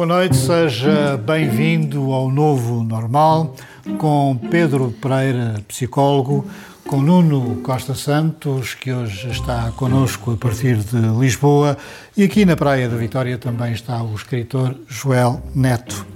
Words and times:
Boa 0.00 0.08
noite, 0.08 0.34
seja 0.34 1.18
bem-vindo 1.18 2.10
ao 2.10 2.30
Novo 2.30 2.82
Normal 2.82 3.54
com 3.98 4.34
Pedro 4.50 4.90
Pereira, 4.92 5.62
psicólogo, 5.68 6.50
com 6.88 7.02
Nuno 7.02 7.56
Costa 7.56 7.94
Santos, 7.94 8.72
que 8.72 8.90
hoje 8.90 9.28
está 9.28 9.70
connosco 9.72 10.32
a 10.32 10.36
partir 10.38 10.78
de 10.78 10.96
Lisboa, 11.18 11.76
e 12.16 12.24
aqui 12.24 12.46
na 12.46 12.56
Praia 12.56 12.88
da 12.88 12.96
Vitória 12.96 13.36
também 13.36 13.74
está 13.74 14.02
o 14.02 14.14
escritor 14.14 14.74
Joel 14.88 15.42
Neto. 15.54 16.06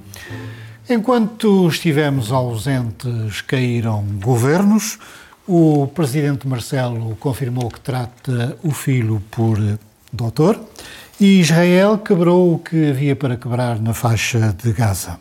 Enquanto 0.89 1.69
estivemos 1.69 2.33
ausentes, 2.33 3.43
caíram 3.43 4.03
governos. 4.23 4.99
O 5.47 5.89
presidente 5.89 6.49
Marcelo 6.49 7.15
confirmou 7.21 7.69
que 7.69 7.81
trata 7.81 8.57
o 8.63 8.71
filho 8.71 9.23
por 9.31 9.59
doutor 10.11 10.59
e 11.21 11.41
Israel 11.41 11.99
quebrou 11.99 12.55
o 12.55 12.59
que 12.59 12.91
havia 12.91 13.15
para 13.15 13.37
quebrar 13.37 13.79
na 13.79 13.95
faixa 13.95 14.55
de 14.63 14.73
Gaza. 14.73 15.19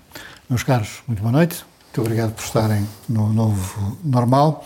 Meus 0.49 0.63
caros, 0.63 1.03
muito 1.07 1.21
boa 1.21 1.31
noite. 1.31 1.63
Muito 1.85 2.01
obrigado 2.01 2.33
por 2.33 2.43
estarem 2.43 2.87
no 3.07 3.31
novo 3.31 3.97
normal. 4.03 4.65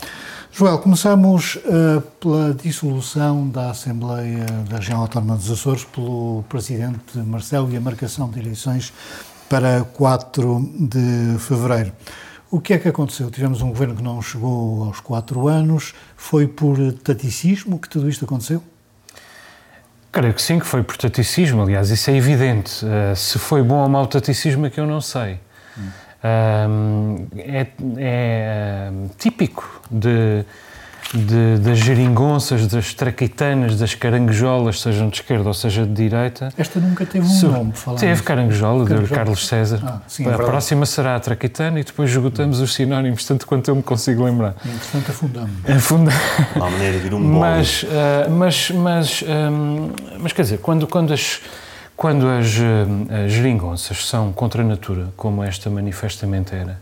Joel, 0.51 0.79
começamos 0.79 1.57
uh, 1.57 2.01
pela 2.19 2.53
dissolução 2.53 3.49
da 3.49 3.71
Assembleia 3.71 4.45
da 4.69 4.77
Região 4.77 5.01
Autónoma 5.01 5.35
dos 5.35 5.51
Açores 5.51 5.83
pelo 5.83 6.43
Presidente 6.47 7.17
Marcelo 7.17 7.71
e 7.71 7.75
a 7.75 7.81
marcação 7.81 8.29
de 8.29 8.39
eleições 8.39 8.93
para 9.49 9.83
4 9.83 10.71
de 10.79 11.37
fevereiro. 11.39 11.91
O 12.49 12.61
que 12.61 12.73
é 12.73 12.79
que 12.79 12.87
aconteceu? 12.87 13.29
Tivemos 13.29 13.61
um 13.61 13.69
governo 13.69 13.95
que 13.95 14.01
não 14.01 14.21
chegou 14.21 14.85
aos 14.85 15.01
quatro 15.01 15.49
anos. 15.49 15.93
Foi 16.15 16.47
por 16.47 16.77
taticismo 17.03 17.77
que 17.77 17.89
tudo 17.89 18.07
isto 18.09 18.23
aconteceu? 18.23 18.63
Creio 20.17 20.33
que 20.33 20.41
sim, 20.41 20.57
que 20.57 20.65
foi 20.65 20.81
por 20.81 20.97
taticismo, 20.97 21.61
aliás, 21.61 21.91
isso 21.91 22.09
é 22.09 22.15
evidente. 22.15 22.83
Uh, 22.83 23.15
se 23.15 23.37
foi 23.37 23.61
bom 23.61 23.83
ou 23.83 23.87
mau 23.87 24.07
taticismo 24.07 24.65
é 24.65 24.69
que 24.71 24.79
eu 24.79 24.87
não 24.87 24.99
sei. 24.99 25.39
Hum. 25.77 25.89
Uh, 26.23 27.27
é, 27.37 27.67
é 27.99 28.91
típico 29.19 29.79
de, 29.91 30.43
de, 31.13 31.57
das 31.59 31.77
geringonças, 31.79 32.67
das 32.67 32.93
traquitanas, 32.93 33.77
das 33.79 33.95
caranguejolas, 33.95 34.81
sejam 34.81 35.09
de 35.09 35.17
esquerda 35.17 35.47
ou 35.47 35.53
seja 35.53 35.85
de 35.85 35.93
direita. 35.93 36.49
Esta 36.57 36.79
nunca 36.79 37.05
teve 37.05 37.25
um 37.25 37.29
so, 37.29 37.47
nome, 37.47 37.71
falar 37.73 37.99
Teve 37.99 38.21
caranguejola, 38.23 38.85
de 38.85 39.07
Carlos 39.07 39.47
César. 39.47 39.79
Ah, 39.83 40.01
sim, 40.07 40.27
a 40.27 40.37
próxima 40.37 40.85
será 40.85 41.15
a 41.15 41.19
traquitana 41.19 41.79
e 41.79 41.83
depois 41.83 42.09
esgotamos 42.09 42.59
os 42.59 42.73
sinónimos, 42.73 43.25
tanto 43.25 43.47
quanto 43.47 43.69
eu 43.69 43.75
me 43.75 43.83
consigo 43.83 44.23
lembrar. 44.23 44.53
Portanto, 44.53 45.09
afundamos. 45.09 45.69
Afundamos. 45.69 46.21
Há 46.55 46.69
maneira 46.69 46.99
de 46.99 47.07
ir 47.07 47.13
um 47.13 47.19
mas, 47.39 47.83
uh, 47.83 48.29
mas, 48.29 48.71
mas, 48.71 49.23
um, 49.23 49.91
mas, 50.19 50.33
quer 50.33 50.41
dizer, 50.41 50.57
quando, 50.59 50.87
quando 50.87 51.13
as... 51.13 51.41
Quando 51.95 52.27
as, 52.27 52.45
as 53.25 53.31
geringonças 53.31 54.05
são 54.05 54.31
contra 54.31 54.61
a 54.61 54.63
natura, 54.63 55.07
como 55.17 55.43
esta 55.43 55.67
manifestamente 55.67 56.53
era, 56.53 56.79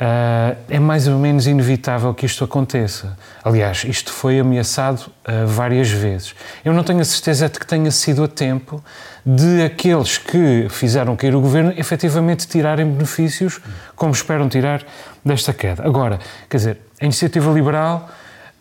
Uh, 0.00 0.56
é 0.70 0.80
mais 0.80 1.06
ou 1.06 1.18
menos 1.18 1.46
inevitável 1.46 2.14
que 2.14 2.24
isto 2.24 2.42
aconteça. 2.42 3.18
Aliás, 3.44 3.84
isto 3.84 4.10
foi 4.10 4.40
ameaçado 4.40 5.00
uh, 5.00 5.46
várias 5.46 5.90
vezes. 5.90 6.34
Eu 6.64 6.72
não 6.72 6.82
tenho 6.82 7.00
a 7.00 7.04
certeza 7.04 7.50
de 7.50 7.58
que 7.58 7.66
tenha 7.66 7.90
sido 7.90 8.24
a 8.24 8.28
tempo 8.28 8.82
de 9.26 9.62
aqueles 9.62 10.16
que 10.16 10.68
fizeram 10.70 11.14
cair 11.16 11.36
o 11.36 11.40
governo 11.42 11.74
efetivamente 11.76 12.48
tirarem 12.48 12.90
benefícios, 12.90 13.60
como 13.94 14.12
esperam 14.12 14.48
tirar 14.48 14.82
desta 15.22 15.52
queda. 15.52 15.86
Agora, 15.86 16.18
quer 16.48 16.56
dizer, 16.56 16.78
a 16.98 17.04
iniciativa 17.04 17.52
liberal 17.52 18.08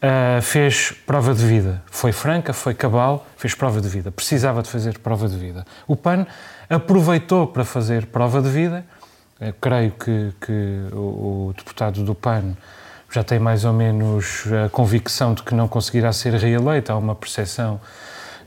uh, 0.03 0.41
fez 0.41 0.91
prova 1.05 1.33
de 1.33 1.45
vida. 1.45 1.81
Foi 1.89 2.11
franca, 2.11 2.51
foi 2.51 2.73
cabal, 2.73 3.25
fez 3.37 3.55
prova 3.55 3.79
de 3.79 3.87
vida. 3.87 4.11
Precisava 4.11 4.61
de 4.61 4.69
fazer 4.69 4.99
prova 4.99 5.29
de 5.29 5.37
vida. 5.37 5.65
O 5.87 5.95
PAN 5.95 6.27
aproveitou 6.69 7.47
para 7.47 7.63
fazer 7.63 8.07
prova 8.07 8.41
de 8.41 8.49
vida 8.49 8.83
eu 9.41 9.53
creio 9.53 9.91
que, 9.91 10.33
que 10.41 10.87
o, 10.91 11.47
o, 11.47 11.53
deputado 11.55 12.03
do 12.03 12.13
PAN 12.13 12.55
já 13.09 13.23
tem 13.23 13.39
mais 13.39 13.63
ou 13.63 13.71
menos 13.71 14.43
a 14.65 14.69
convicção 14.69 15.33
de 15.33 15.43
que 15.43 15.55
não 15.55 15.67
conseguirá 15.67 16.11
ser 16.11 16.33
reeleito. 16.33 16.91
Há 16.91 16.97
uma 16.97 17.15
percepção 17.15 17.79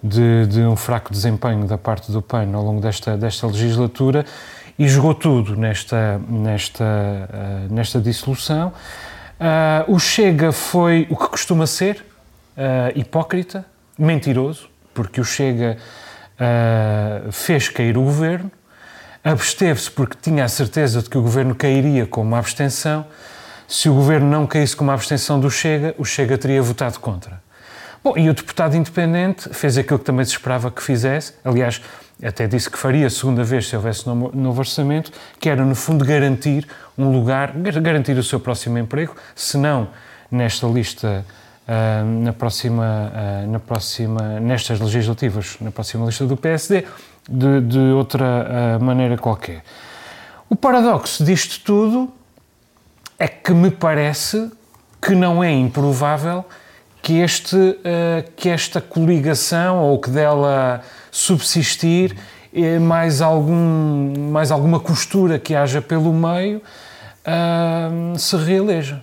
de, 0.02 0.46
de, 0.46 0.60
um 0.60 0.76
fraco 0.76 1.10
desempenho 1.10 1.66
da 1.66 1.78
parte 1.78 2.12
do 2.12 2.20
PAN 2.20 2.54
ao 2.54 2.62
longo 2.62 2.80
desta, 2.80 3.16
desta 3.16 3.46
legislatura 3.46 4.26
e 4.78 4.86
jogou 4.86 5.14
tudo 5.14 5.56
nesta, 5.56 6.20
nesta, 6.28 6.84
uh, 6.84 7.72
nesta 7.72 8.00
dissolução. 8.00 8.72
Uh, 9.40 9.92
o 9.94 9.98
Chega 9.98 10.52
foi 10.52 11.06
o 11.10 11.16
que 11.16 11.28
costuma 11.28 11.66
ser, 11.66 12.04
uh, 12.56 12.98
hipócrita, 12.98 13.64
mentiroso, 13.98 14.68
porque 14.92 15.20
o 15.20 15.24
Chega 15.24 15.78
fez 17.30 17.68
cair 17.68 17.96
o 17.96 18.02
governo, 18.02 18.50
absteve-se 19.24 19.90
porque 19.90 20.16
tinha 20.20 20.44
a 20.44 20.48
certeza 20.48 21.02
de 21.02 21.08
que 21.08 21.16
o 21.16 21.22
governo 21.22 21.54
cairia 21.54 22.06
com 22.06 22.22
uma 22.22 22.38
abstenção. 22.38 23.06
Se 23.68 23.88
o 23.88 23.94
governo 23.94 24.28
não 24.28 24.46
caísse 24.46 24.76
com 24.76 24.84
uma 24.84 24.94
abstenção 24.94 25.40
do 25.40 25.50
Chega, 25.50 25.94
o 25.98 26.04
Chega 26.04 26.36
teria 26.36 26.62
votado 26.62 26.98
contra. 26.98 27.40
Bom, 28.04 28.18
e 28.18 28.28
o 28.28 28.34
deputado 28.34 28.76
independente 28.76 29.48
fez 29.50 29.78
aquilo 29.78 29.98
que 29.98 30.04
também 30.04 30.24
se 30.24 30.32
esperava 30.32 30.72
que 30.72 30.82
fizesse, 30.82 31.34
aliás, 31.44 31.80
até 32.20 32.48
disse 32.48 32.68
que 32.68 32.76
faria 32.76 33.06
a 33.06 33.10
segunda 33.10 33.44
vez 33.44 33.68
se 33.68 33.76
houvesse 33.76 34.06
novo, 34.06 34.58
orçamento, 34.58 35.12
que 35.38 35.48
era, 35.48 35.64
no 35.64 35.74
fundo, 35.74 36.04
garantir 36.04 36.66
um 36.98 37.12
lugar, 37.12 37.52
garantir 37.52 38.18
o 38.18 38.22
seu 38.22 38.40
próximo 38.40 38.76
emprego, 38.76 39.14
se 39.36 39.56
não 39.56 39.88
nesta 40.30 40.66
lista, 40.66 41.24
uh, 41.68 42.04
na 42.22 42.32
próxima, 42.32 43.12
uh, 43.12 43.50
na 43.50 43.60
próxima, 43.60 44.40
nestas 44.40 44.80
legislativas, 44.80 45.56
na 45.60 45.70
próxima 45.70 46.06
lista 46.06 46.26
do 46.26 46.36
PSD, 46.36 46.84
de, 47.28 47.60
de 47.60 47.78
outra 47.78 48.78
uh, 48.80 48.84
maneira 48.84 49.16
qualquer. 49.16 49.62
O 50.48 50.56
paradoxo 50.56 51.24
disto 51.24 51.60
tudo 51.64 52.12
é 53.18 53.28
que 53.28 53.52
me 53.52 53.70
parece 53.70 54.50
que 55.00 55.14
não 55.14 55.42
é 55.42 55.50
improvável 55.50 56.44
que, 57.00 57.18
este, 57.20 57.56
uh, 57.56 58.30
que 58.36 58.48
esta 58.48 58.80
coligação 58.80 59.78
ou 59.78 59.98
que 59.98 60.10
dela 60.10 60.82
subsistir 61.10 62.16
eh, 62.54 62.78
mais, 62.78 63.22
algum, 63.22 64.30
mais 64.30 64.50
alguma 64.50 64.78
costura 64.78 65.38
que 65.38 65.54
haja 65.54 65.80
pelo 65.80 66.12
meio 66.12 66.60
uh, 67.26 68.18
se 68.18 68.36
reeleja. 68.36 69.02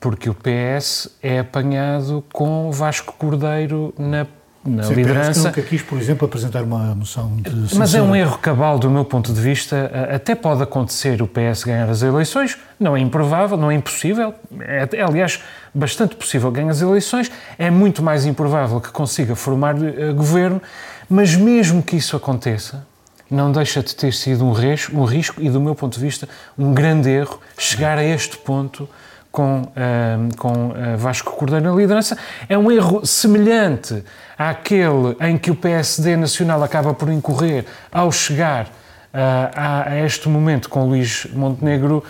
Porque 0.00 0.28
o 0.28 0.34
PS 0.34 1.16
é 1.22 1.38
apanhado 1.38 2.24
com 2.32 2.70
Vasco 2.72 3.14
Cordeiro 3.16 3.94
na 3.96 4.26
na 4.66 4.84
Sim, 4.84 4.94
liderança. 4.94 5.48
nunca 5.48 5.60
quis, 5.60 5.82
por 5.82 5.98
exemplo, 5.98 6.26
apresentar 6.26 6.62
uma 6.62 6.94
moção 6.94 7.36
de 7.36 7.50
censura. 7.50 7.78
Mas 7.78 7.94
é 7.94 8.00
um 8.00 8.16
erro 8.16 8.38
cabal 8.38 8.78
do 8.78 8.90
meu 8.90 9.04
ponto 9.04 9.32
de 9.32 9.40
vista. 9.40 9.90
Até 10.12 10.34
pode 10.34 10.62
acontecer 10.62 11.20
o 11.20 11.28
PS 11.28 11.64
ganhar 11.64 11.88
as 11.88 12.02
eleições, 12.02 12.56
não 12.80 12.96
é 12.96 13.00
improvável, 13.00 13.56
não 13.56 13.70
é 13.70 13.74
impossível. 13.74 14.34
É, 14.60 14.88
aliás, 15.02 15.40
bastante 15.74 16.16
possível 16.16 16.50
ganhar 16.50 16.70
as 16.70 16.80
eleições. 16.80 17.30
É 17.58 17.70
muito 17.70 18.02
mais 18.02 18.24
improvável 18.24 18.80
que 18.80 18.90
consiga 18.90 19.36
formar 19.36 19.74
uh, 19.74 20.14
governo, 20.14 20.62
mas 21.10 21.34
mesmo 21.36 21.82
que 21.82 21.96
isso 21.96 22.16
aconteça, 22.16 22.86
não 23.30 23.52
deixa 23.52 23.82
de 23.82 23.94
ter 23.94 24.12
sido 24.12 24.46
um, 24.46 24.52
risco, 24.52 24.96
um 24.96 25.04
risco 25.04 25.42
e, 25.42 25.50
do 25.50 25.60
meu 25.60 25.74
ponto 25.74 25.94
de 25.94 26.00
vista, 26.00 26.28
um 26.58 26.72
grande 26.72 27.10
erro 27.10 27.38
chegar 27.58 27.98
a 27.98 28.04
este 28.04 28.36
ponto 28.38 28.88
com, 29.34 29.62
uh, 29.62 30.36
com 30.36 30.68
uh, 30.68 30.96
Vasco 30.96 31.32
Cordeiro 31.32 31.64
na 31.64 31.74
liderança. 31.74 32.16
É 32.48 32.56
um 32.56 32.70
erro 32.70 33.04
semelhante 33.04 34.04
àquele 34.38 35.16
em 35.20 35.36
que 35.36 35.50
o 35.50 35.56
PSD 35.56 36.16
Nacional 36.16 36.62
acaba 36.62 36.94
por 36.94 37.10
incorrer 37.10 37.66
ao 37.90 38.12
chegar 38.12 38.66
uh, 38.66 38.70
a, 39.12 39.90
a, 39.90 40.06
este 40.06 40.28
momento 40.28 40.68
com 40.68 40.86
Luís 40.86 41.26
Montenegro 41.32 42.04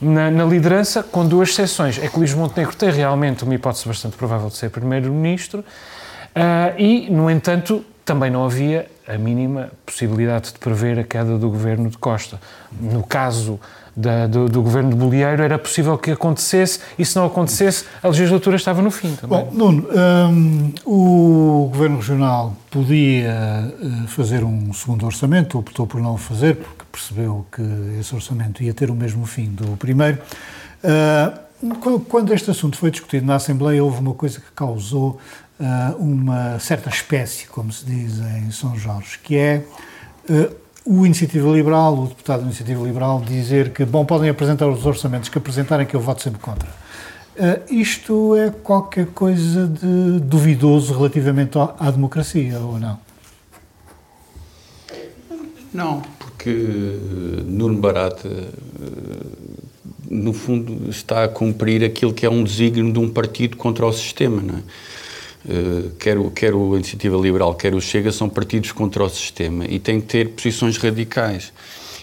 na, 0.00 0.30
na, 0.30 0.44
liderança, 0.46 1.02
com 1.02 1.26
duas 1.26 1.50
exceções. 1.50 2.02
É 2.02 2.08
que 2.08 2.18
Luís 2.18 2.32
Montenegro 2.32 2.74
tem 2.74 2.90
realmente 2.90 3.44
uma 3.44 3.54
hipótese 3.54 3.86
bastante 3.86 4.16
provável 4.16 4.48
de 4.48 4.56
ser 4.56 4.70
Primeiro-Ministro 4.70 5.62
e, 6.78 7.10
no 7.10 7.30
entanto, 7.30 7.84
também 8.06 8.30
não 8.30 8.46
havia 8.46 8.86
a 9.06 9.18
mínima 9.18 9.70
possibilidade 9.84 10.54
de 10.54 10.58
prever 10.58 10.98
a 10.98 11.04
queda 11.04 11.36
do 11.36 11.50
governo 11.50 11.90
de 11.90 11.98
Costa. 11.98 12.40
No 12.80 13.02
caso 13.02 13.60
da, 13.96 14.26
do, 14.26 14.48
do, 14.48 14.62
governo 14.62 14.90
de 14.90 14.96
Bolieiro 14.96 15.42
era 15.42 15.58
possível 15.58 15.96
que 15.98 16.10
acontecesse 16.10 16.80
e 16.98 17.04
se 17.04 17.16
não 17.16 17.26
acontecesse 17.26 17.84
a 18.02 18.08
legislatura 18.08 18.56
estava 18.56 18.80
no 18.82 18.90
fim 18.90 19.14
também. 19.16 19.44
Bom, 19.44 19.50
Nuno, 19.52 19.88
um, 19.90 20.72
o 20.84 21.68
governo 21.70 21.96
regional 21.96 22.56
podia 22.70 23.74
uh, 23.80 24.08
fazer 24.08 24.44
um 24.44 24.72
segundo 24.72 25.04
orçamento, 25.06 25.58
optou 25.58 25.86
por 25.86 26.00
não 26.00 26.16
fazer 26.16 26.56
porque 26.56 26.84
percebeu 26.90 27.46
que 27.50 27.62
esse 27.98 28.14
orçamento 28.14 28.62
ia 28.62 28.72
ter 28.72 28.90
o 28.90 28.94
mesmo 28.94 29.26
fim 29.26 29.46
do 29.46 29.76
primeiro. 29.76 30.18
Uh, 30.82 31.50
quando 32.08 32.32
este 32.32 32.50
assunto 32.50 32.78
foi 32.78 32.90
discutido 32.90 33.26
na 33.26 33.34
Assembleia, 33.34 33.84
houve 33.84 34.00
uma 34.00 34.14
coisa 34.14 34.40
que 34.40 34.50
causou 34.54 35.20
uh, 35.58 35.96
uma 35.98 36.58
certa 36.58 36.88
espécie, 36.88 37.46
como 37.48 37.70
se 37.70 37.84
diz 37.84 38.18
em 38.18 38.50
São 38.50 38.78
Jorge, 38.78 39.18
que 39.22 39.36
é 39.36 39.62
o 40.92 41.06
Iniciativa 41.06 41.48
Liberal, 41.48 41.96
o 41.96 42.08
deputado 42.08 42.40
da 42.40 42.46
Iniciativa 42.46 42.82
Liberal, 42.82 43.22
dizer 43.24 43.72
que, 43.72 43.84
bom, 43.84 44.04
podem 44.04 44.28
apresentar 44.28 44.66
os 44.66 44.84
orçamentos 44.84 45.28
que 45.28 45.38
apresentarem, 45.38 45.86
que 45.86 45.94
eu 45.94 46.00
voto 46.00 46.20
sempre 46.20 46.40
contra. 46.40 46.68
Uh, 46.68 47.72
isto 47.72 48.34
é 48.34 48.50
qualquer 48.50 49.06
coisa 49.06 49.68
de 49.68 50.18
duvidoso 50.18 50.92
relativamente 50.92 51.56
à, 51.56 51.88
democracia, 51.92 52.58
ou 52.58 52.76
não? 52.80 52.98
Não, 55.72 56.02
porque 56.18 56.50
Nuno 57.46 57.78
Barata, 57.78 58.28
no 60.10 60.32
fundo, 60.32 60.90
está 60.90 61.22
a 61.22 61.28
cumprir 61.28 61.84
aquilo 61.84 62.12
que 62.12 62.26
é 62.26 62.30
um 62.30 62.42
desígnio 62.42 62.92
de 62.92 62.98
um 62.98 63.08
partido 63.08 63.56
contra 63.56 63.86
o 63.86 63.92
sistema, 63.92 64.42
não 64.42 64.56
é? 64.56 64.62
Uh, 65.42 65.90
quer, 65.98 66.18
o, 66.18 66.30
quer 66.30 66.54
o 66.54 66.74
Iniciativa 66.74 67.16
Liberal, 67.16 67.54
quer 67.54 67.74
o 67.74 67.80
Chega, 67.80 68.12
são 68.12 68.28
partidos 68.28 68.72
contra 68.72 69.02
o 69.02 69.08
sistema 69.08 69.64
e 69.64 69.78
têm 69.78 70.00
que 70.00 70.06
ter 70.06 70.28
posições 70.30 70.76
radicais. 70.76 71.52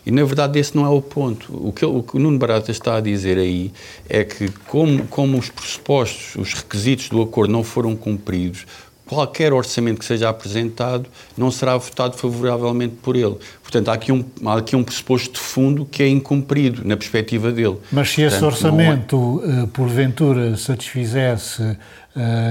E, 0.07 0.11
na 0.11 0.23
verdade, 0.23 0.57
esse 0.57 0.73
não 0.75 0.85
é 0.85 0.89
o 0.89 1.01
ponto. 1.01 1.51
O 1.51 1.73
que, 1.73 1.85
o 1.85 2.01
que 2.01 2.15
o 2.15 2.19
Nuno 2.19 2.39
Barata 2.39 2.71
está 2.71 2.95
a 2.95 3.01
dizer 3.01 3.37
aí 3.37 3.73
é 4.07 4.23
que, 4.23 4.49
como, 4.65 5.05
como 5.07 5.37
os 5.37 5.49
pressupostos, 5.49 6.35
os 6.35 6.53
requisitos 6.53 7.09
do 7.09 7.21
acordo 7.21 7.51
não 7.51 7.61
foram 7.61 7.93
cumpridos, 7.93 8.65
qualquer 9.07 9.53
orçamento 9.53 9.99
que 9.99 10.05
seja 10.05 10.29
apresentado 10.29 11.09
não 11.37 11.49
será 11.49 11.77
votado 11.77 12.15
favoravelmente 12.15 12.95
por 13.01 13.15
ele. 13.15 13.35
Portanto, 13.61 13.89
há 13.89 13.93
aqui 13.93 14.11
um, 14.11 14.23
há 14.45 14.57
aqui 14.57 14.75
um 14.75 14.83
pressuposto 14.83 15.33
de 15.33 15.39
fundo 15.39 15.85
que 15.85 16.03
é 16.03 16.07
incumprido 16.07 16.85
na 16.85 16.95
perspectiva 16.95 17.51
dele. 17.51 17.77
Mas 17.91 18.09
se 18.09 18.21
Portanto, 18.21 18.35
esse 18.35 18.45
orçamento, 18.45 19.43
é... 19.45 19.65
porventura, 19.67 20.55
satisfizesse 20.57 21.77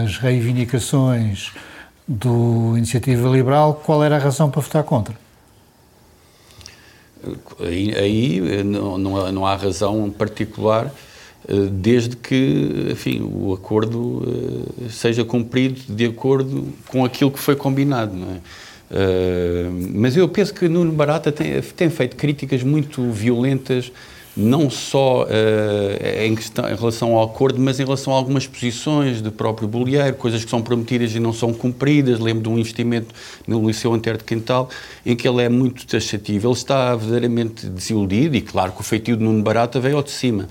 as 0.05 0.19
reivindicações 0.19 1.53
do 2.07 2.75
Iniciativa 2.77 3.29
Liberal, 3.29 3.83
qual 3.85 4.03
era 4.05 4.17
a 4.17 4.19
razão 4.19 4.51
para 4.51 4.61
votar 4.61 4.85
contra? 4.85 5.15
Aí, 7.61 7.95
aí 7.97 8.65
não, 8.65 8.97
não, 8.97 9.17
há, 9.17 9.33
não 9.33 9.47
há 9.47 9.57
razão 9.57 10.09
particular, 10.11 10.93
eh, 11.49 11.69
desde 11.73 12.17
que 12.17 12.89
enfim, 12.93 13.21
o 13.23 13.53
acordo 13.53 14.23
eh, 14.85 14.89
seja 14.89 15.25
cumprido 15.25 15.81
de 15.89 16.07
acordo 16.07 16.69
com 16.87 17.05
aquilo 17.05 17.33
que 17.33 17.41
foi 17.41 17.57
combinado. 17.57 18.15
É? 18.89 19.69
Mas 19.93 20.17
eu 20.17 20.29
penso 20.29 20.55
que 20.55 20.69
Nuno 20.69 20.93
Barata 20.93 21.33
tem, 21.33 21.61
tem 21.61 21.91
feito 21.91 22.15
críticas 22.15 22.63
muito 22.63 23.11
violentas 23.11 23.91
não 24.37 24.69
só 24.69 25.25
uh, 25.25 26.23
em, 26.23 26.35
questão, 26.35 26.69
em, 26.69 26.75
relação 26.75 27.15
ao 27.15 27.25
acordo, 27.25 27.59
mas 27.59 27.81
em 27.81 27.85
relação 27.85 28.13
a 28.13 28.17
algumas 28.17 28.47
posições 28.47 29.23
do 29.23 29.33
próprio 29.33 29.67
Bolieiro, 29.67 30.15
coisas 30.17 30.45
que 30.45 30.51
são 30.51 30.61
prometidas 30.61 31.15
e 31.15 31.21
não 31.21 31.33
são 31.33 31.55
cumpridas. 31.55 32.21
Lembro 32.21 32.43
de 32.43 32.49
um 32.51 32.59
investimento 32.59 33.15
no 33.47 33.67
Liceu 33.67 33.95
Antero 33.95 34.19
de 34.19 34.25
Quintal, 34.25 34.69
em 35.07 35.17
que 35.17 35.27
ele 35.27 35.43
é 35.43 35.49
muito 35.49 35.87
taxativo. 35.87 36.49
Ele 36.49 36.55
está 36.55 36.95
verdadeiramente 36.95 37.67
desiludido 37.67 38.37
e, 38.37 38.43
claro, 38.43 38.73
que 38.73 38.81
o 38.81 38.85
feitio 38.85 39.17
de 39.17 39.25
Nuno 39.25 39.43
Barata 39.43 39.81
veio 39.81 39.97
ao 39.97 40.03
de 40.03 40.11
cima. 40.11 40.49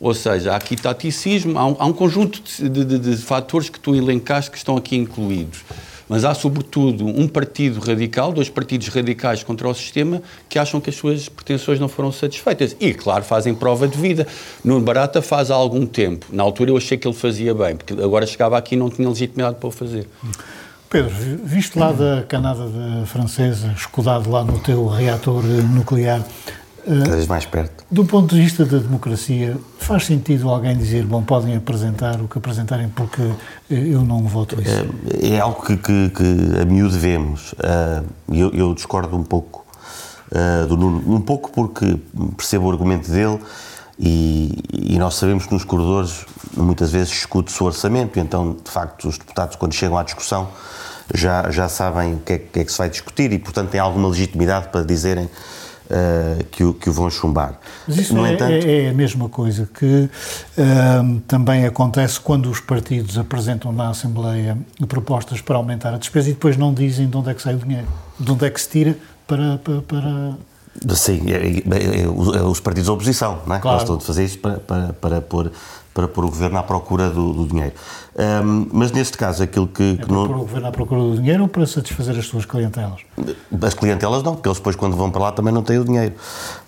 Ou 0.00 0.14
seja, 0.14 0.52
há 0.52 0.56
aqui 0.56 0.76
taticismo, 0.76 1.58
há 1.58 1.66
um, 1.66 1.76
há 1.78 1.86
um 1.86 1.92
conjunto 1.92 2.40
de, 2.58 2.84
de, 2.84 2.98
de 2.98 3.16
fatores 3.18 3.68
que 3.68 3.78
tu 3.78 3.94
elencaste 3.94 4.50
que 4.50 4.56
estão 4.56 4.76
aqui 4.76 4.96
incluídos 4.96 5.62
mas 6.08 6.24
há 6.24 6.34
sobretudo 6.34 7.06
um 7.06 7.26
partido 7.26 7.80
radical, 7.80 8.32
dois 8.32 8.48
partidos 8.48 8.88
radicais 8.88 9.42
contra 9.42 9.68
o 9.68 9.74
sistema 9.74 10.22
que 10.48 10.58
acham 10.58 10.80
que 10.80 10.90
as 10.90 10.96
suas 10.96 11.28
pretensões 11.28 11.80
não 11.80 11.88
foram 11.88 12.12
satisfeitas. 12.12 12.76
E, 12.80 12.94
claro, 12.94 13.24
fazem 13.24 13.54
prova 13.54 13.88
de 13.88 13.98
vida. 13.98 14.26
Nuno 14.64 14.84
Barata 14.84 15.20
faz 15.20 15.50
há 15.50 15.54
algum 15.54 15.86
tempo. 15.86 16.26
Na 16.30 16.42
altura 16.42 16.70
eu 16.70 16.76
achei 16.76 16.96
que 16.96 17.06
ele 17.06 17.16
fazia 17.16 17.54
bem, 17.54 17.76
porque 17.76 17.92
agora 17.92 18.26
chegava 18.26 18.56
aqui 18.56 18.74
e 18.74 18.78
não 18.78 18.90
tinha 18.90 19.08
legitimidade 19.08 19.56
para 19.56 19.68
o 19.68 19.72
fazer. 19.72 20.08
Pedro, 20.88 21.12
visto 21.42 21.78
lá 21.78 21.90
da 21.90 22.24
Canada 22.28 22.70
francesa, 23.06 23.74
escudado 23.76 24.30
lá 24.30 24.44
no 24.44 24.58
teu 24.60 24.86
reator 24.86 25.42
nuclear, 25.42 26.22
vez 26.86 27.26
mais 27.26 27.44
perto. 27.44 27.84
Do 27.90 28.04
ponto 28.04 28.34
de 28.34 28.40
vista 28.40 28.64
da 28.64 28.78
democracia, 28.78 29.56
faz 29.78 30.06
sentido 30.06 30.48
alguém 30.48 30.76
dizer, 30.76 31.04
bom, 31.04 31.22
podem 31.22 31.56
apresentar 31.56 32.20
o 32.20 32.28
que 32.28 32.38
apresentarem 32.38 32.88
porque 32.88 33.22
eu 33.70 34.02
não 34.02 34.22
voto 34.24 34.60
isso? 34.60 34.86
É, 35.20 35.34
é 35.34 35.40
algo 35.40 35.62
que, 35.62 35.76
que, 35.76 36.10
que, 36.10 36.60
a 36.60 36.64
miúdo 36.64 36.96
vemos. 36.98 37.54
Eu, 38.32 38.50
eu 38.50 38.74
discordo 38.74 39.16
um 39.16 39.24
pouco 39.24 39.66
do 40.68 40.76
Nuno, 40.76 41.14
um 41.14 41.20
pouco 41.20 41.50
porque 41.50 41.98
percebo 42.36 42.66
o 42.66 42.70
argumento 42.70 43.10
dele 43.10 43.40
e, 43.98 44.62
e, 44.72 44.98
nós 44.98 45.14
sabemos 45.14 45.46
que 45.46 45.54
nos 45.54 45.64
corredores 45.64 46.26
muitas 46.54 46.90
vezes 46.90 47.08
discute-se 47.08 47.62
o 47.62 47.66
orçamento, 47.66 48.18
então, 48.18 48.56
de 48.62 48.70
facto, 48.70 49.08
os 49.08 49.16
deputados, 49.16 49.56
quando 49.56 49.72
chegam 49.72 49.96
à 49.96 50.02
discussão, 50.02 50.48
já, 51.14 51.50
já 51.50 51.68
sabem 51.68 52.14
o 52.14 52.18
que 52.18 52.32
é, 52.34 52.38
que 52.38 52.60
é 52.60 52.64
que 52.64 52.72
se 52.72 52.76
vai 52.76 52.90
discutir 52.90 53.32
e, 53.32 53.38
portanto, 53.38 53.70
têm 53.70 53.80
alguma 53.80 54.08
legitimidade 54.08 54.68
para 54.68 54.84
dizerem 54.84 55.30
uh, 55.90 56.44
que, 56.50 56.64
o, 56.64 56.74
que 56.74 56.90
o 56.90 56.92
vão 56.92 57.10
chumbar. 57.10 57.58
Mas 57.86 57.98
isso 57.98 58.14
no 58.14 58.24
é, 58.24 58.34
entanto, 58.34 58.52
é, 58.52 58.84
é, 58.84 58.90
a 58.90 58.92
mesma 58.92 59.28
coisa 59.28 59.68
que 59.72 60.08
uh, 60.08 61.20
também 61.26 61.64
acontece 61.64 62.20
quando 62.20 62.50
os 62.50 62.60
partidos 62.60 63.18
apresentam 63.18 63.72
na 63.72 63.90
Assembleia 63.90 64.56
propostas 64.88 65.40
para 65.40 65.56
aumentar 65.56 65.94
a 65.94 65.98
despesa 65.98 66.30
e 66.30 66.32
depois 66.32 66.56
não 66.56 66.72
dizem 66.72 67.08
de 67.08 67.16
onde 67.16 67.30
é 67.30 67.34
que 67.34 67.42
sai 67.42 67.54
o 67.54 67.58
dinheiro, 67.58 67.86
de 68.18 68.30
onde 68.30 68.44
é 68.44 68.50
que 68.50 68.60
se 68.60 68.68
tira 68.68 68.96
para, 69.26 69.58
para, 69.58 69.82
para... 69.82 70.94
Sim, 70.94 71.22
é, 71.30 72.02
é, 72.02 72.42
os 72.42 72.60
partidos 72.60 72.86
da 72.86 72.92
oposição, 72.92 73.40
não 73.46 73.56
é? 73.56 73.58
Claro. 73.58 73.78
Gostam 73.78 73.96
de 73.96 74.04
fazer 74.04 74.24
isso 74.24 74.38
para, 74.38 74.58
para, 74.58 74.92
para 74.92 75.20
pôr 75.20 75.50
para 75.96 76.06
pôr 76.06 76.26
o 76.26 76.28
governo 76.28 76.58
à 76.58 76.62
procura 76.62 77.08
do, 77.08 77.32
do 77.32 77.46
dinheiro. 77.46 77.72
Um, 78.44 78.66
mas 78.70 78.92
neste 78.92 79.16
caso, 79.16 79.42
aquilo 79.42 79.66
que. 79.66 79.98
É 79.98 80.04
para 80.04 80.14
não... 80.14 80.26
pôr 80.26 80.36
o 80.36 80.40
governo 80.40 80.68
à 80.68 80.70
procura 80.70 81.00
do 81.00 81.16
dinheiro 81.16 81.44
ou 81.44 81.48
para 81.48 81.66
satisfazer 81.66 82.18
as 82.18 82.26
suas 82.26 82.44
clientelas? 82.44 83.00
As 83.62 83.72
clientelas 83.72 84.22
não, 84.22 84.34
porque 84.34 84.46
eles 84.46 84.58
depois, 84.58 84.76
quando 84.76 84.94
vão 84.94 85.10
para 85.10 85.22
lá, 85.22 85.32
também 85.32 85.54
não 85.54 85.62
têm 85.62 85.78
o 85.78 85.84
dinheiro 85.86 86.14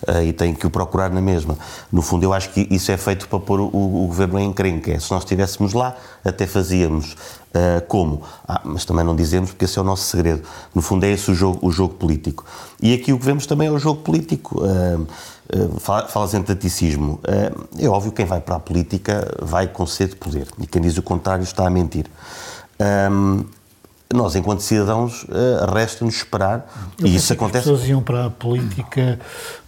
uh, 0.07 0.23
e 0.23 0.33
têm 0.33 0.55
que 0.55 0.65
o 0.65 0.71
procurar 0.71 1.11
na 1.11 1.21
mesma. 1.21 1.55
No 1.91 2.01
fundo, 2.01 2.23
eu 2.23 2.33
acho 2.33 2.49
que 2.49 2.67
isso 2.71 2.91
é 2.91 2.97
feito 2.97 3.27
para 3.27 3.39
pôr 3.39 3.59
o, 3.59 3.67
o 3.67 4.07
governo 4.07 4.39
em 4.39 4.47
encrenca. 4.47 4.91
É, 4.91 4.99
se 4.99 5.11
nós 5.11 5.21
estivéssemos 5.21 5.73
lá, 5.73 5.95
até 6.25 6.47
fazíamos 6.47 7.15
Uh, 7.49 7.83
como? 7.87 8.21
Ah, 8.47 8.61
mas 8.63 8.85
também 8.85 9.03
não 9.03 9.15
dizemos 9.15 9.49
porque 9.49 9.65
esse 9.65 9.79
é 9.79 9.81
o 9.81 9.83
nosso 9.83 10.03
segredo. 10.03 10.43
No 10.73 10.83
fundo, 10.83 11.03
é 11.03 11.09
esse 11.09 11.31
o 11.31 11.33
jogo, 11.33 11.57
o 11.63 11.71
jogo 11.71 11.95
político. 11.95 12.45
E 12.79 12.93
aqui 12.93 13.11
o 13.11 13.17
que 13.17 13.25
vemos 13.25 13.47
também 13.47 13.69
é 13.69 13.71
o 13.71 13.79
jogo 13.79 14.03
político. 14.03 14.63
Uh, 14.63 15.07
Falas 16.09 16.33
em 16.33 16.43
taticismo. 16.43 17.19
Uh, 17.23 17.67
é 17.79 17.87
óbvio 17.87 18.11
que 18.11 18.17
quem 18.17 18.25
vai 18.25 18.39
para 18.39 18.55
a 18.55 18.59
política 18.59 19.27
vai 19.41 19.67
com 19.67 19.85
sede 19.85 20.11
de 20.11 20.17
poder. 20.17 20.47
E 20.59 20.67
quem 20.67 20.81
diz 20.81 20.97
o 20.97 21.01
contrário 21.01 21.43
está 21.43 21.65
a 21.65 21.69
mentir. 21.69 22.05
Um, 23.11 23.45
nós, 24.11 24.35
enquanto 24.35 24.61
cidadãos, 24.61 25.25
resta-nos 25.71 26.15
esperar. 26.15 26.67
Eu 26.97 27.05
e 27.05 27.15
isso 27.15 27.31
acontece. 27.31 27.69
As 27.69 27.75
pessoas 27.75 27.87
iam 27.87 28.01
para 28.01 28.25
a 28.25 28.29
política 28.31 29.19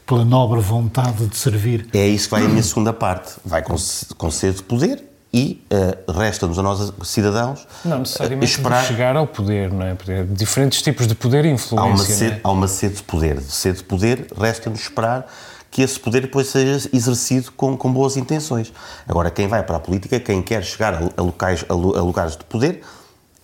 pela 0.06 0.25
nobre 0.25 0.60
vontade 0.60 1.27
de 1.27 1.38
servir. 1.38 1.88
É 1.94 2.08
isso 2.08 2.25
que 2.25 2.32
vai 2.32 2.46
a 2.46 2.50
minha 2.50 2.63
segunda 2.63 2.91
parte. 2.91 3.34
Vai 3.46 3.62
com, 3.62 3.75
com 4.17 4.32
sede 4.32 4.58
de 4.58 4.63
poder 4.63 5.03
e 5.34 5.63
uh, 5.72 6.12
resta-nos 6.12 6.60
a 6.60 6.63
nós, 6.63 6.91
cidadãos, 7.03 7.65
não 7.86 8.00
necessariamente 8.00 8.51
esperar... 8.51 8.84
chegar 8.84 9.15
ao 9.15 9.25
poder, 9.25 9.72
não 9.72 9.86
é? 9.86 9.96
Poder, 9.96 10.25
diferentes 10.25 10.82
tipos 10.82 11.08
de 11.08 11.15
poder 11.15 11.46
e 11.46 11.50
influência. 11.50 11.79
Há 11.79 11.86
uma 11.86 11.98
sede, 11.98 12.36
é? 12.36 12.41
há 12.44 12.51
uma 12.51 12.67
sede 12.67 12.96
de 12.96 13.03
poder. 13.03 13.38
De 13.38 13.51
sede 13.51 13.77
de 13.77 13.84
poder, 13.86 14.27
resta-nos 14.38 14.82
esperar 14.82 15.25
que 15.72 15.82
esse 15.82 15.98
poder 15.98 16.22
depois 16.22 16.48
seja 16.48 16.90
exercido 16.92 17.51
com, 17.54 17.78
com 17.78 17.92
boas 17.92 18.18
intenções. 18.18 18.74
Agora, 19.08 19.32
quem 19.32 19.48
vai 19.48 19.63
para 19.63 19.78
a 19.78 19.80
política, 19.80 20.20
quem 20.20 20.42
quer 20.42 20.62
chegar 20.63 20.94
a, 20.94 21.10
a 21.16 21.22
locais, 21.22 21.63
a, 21.68 21.74
a, 21.74 21.75
lugares 21.75 22.36
de 22.36 22.44
poder, 22.44 22.82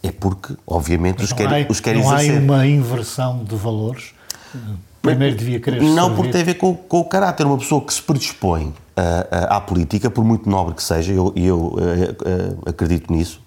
é 0.03 0.11
porque, 0.11 0.53
obviamente, 0.67 1.23
os 1.23 1.31
quer, 1.31 1.47
há, 1.47 1.65
os 1.69 1.79
quer 1.79 1.95
não 1.95 2.01
exercer. 2.01 2.41
Não 2.41 2.53
há 2.53 2.57
uma 2.57 2.67
inversão 2.67 3.43
de 3.45 3.55
valores? 3.55 4.13
Primeiro 5.01 5.37
devia 5.37 5.59
querer 5.61 5.81
Não, 5.81 6.07
servir. 6.07 6.15
porque 6.15 6.31
tem 6.31 6.41
a 6.41 6.45
ver 6.45 6.55
com, 6.55 6.75
com 6.75 6.99
o 6.99 7.05
caráter. 7.05 7.45
Uma 7.45 7.57
pessoa 7.57 7.81
que 7.81 7.93
se 7.93 8.01
predispõe 8.01 8.73
à 9.31 9.61
política, 9.61 10.09
por 10.09 10.23
muito 10.23 10.49
nobre 10.49 10.75
que 10.75 10.83
seja, 10.83 11.13
e 11.13 11.17
eu, 11.17 11.33
eu 11.35 11.77
acredito 12.65 13.13
nisso, 13.13 13.41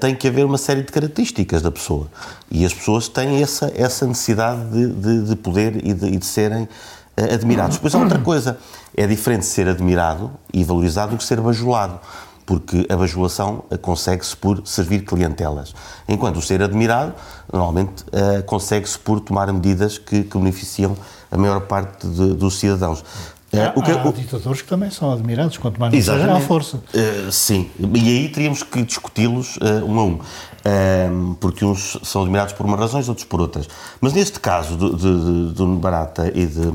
tem 0.00 0.14
que 0.14 0.28
haver 0.28 0.44
uma 0.44 0.58
série 0.58 0.82
de 0.82 0.92
características 0.92 1.62
da 1.62 1.70
pessoa. 1.70 2.08
E 2.50 2.64
as 2.64 2.74
pessoas 2.74 3.08
têm 3.08 3.42
essa, 3.42 3.72
essa 3.74 4.06
necessidade 4.06 4.68
de, 4.70 4.88
de, 4.88 5.28
de 5.28 5.36
poder 5.36 5.86
e 5.86 5.94
de, 5.94 6.06
e 6.08 6.16
de 6.16 6.26
serem 6.26 6.68
admirados. 7.16 7.76
Depois 7.76 7.94
há 7.94 7.98
outra 7.98 8.18
coisa, 8.18 8.58
é 8.96 9.06
diferente 9.06 9.46
ser 9.46 9.68
admirado 9.68 10.30
e 10.52 10.64
valorizado 10.64 11.12
do 11.12 11.18
que 11.18 11.24
ser 11.24 11.40
bajulado, 11.40 12.00
porque 12.44 12.86
a 12.88 12.96
bajulação 12.96 13.64
consegue-se 13.80 14.36
por 14.36 14.66
servir 14.66 15.04
clientelas, 15.04 15.74
enquanto 16.08 16.36
o 16.36 16.42
ser 16.42 16.62
admirado 16.62 17.14
normalmente 17.52 18.02
uh, 18.04 18.42
consegue-se 18.44 18.98
por 18.98 19.20
tomar 19.20 19.52
medidas 19.52 19.98
que, 19.98 20.24
que, 20.24 20.38
beneficiam 20.38 20.96
a 21.30 21.36
maior 21.36 21.60
parte 21.62 22.06
de, 22.06 22.34
dos 22.34 22.58
cidadãos. 22.58 23.04
Há, 23.52 23.78
uh, 23.78 23.82
que, 23.82 23.90
há 23.90 24.12
ditadores 24.12 24.62
que 24.62 24.68
também 24.68 24.90
são 24.90 25.12
admirados, 25.12 25.58
quanto 25.58 25.78
mais 25.78 25.92
não 25.92 26.00
seja 26.00 26.34
à 26.34 26.40
força. 26.40 26.78
Uh, 26.78 27.30
sim, 27.30 27.70
e 27.78 28.08
aí 28.08 28.28
teríamos 28.30 28.62
que 28.62 28.82
discuti-los 28.82 29.56
uh, 29.58 29.84
um 29.86 29.98
a 29.98 30.04
um, 30.04 30.18
uh, 30.64 31.34
porque 31.36 31.64
uns 31.64 31.98
são 32.02 32.22
admirados 32.22 32.52
por 32.52 32.66
umas 32.66 32.80
razões, 32.80 33.08
outros 33.08 33.26
por 33.26 33.40
outras. 33.40 33.68
Mas 34.00 34.12
neste 34.12 34.40
caso 34.40 34.76
do, 34.76 34.96
de, 34.96 35.54
do 35.54 35.66
Barata 35.76 36.30
e, 36.34 36.46
de, 36.46 36.72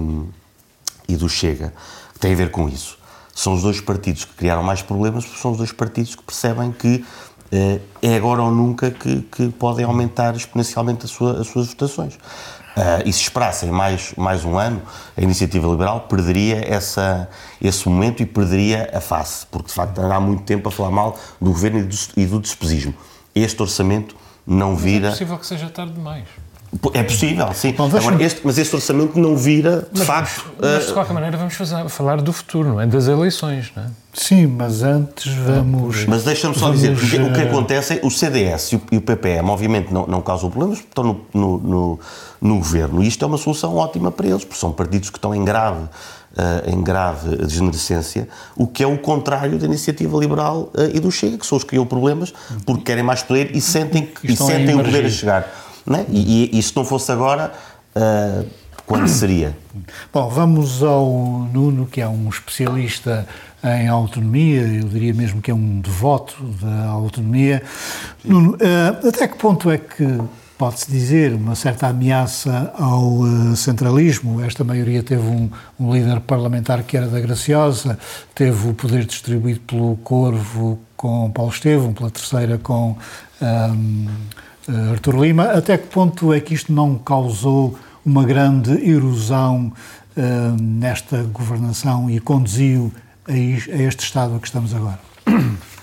e 1.08 1.16
do 1.16 1.28
Chega, 1.28 1.74
tem 2.20 2.34
a 2.34 2.36
ver 2.36 2.52
com 2.52 2.68
isso. 2.68 2.98
São 3.34 3.54
os 3.54 3.62
dois 3.62 3.80
partidos 3.80 4.26
que 4.26 4.34
criaram 4.34 4.64
mais 4.64 4.82
problemas, 4.82 5.26
porque 5.26 5.42
são 5.42 5.52
os 5.52 5.58
dois 5.58 5.72
partidos 5.72 6.16
que 6.16 6.24
percebem 6.24 6.72
que 6.72 7.06
é 8.02 8.16
agora 8.16 8.42
ou 8.42 8.52
nunca 8.52 8.92
que, 8.92 9.22
que 9.22 9.50
podem 9.50 9.86
aumentar 9.86 10.36
exponencialmente 10.36 11.08
sua, 11.08 11.42
as 11.42 11.48
suas 11.48 11.68
votações. 11.68 12.16
Uh, 12.16 13.02
e 13.08 13.14
se 13.14 13.22
esperassem 13.22 13.72
mais, 13.72 14.14
mais 14.16 14.46
um 14.46 14.56
ano, 14.56 14.80
a 15.16 15.22
iniciativa 15.22 15.68
liberal 15.68 16.02
perderia 16.02 16.64
essa, 16.64 17.28
esse 17.60 17.90
momento 17.90 18.22
e 18.22 18.26
perderia 18.26 18.92
a 18.94 19.02
face, 19.02 19.48
porque 19.48 19.70
de 19.70 19.74
facto 19.74 20.00
há 20.00 20.20
muito 20.20 20.44
tempo 20.44 20.70
a 20.70 20.72
falar 20.72 20.92
mal 20.92 21.18
do 21.42 21.50
governo 21.50 21.80
e 21.80 21.84
do, 21.84 21.96
e 22.16 22.26
do 22.28 22.40
despesismo. 22.40 22.94
Este 23.38 23.62
orçamento 23.62 24.16
não 24.46 24.74
mas 24.74 24.82
vira. 24.82 25.08
É 25.08 25.12
possível 25.12 25.38
que 25.38 25.46
seja 25.46 25.70
tarde 25.70 25.94
demais. 25.94 26.26
É 26.94 27.02
possível, 27.02 27.48
sim. 27.54 27.72
Bom, 27.72 27.86
Agora, 27.86 28.22
este, 28.22 28.42
mas 28.44 28.58
este 28.58 28.76
orçamento 28.76 29.18
não 29.18 29.38
vira, 29.38 29.88
de 29.92 30.00
mas, 30.00 30.08
facto. 30.08 30.46
Mas, 30.60 30.88
de 30.88 30.94
qualquer 30.94 31.14
maneira, 31.14 31.38
vamos 31.38 31.54
fazer, 31.54 31.88
falar 31.88 32.22
do 32.22 32.34
futuro, 32.34 32.70
não 32.70 32.82
é? 32.82 32.86
Das 32.86 33.08
eleições, 33.08 33.72
não 33.76 33.84
é? 33.84 33.88
Sim, 34.14 34.48
mas 34.48 34.84
antes 34.84 35.34
vamos. 35.34 36.06
Mas 36.06 36.24
deixa-me 36.24 36.54
só 36.56 36.68
vamos, 36.68 36.82
dizer, 36.82 37.22
o 37.22 37.32
que 37.32 37.42
acontece 37.42 37.94
é 37.94 38.00
o 38.04 38.12
CDS 38.12 38.74
e 38.92 38.98
o 38.98 39.02
PPM, 39.02 39.50
obviamente, 39.50 39.94
não, 39.94 40.06
não 40.08 40.22
causam 40.22 40.50
problemas, 40.50 40.80
estão 40.80 41.04
no, 41.04 41.26
no, 41.34 41.58
no, 41.58 42.00
no 42.42 42.58
governo. 42.58 43.02
E 43.02 43.08
isto 43.08 43.24
é 43.24 43.28
uma 43.28 43.38
solução 43.38 43.76
ótima 43.76 44.12
para 44.12 44.28
eles, 44.28 44.44
porque 44.44 44.60
são 44.60 44.72
partidos 44.72 45.10
que 45.10 45.18
estão 45.18 45.34
em 45.34 45.46
grave. 45.46 45.88
Uh, 46.38 46.70
em 46.70 46.84
grave 46.84 47.36
desmerecência, 47.38 48.30
o 48.56 48.68
que 48.68 48.84
é 48.84 48.86
o 48.86 48.96
contrário 49.00 49.58
da 49.58 49.66
iniciativa 49.66 50.16
liberal 50.20 50.72
uh, 50.76 50.96
e 50.96 51.00
do 51.00 51.12
Chega, 51.12 51.36
que 51.36 51.44
são 51.44 51.58
os 51.58 51.64
que 51.64 51.72
criam 51.72 51.84
problemas 51.84 52.32
porque 52.64 52.84
querem 52.84 53.04
mais 53.04 53.24
poder 53.24 53.56
e 53.56 53.60
sentem, 53.60 54.08
e 54.24 54.38
sentem 54.38 54.76
o 54.76 54.84
poder 54.84 55.04
a 55.04 55.10
chegar. 55.10 55.52
Né? 55.84 56.06
E, 56.10 56.52
e, 56.54 56.60
e, 56.60 56.62
se 56.62 56.76
não 56.76 56.86
fosse 56.86 57.12
agora, 57.12 57.52
uh, 57.96 58.46
quando 58.86 59.08
seria? 59.08 59.58
Bom, 60.14 60.30
vamos 60.30 60.84
ao 60.84 61.10
Nuno, 61.52 61.88
que 61.88 62.02
é 62.02 62.08
um 62.08 62.30
especialista 62.30 63.28
em 63.64 63.88
autonomia, 63.88 64.62
eu 64.62 64.88
diria 64.88 65.16
mesmo 65.16 65.42
que 65.42 65.50
é 65.50 65.56
um 65.56 65.82
devoto 65.82 66.36
da 66.62 66.86
autonomia. 66.90 67.64
Nuno, 68.24 68.56
até 69.08 69.28
que 69.28 69.38
ponto 69.38 69.72
é 69.72 69.80
que 69.80 70.20
pode-se 70.58 70.90
dizer 70.90 71.34
uma 71.34 71.56
certa 71.56 71.88
ameaça 71.88 72.74
ao 72.78 73.20
uh, 73.20 73.56
centralismo? 73.56 74.42
Esta 74.42 74.64
maioria 74.64 75.04
teve 75.04 75.28
um, 75.28 75.50
um, 75.80 75.94
líder 75.94 76.20
parlamentar 76.22 76.84
que 76.84 76.98
era 76.98 77.08
da 77.08 77.20
Graciosa, 77.20 77.98
teve 78.34 78.70
o 78.70 78.74
poder 78.74 79.06
distribuído 79.06 79.60
pelo 79.62 79.96
Corvo 79.98 80.80
com 80.96 81.30
Paulo 81.32 81.52
Estevam, 81.52 81.94
pela 81.94 82.10
terceira 82.10 82.58
com. 82.58 82.98
Um, 83.42 84.08
uh, 84.68 84.92
Artur 84.92 85.22
Lima, 85.22 85.46
até 85.52 85.78
que 85.78 85.88
ponto 85.88 86.34
é 86.34 86.40
que 86.40 86.54
isto 86.54 86.74
não 86.74 86.96
causou 86.96 87.78
uma 88.06 88.24
grande 88.24 88.72
erosão 88.90 89.72
uh, 90.16 90.62
nesta 90.62 91.24
governação 91.24 92.10
e 92.10 92.20
conduziu 92.20 92.92
a, 93.28 93.32
a 93.32 93.38
este 93.84 94.04
estado 94.04 94.36
a 94.36 94.40
que 94.40 94.48
estamos 94.48 94.74
agora? 94.74 95.00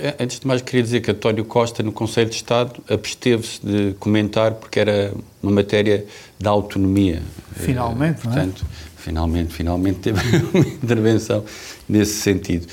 É, 0.00 0.22
antes 0.22 0.40
de 0.40 0.46
mais, 0.46 0.62
queria 0.62 0.82
dizer 0.82 1.00
que 1.00 1.10
António 1.10 1.44
Costa, 1.44 1.82
no 1.82 1.92
Conselho 1.92 2.28
de 2.28 2.36
Estado, 2.36 2.82
absteve-se 2.88 3.60
de 3.64 3.94
comentar 3.98 4.52
porque 4.54 4.80
era 4.80 5.12
uma 5.42 5.52
matéria 5.52 6.04
da 6.38 6.50
autonomia. 6.50 7.22
Finalmente, 7.54 8.18
uh, 8.18 8.22
portanto, 8.22 8.64
não 8.64 8.70
é? 8.70 8.94
Finalmente, 8.96 9.52
finalmente 9.52 9.98
teve 9.98 10.20
uma 10.52 10.66
intervenção 10.66 11.44
nesse 11.88 12.14
sentido. 12.14 12.66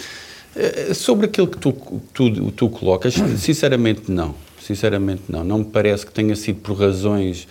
Uh, 0.55 0.93
sobre 0.93 1.25
aquilo 1.27 1.47
que 1.47 1.57
tu, 1.57 1.73
tu, 2.13 2.51
tu 2.51 2.69
colocas, 2.69 3.15
sinceramente, 3.37 4.11
não. 4.11 4.33
Sinceramente, 4.59 5.23
não. 5.27 5.43
Não 5.43 5.59
me 5.59 5.65
parece 5.65 6.05
que 6.05 6.11
tenha 6.11 6.35
sido 6.35 6.61
por 6.61 6.77
razões, 6.77 7.47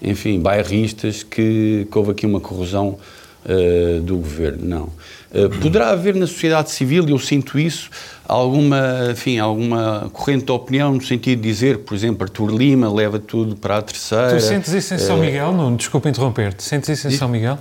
enfim, 0.00 0.40
bairristas 0.40 1.22
que, 1.22 1.86
que 1.90 1.98
houve 1.98 2.12
aqui 2.12 2.26
uma 2.26 2.40
corrosão 2.40 2.98
uh, 3.44 4.00
do 4.00 4.16
governo. 4.16 4.66
Não. 4.66 4.88
Uh, 5.32 5.48
poderá 5.60 5.90
haver 5.90 6.14
na 6.14 6.26
sociedade 6.26 6.70
civil, 6.70 7.08
e 7.08 7.12
eu 7.12 7.18
sinto 7.18 7.58
isso, 7.58 7.88
alguma, 8.28 9.08
enfim, 9.10 9.38
alguma 9.38 10.10
corrente 10.12 10.44
de 10.44 10.52
opinião 10.52 10.94
no 10.94 11.02
sentido 11.02 11.40
de 11.40 11.48
dizer, 11.48 11.78
por 11.78 11.94
exemplo, 11.94 12.22
Artur 12.22 12.50
Lima 12.50 12.92
leva 12.92 13.18
tudo 13.18 13.56
para 13.56 13.78
a 13.78 13.82
terceira. 13.82 14.36
Tu 14.36 14.40
sentes 14.40 14.72
isso 14.72 14.94
em 14.94 14.98
São 14.98 15.16
uh, 15.16 15.20
Miguel? 15.20 15.52
Não, 15.52 15.74
desculpa 15.74 16.08
interromper-te. 16.10 16.62
Sentes 16.62 16.90
isso 16.90 17.08
em 17.08 17.12
São 17.12 17.28
Miguel? 17.28 17.58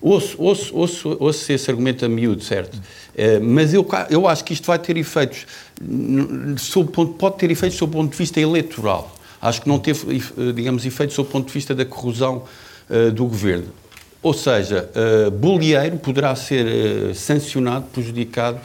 Ouço, 0.00 0.34
ouço, 0.38 0.74
ouço, 0.74 1.16
ouço 1.20 1.52
esse 1.52 1.70
argumento 1.70 2.04
a 2.04 2.08
miúdo, 2.08 2.42
certo? 2.42 2.74
Uh, 2.74 3.42
mas 3.42 3.74
eu, 3.74 3.86
eu 4.08 4.26
acho 4.26 4.42
que 4.42 4.54
isto 4.54 4.66
vai 4.66 4.78
ter 4.78 4.96
efeitos, 4.96 5.46
ponto, 6.92 7.12
pode 7.14 7.36
ter 7.36 7.50
efeitos 7.50 7.78
sob 7.78 7.92
o 7.92 7.98
ponto 7.98 8.10
de 8.10 8.16
vista 8.16 8.40
eleitoral. 8.40 9.14
Acho 9.42 9.60
que 9.60 9.68
não 9.68 9.78
teve, 9.78 10.16
eh, 10.16 10.52
digamos, 10.52 10.86
efeitos 10.86 11.16
sob 11.16 11.28
o 11.28 11.32
ponto 11.32 11.48
de 11.48 11.52
vista 11.52 11.74
da 11.74 11.84
corrosão 11.84 12.44
uh, 12.88 13.10
do 13.10 13.26
governo. 13.26 13.66
Ou 14.22 14.32
seja, 14.32 14.88
uh, 15.28 15.98
poderá 15.98 16.34
ser 16.36 16.66
uh, 16.66 17.14
sancionado, 17.14 17.86
prejudicado 17.92 18.60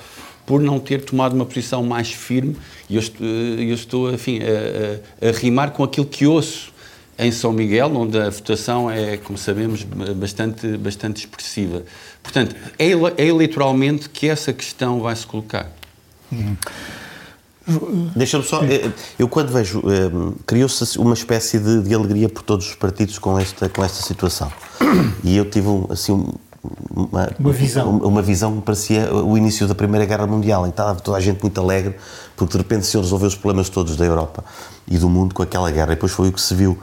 por 0.45 0.61
não 0.61 0.79
ter 0.79 1.01
tomado 1.01 1.33
uma 1.33 1.45
posição 1.45 1.83
mais 1.83 2.11
firme, 2.13 2.55
e 2.89 2.95
eu, 2.95 3.03
eu 3.19 3.73
estou, 3.73 4.13
enfim, 4.13 4.39
a, 4.39 5.25
a, 5.25 5.29
a 5.29 5.31
rimar 5.33 5.71
com 5.71 5.83
aquilo 5.83 6.05
que 6.05 6.25
ouço 6.25 6.71
em 7.19 7.31
São 7.31 7.51
Miguel, 7.51 7.91
onde 7.95 8.17
a 8.17 8.29
votação 8.29 8.89
é, 8.89 9.17
como 9.17 9.37
sabemos, 9.37 9.83
bastante, 10.15 10.77
bastante 10.77 11.17
expressiva. 11.17 11.83
Portanto, 12.21 12.55
é, 12.77 12.91
é 13.17 13.27
eleitoralmente 13.27 14.07
que 14.09 14.27
essa 14.27 14.53
questão 14.53 15.01
vai 15.01 15.15
se 15.15 15.25
colocar. 15.25 15.71
Hum. 16.31 16.55
Deixa-me 18.15 18.43
só, 18.43 18.63
eh, 18.63 18.91
eu 19.19 19.27
quando 19.27 19.51
vejo, 19.51 19.79
eh, 19.79 20.33
criou-se 20.45 20.97
uma 20.97 21.13
espécie 21.13 21.59
de, 21.59 21.81
de, 21.81 21.93
alegria 21.93 22.29
por 22.29 22.41
todos 22.41 22.69
os 22.69 22.75
partidos 22.75 23.19
com 23.19 23.38
esta, 23.38 23.67
com 23.67 23.83
esta 23.83 24.01
situação. 24.03 24.51
E 25.24 25.36
eu 25.36 25.50
tive 25.50 25.67
assim 25.89 26.13
uma, 26.89 27.29
uma 27.39 27.51
visão. 27.51 27.97
Uma 27.97 28.21
visão 28.21 28.55
que 28.55 28.62
parecia 28.62 29.13
o 29.13 29.38
início 29.38 29.67
da 29.67 29.75
Primeira 29.75 30.05
Guerra 30.05 30.25
Mundial, 30.27 30.65
em 30.65 30.69
que 30.69 30.74
estava 30.74 31.00
toda 31.00 31.17
a 31.17 31.21
gente 31.21 31.41
muito 31.41 31.59
alegre, 31.59 31.95
porque 32.36 32.53
de 32.53 32.57
repente 32.57 32.86
se 32.86 32.97
resolveu 32.97 33.27
os 33.27 33.36
problemas 33.36 33.69
todos 33.69 33.95
da 33.95 34.05
Europa 34.05 34.43
e 34.88 34.97
do 34.97 35.09
mundo 35.09 35.36
com 35.36 35.43
aquela 35.43 35.69
guerra. 35.69 35.91
E 35.91 35.95
depois 35.95 36.12
foi 36.12 36.29
o 36.29 36.31
que 36.31 36.41
se 36.41 36.55
viu 36.55 36.77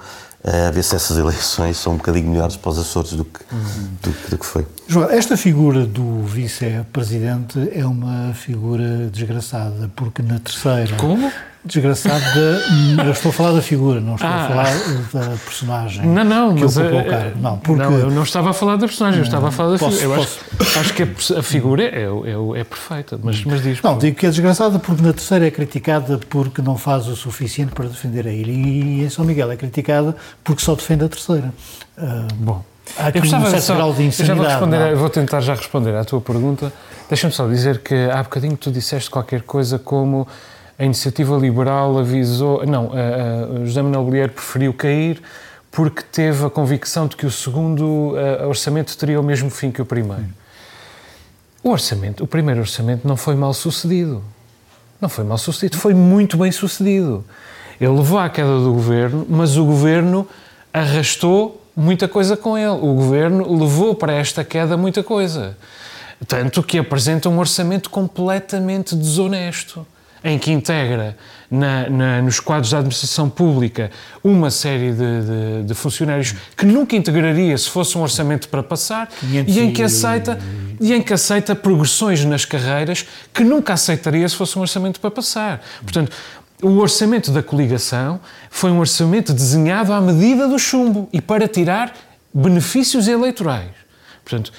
a 0.45 0.71
ver 0.71 0.83
se 0.83 0.95
essas 0.95 1.17
eleições 1.17 1.79
são 1.79 1.95
um 1.95 1.97
bocadinho 1.97 2.31
melhores 2.31 2.57
para 2.57 2.71
os 2.71 2.79
Açores 2.79 3.13
do 3.13 3.25
que, 3.25 3.41
uhum. 3.51 3.89
do, 4.03 4.31
do, 4.31 4.39
que 4.39 4.45
foi. 4.45 4.67
João, 4.87 5.09
esta 5.09 5.39
figura 5.39 5.87
do 5.87 6.23
vice-presidente 6.23 7.71
é 7.73 7.87
uma 7.87 8.35
figura 8.35 9.09
desgraçada, 9.11 9.91
porque 9.97 10.23
na 10.23 10.39
terceira. 10.39 10.95
Como? 10.97 11.33
Desgraçada. 11.65 12.63
eu 13.05 13.11
estou 13.11 13.31
a 13.31 13.33
falar 13.33 13.53
da 13.53 13.63
figura, 13.63 14.01
não 14.01 14.17
estou 14.17 14.29
ah. 14.29 14.45
a 14.45 14.49
falar 14.49 15.25
da 15.25 15.37
personagem. 15.37 16.07
Não, 16.07 16.25
não, 16.25 16.55
que 16.55 16.63
mas. 16.63 16.77
Ocupou 16.77 17.01
o 17.01 17.05
cargo. 17.05 17.41
Não, 17.41 17.59
porque, 17.59 17.83
não, 17.83 17.99
eu 17.99 18.11
não 18.11 18.23
estava 18.23 18.51
a 18.51 18.53
falar 18.53 18.77
da 18.77 18.87
personagem, 18.87 19.21
eu 19.21 19.25
estava 19.25 19.49
a 19.49 19.51
falar 19.51 19.73
da 19.73 19.79
posso, 19.79 19.97
figura. 19.97 20.21
Eu 20.21 20.23
posso, 20.23 20.41
acho, 20.61 20.79
acho, 20.79 20.95
que 20.95 21.03
a, 21.03 21.39
a 21.39 21.43
figura 21.43 21.83
é, 21.83 22.05
é, 22.05 22.61
é, 22.61 22.65
perfeita, 22.65 23.19
mas, 23.23 23.43
mas 23.45 23.63
diz. 23.63 23.81
Não, 23.83 23.97
digo 23.97 24.17
que 24.17 24.27
é 24.27 24.31
desgraçada 24.31 24.79
porque 24.79 25.03
na 25.03 25.13
terceira 25.13 25.47
é 25.47 25.51
criticada 25.51 26.19
porque 26.29 26.61
não 26.61 26.77
faz 26.77 27.09
o 27.09 27.17
suficiente 27.17 27.73
para 27.73 27.87
defender 27.87 28.27
a 28.27 28.33
ilha 28.33 28.53
e 28.53 29.05
em 29.05 29.09
São 29.09 29.25
Miguel 29.25 29.51
é 29.51 29.57
criticada 29.57 30.15
porque 30.43 30.63
só 30.63 30.75
defende 30.75 31.05
a 31.05 31.09
terceira. 31.09 31.53
Uh, 31.97 32.35
bom. 32.35 32.65
Há 32.99 33.07
aqui 33.07 33.19
eu 33.19 33.25
um 33.25 33.47
certo 33.47 33.61
só, 33.63 33.75
grau 33.75 33.95
de 33.95 34.03
insanidade. 34.03 34.39
vou, 34.39 34.49
responder, 34.49 34.95
vou 34.95 35.11
tentar 35.11 35.41
já 35.41 35.55
responder 35.55 35.95
à 35.95 36.05
tua 36.05 36.21
pergunta. 36.21 36.71
Deixa-me 37.09 37.33
só 37.33 37.47
dizer 37.49 37.79
que 37.79 37.95
há 37.95 38.23
bocadinho 38.23 38.57
tu 38.57 38.71
disseste 38.71 39.09
qualquer 39.09 39.43
coisa 39.43 39.79
como 39.79 40.29
a 40.79 40.85
iniciativa 40.85 41.37
liberal 41.37 41.99
avisou. 41.99 42.65
Não, 42.67 42.91
a, 42.93 43.63
a 43.63 43.65
José 43.65 43.83
Manuel 43.83 44.05
Bolheiro 44.05 44.33
preferiu 44.33 44.73
cair 44.73 45.23
porque 45.71 46.03
teve 46.03 46.45
a 46.45 46.51
convicção 46.51 47.07
de 47.07 47.17
que 47.17 47.27
o 47.27 47.31
segundo 47.31 48.15
a, 48.17 48.47
orçamento 48.47 48.97
teria 48.97 49.21
o 49.21 49.23
mesmo 49.23 49.51
fim 49.51 49.71
que 49.71 49.83
o 49.83 49.87
primeiro. 49.87 50.27
O 51.63 51.71
orçamento, 51.71 52.23
o 52.23 52.27
primeiro 52.27 52.61
orçamento 52.61 53.07
não 53.07 53.17
foi 53.17 53.35
mal 53.35 53.55
sucedido. 53.55 54.23
Não 55.01 55.09
foi 55.09 55.25
mal 55.25 55.39
sucedido, 55.39 55.77
foi 55.79 55.95
muito 55.95 56.37
bem 56.37 56.53
sucedido. 56.53 57.25
Ele 57.81 57.91
levou 57.91 58.19
à 58.19 58.29
queda 58.29 58.61
do 58.61 58.73
governo, 58.73 59.27
mas 59.29 59.57
o 59.57 59.65
governo 59.65 60.29
arrastou 60.73 61.61
muita 61.75 62.07
coisa 62.07 62.37
com 62.37 62.57
ele. 62.57 62.69
O 62.69 62.95
governo 62.95 63.59
levou 63.59 63.95
para 63.95 64.13
esta 64.13 64.45
queda 64.45 64.77
muita 64.77 65.03
coisa. 65.03 65.57
Tanto 66.29 66.63
que 66.63 66.79
apresenta 66.79 67.29
um 67.29 67.39
orçamento 67.39 67.91
completamente 67.91 68.95
desonesto 68.95 69.87
em 70.25 70.39
que 70.39 70.51
integra 70.51 71.17
na, 71.51 71.89
na, 71.91 72.23
nos 72.23 72.41
quadros 72.41 72.71
da 72.71 72.79
administração 72.79 73.29
pública 73.29 73.91
uma 74.25 74.51
série 74.51 74.91
de, 74.91 74.97
de, 74.97 75.63
de, 75.67 75.75
funcionários 75.75 76.35
que 76.57 76.65
nunca 76.65 76.97
integraria 76.97 77.57
se 77.59 77.69
fosse 77.69 77.97
um 77.99 78.01
orçamento 78.01 78.49
para 78.49 78.63
passar 78.63 79.11
e 79.23 79.61
em 79.61 79.71
que 79.71 79.83
aceita 79.83 80.39
e 80.81 80.95
em 80.95 81.03
que 81.03 81.13
aceita 81.13 81.55
progressões 81.55 82.25
nas 82.25 82.47
carreiras 82.47 83.07
que 83.33 83.45
nunca 83.45 83.75
aceitaria 83.75 84.27
se 84.27 84.35
fosse 84.35 84.59
um 84.59 84.63
orçamento 84.63 84.99
para 84.99 85.11
passar. 85.11 85.63
Portanto, 85.83 86.11
o 86.63 86.79
orçamento 86.79 87.31
da 87.31 87.43
coligação 87.43 88.19
foi 88.49 88.71
um 88.71 88.79
orçamento 88.79 89.35
desenhado 89.35 89.93
à 89.93 90.01
medida 90.01 90.49
do 90.49 90.59
chumbo 90.59 91.09
e 91.13 91.21
para 91.21 91.47
tirar 91.47 91.95
benefícios 92.33 93.07
eleitorais. 93.07 93.84
Portanto, 94.25 94.53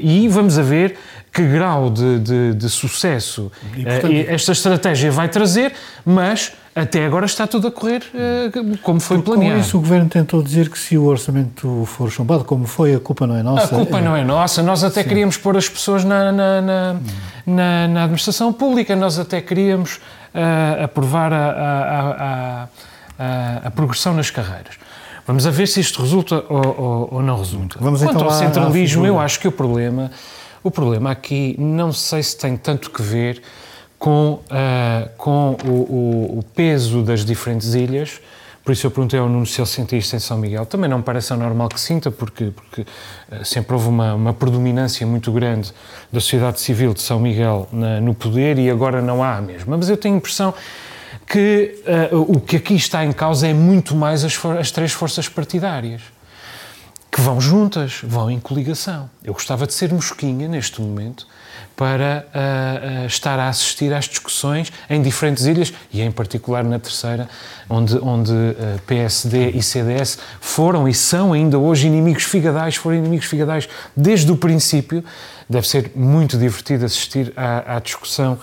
e 0.00 0.28
vamos 0.28 0.56
a 0.56 0.62
ver 0.62 0.96
que 1.32 1.42
grau 1.42 1.90
de, 1.90 2.20
de, 2.20 2.54
de 2.54 2.68
sucesso 2.68 3.50
e, 3.76 3.84
portanto, 3.84 4.14
esta 4.28 4.52
estratégia 4.52 5.10
vai 5.10 5.28
trazer, 5.28 5.72
mas 6.04 6.52
até 6.74 7.04
agora 7.04 7.26
está 7.26 7.46
tudo 7.46 7.66
a 7.66 7.70
correr 7.70 8.02
uh, 8.14 8.78
como 8.78 9.00
foi 9.00 9.20
planeado. 9.20 9.54
Com 9.54 9.60
isso, 9.60 9.76
o 9.76 9.80
Governo 9.80 10.08
tentou 10.08 10.40
dizer 10.40 10.70
que 10.70 10.78
se 10.78 10.96
o 10.96 11.04
orçamento 11.04 11.84
for 11.84 12.10
chumbado, 12.10 12.44
como 12.44 12.64
foi, 12.64 12.94
a 12.94 13.00
culpa 13.00 13.26
não 13.26 13.36
é 13.36 13.42
nossa. 13.42 13.64
A 13.64 13.68
culpa 13.68 13.98
é... 13.98 14.00
não 14.00 14.16
é 14.16 14.24
nossa. 14.24 14.62
Nós 14.62 14.84
até 14.84 15.02
Sim. 15.02 15.08
queríamos 15.08 15.36
pôr 15.36 15.56
as 15.56 15.68
pessoas 15.68 16.04
na, 16.04 16.30
na, 16.30 16.60
na, 16.60 16.96
na, 17.44 17.88
na 17.88 18.04
administração 18.04 18.52
pública, 18.52 18.94
nós 18.94 19.18
até 19.18 19.40
queríamos 19.40 19.96
uh, 19.96 20.84
aprovar 20.84 21.32
a, 21.32 21.48
a, 21.48 22.68
a, 23.18 23.66
a, 23.66 23.70
progressão 23.72 24.14
nas 24.14 24.30
carreiras. 24.30 24.76
Vamos 25.30 25.46
a 25.46 25.50
ver 25.52 25.68
se 25.68 25.78
isto 25.78 26.02
resulta 26.02 26.44
ou, 26.48 26.76
ou, 26.76 27.08
ou 27.12 27.22
não 27.22 27.38
resulta. 27.38 27.78
Vamos 27.80 28.02
Quanto 28.02 28.16
então 28.16 28.26
ao 28.26 28.32
centralismo, 28.32 29.06
eu 29.06 29.16
acho 29.16 29.38
que 29.38 29.46
o 29.46 29.52
problema, 29.52 30.10
o 30.60 30.72
problema 30.72 31.12
aqui 31.12 31.54
não 31.56 31.92
sei 31.92 32.20
se 32.20 32.36
tem 32.36 32.56
tanto 32.56 32.90
que 32.90 33.00
ver 33.00 33.40
com, 33.96 34.40
uh, 34.50 35.08
com 35.16 35.56
o, 35.64 35.68
o, 35.68 36.38
o, 36.40 36.42
peso 36.42 37.02
das 37.04 37.24
diferentes 37.24 37.74
ilhas. 37.74 38.20
Por 38.64 38.72
isso 38.72 38.84
eu 38.84 38.90
perguntei 38.90 39.20
ao 39.20 39.28
Nuno 39.28 39.46
se 39.46 39.60
ele 39.60 39.68
sentia 39.68 40.00
isto 40.00 40.16
em 40.16 40.18
São 40.18 40.36
Miguel. 40.36 40.66
Também 40.66 40.90
não 40.90 40.98
me 40.98 41.04
parece 41.04 41.32
normal 41.34 41.68
que 41.68 41.78
sinta, 41.78 42.10
porque, 42.10 42.46
porque 42.50 42.80
uh, 42.82 43.44
sempre 43.44 43.72
houve 43.74 43.86
uma, 43.86 44.14
uma, 44.14 44.34
predominância 44.34 45.06
muito 45.06 45.30
grande 45.30 45.72
da 46.12 46.18
sociedade 46.18 46.58
civil 46.58 46.92
de 46.92 47.02
São 47.02 47.20
Miguel 47.20 47.68
na, 47.70 48.00
no 48.00 48.14
poder 48.14 48.58
e 48.58 48.68
agora 48.68 49.00
não 49.00 49.22
há 49.22 49.36
a 49.36 49.40
mesma. 49.40 49.76
Mas 49.76 49.88
eu 49.88 49.96
tenho 49.96 50.16
a 50.16 50.18
impressão 50.18 50.52
que 51.30 51.80
uh, 52.12 52.20
o 52.20 52.40
que 52.40 52.56
aqui 52.56 52.74
está 52.74 53.04
em 53.04 53.12
causa 53.12 53.46
é 53.46 53.54
muito 53.54 53.94
mais 53.94 54.24
as, 54.24 54.36
as 54.58 54.72
três 54.72 54.90
forças 54.90 55.28
partidárias 55.28 56.02
que 57.08 57.20
vão 57.20 57.40
juntas, 57.40 58.00
vão 58.02 58.28
em 58.28 58.40
coligação. 58.40 59.08
Eu 59.22 59.32
gostava 59.32 59.64
de 59.64 59.72
ser 59.72 59.92
mosquinha 59.92 60.48
neste 60.48 60.80
momento 60.80 61.28
para 61.76 62.26
uh, 62.26 63.04
uh, 63.04 63.06
estar 63.06 63.38
a 63.38 63.48
assistir 63.48 63.92
às 63.92 64.06
discussões 64.06 64.72
em 64.88 65.00
diferentes 65.00 65.46
ilhas 65.46 65.72
e 65.92 66.02
em 66.02 66.10
particular 66.10 66.64
na 66.64 66.80
terceira, 66.80 67.28
onde, 67.68 67.96
onde 67.98 68.32
uh, 68.32 68.80
PSD 68.86 69.50
e 69.50 69.62
CDS 69.62 70.18
foram 70.40 70.88
e 70.88 70.94
são 70.94 71.32
ainda 71.32 71.58
hoje 71.58 71.86
inimigos 71.86 72.24
figadais, 72.24 72.74
foram 72.74 72.96
inimigos 72.96 73.26
figadais 73.26 73.68
desde 73.96 74.32
o 74.32 74.36
princípio. 74.36 75.04
Deve 75.48 75.68
ser 75.68 75.92
muito 75.94 76.36
divertido 76.36 76.84
assistir 76.84 77.32
à, 77.36 77.76
à 77.76 77.78
discussão 77.80 78.38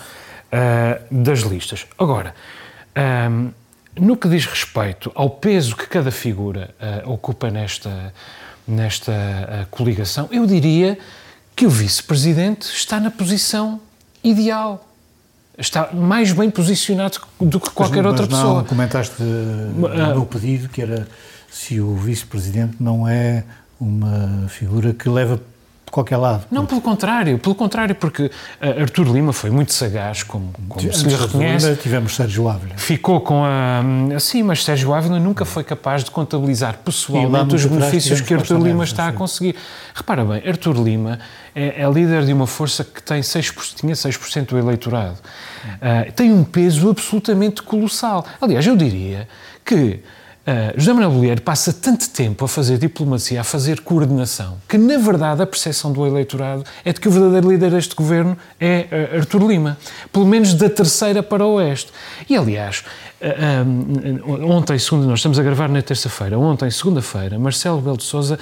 das 1.10 1.40
listas. 1.40 1.86
Agora, 1.98 2.34
um, 2.98 3.50
no 3.96 4.16
que 4.16 4.28
diz 4.28 4.46
respeito 4.46 5.10
ao 5.14 5.30
peso 5.30 5.76
que 5.76 5.86
cada 5.86 6.10
figura 6.10 6.74
ocupa 7.04 7.50
nesta, 7.50 8.12
nesta 8.66 9.66
coligação, 9.70 10.28
eu 10.30 10.46
diria 10.46 10.98
que 11.56 11.66
o 11.66 11.70
vice-presidente 11.70 12.68
está 12.72 13.00
na 13.00 13.10
posição 13.10 13.80
ideal. 14.22 14.86
Está 15.58 15.92
mais 15.92 16.30
bem 16.30 16.48
posicionado 16.48 17.18
do 17.40 17.58
que 17.58 17.70
qualquer 17.70 18.04
mas, 18.04 18.12
outra 18.12 18.26
mas 18.26 18.38
pessoa. 18.38 18.58
Não, 18.58 18.64
comentaste 18.64 19.20
uh, 19.20 20.14
no 20.14 20.24
pedido 20.24 20.68
que 20.68 20.80
era 20.80 21.08
se 21.50 21.80
o 21.80 21.96
vice-presidente 21.96 22.76
não 22.78 23.08
é 23.08 23.42
uma 23.80 24.46
figura 24.48 24.92
que 24.92 25.08
leva 25.08 25.40
de 25.88 25.90
qualquer 25.90 26.18
lado. 26.18 26.44
Não, 26.50 26.66
pelo 26.66 26.80
contrário, 26.80 27.38
pelo 27.38 27.54
contrário, 27.54 27.94
porque 27.94 28.24
uh, 28.24 28.80
Artur 28.80 29.10
Lima 29.10 29.32
foi 29.32 29.50
muito 29.50 29.72
sagaz, 29.72 30.22
como, 30.22 30.52
como 30.68 30.92
se 30.92 31.06
lhe 31.06 31.14
reconhece. 31.14 31.66
Lima, 31.66 31.76
tivemos 31.76 32.14
Sérgio 32.14 32.48
Ávila. 32.48 32.76
Ficou 32.76 33.20
com 33.20 33.42
a... 33.44 33.82
Sim, 34.20 34.42
mas 34.42 34.62
Sérgio 34.62 34.92
Ávila 34.92 35.18
nunca 35.18 35.44
foi 35.44 35.64
capaz 35.64 36.04
de 36.04 36.10
contabilizar 36.10 36.78
pessoalmente 36.84 37.54
os 37.54 37.64
benefícios 37.64 38.20
que 38.20 38.34
Artur 38.34 38.60
Lima 38.62 38.84
está 38.84 39.08
a 39.08 39.12
conseguir. 39.12 39.56
Repara 39.94 40.24
bem, 40.24 40.42
Artur 40.46 40.76
Lima 40.76 41.18
é, 41.54 41.82
é, 41.82 41.90
líder 41.90 42.24
de 42.24 42.32
uma 42.32 42.46
força 42.46 42.84
que 42.84 43.02
tem 43.02 43.20
6%, 43.20 43.74
tinha 43.74 43.94
6% 43.94 44.46
do 44.46 44.58
eleitorado. 44.58 45.18
Uh, 45.66 46.12
tem 46.12 46.32
um 46.32 46.44
peso 46.44 46.90
absolutamente 46.90 47.62
colossal. 47.62 48.24
Aliás, 48.40 48.66
eu 48.66 48.76
diria 48.76 49.26
que 49.64 50.00
Uh, 50.48 50.80
José 50.80 50.94
Manuel 50.94 51.10
Bolheiro 51.10 51.42
passa 51.42 51.74
tanto 51.74 52.08
tempo 52.08 52.42
a 52.42 52.48
fazer 52.48 52.78
diplomacia, 52.78 53.38
a 53.38 53.44
fazer 53.44 53.80
coordenação, 53.80 54.56
que 54.66 54.78
na 54.78 54.96
verdade 54.96 55.42
a 55.42 55.46
percepção 55.46 55.92
do 55.92 56.06
eleitorado 56.06 56.64
é 56.82 56.90
de 56.90 56.98
que 56.98 57.06
o 57.06 57.10
verdadeiro 57.10 57.50
líder 57.50 57.70
deste 57.70 57.94
governo 57.94 58.34
é 58.58 58.86
uh, 59.12 59.18
Artur 59.18 59.46
Lima, 59.46 59.76
pelo 60.10 60.24
menos 60.24 60.54
da 60.54 60.70
terceira 60.70 61.22
para 61.22 61.44
o 61.44 61.56
oeste. 61.56 61.92
E 62.30 62.34
aliás, 62.34 62.82
uh, 63.20 64.44
ontem, 64.50 64.78
segunda, 64.78 65.06
nós 65.06 65.18
estamos 65.18 65.38
a 65.38 65.42
gravar 65.42 65.68
na 65.68 65.82
terça-feira, 65.82 66.38
ontem, 66.38 66.70
segunda-feira, 66.70 67.38
Marcelo 67.38 67.76
Rebelo 67.76 67.98
de 67.98 68.04
Sousa 68.04 68.38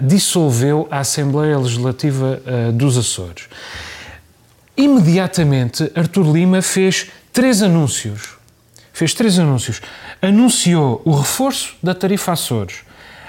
dissolveu 0.00 0.88
a 0.90 1.00
Assembleia 1.00 1.58
Legislativa 1.58 2.40
dos 2.72 2.96
Açores. 2.96 3.50
Imediatamente, 4.74 5.92
Artur 5.94 6.32
Lima 6.32 6.62
fez 6.62 7.10
três 7.34 7.62
anúncios 7.62 8.38
fez 8.98 9.14
três 9.14 9.38
anúncios. 9.38 9.80
Anunciou 10.20 11.00
o 11.04 11.12
reforço 11.12 11.76
da 11.82 11.94
tarifa 11.94 12.32
Açores, 12.32 12.82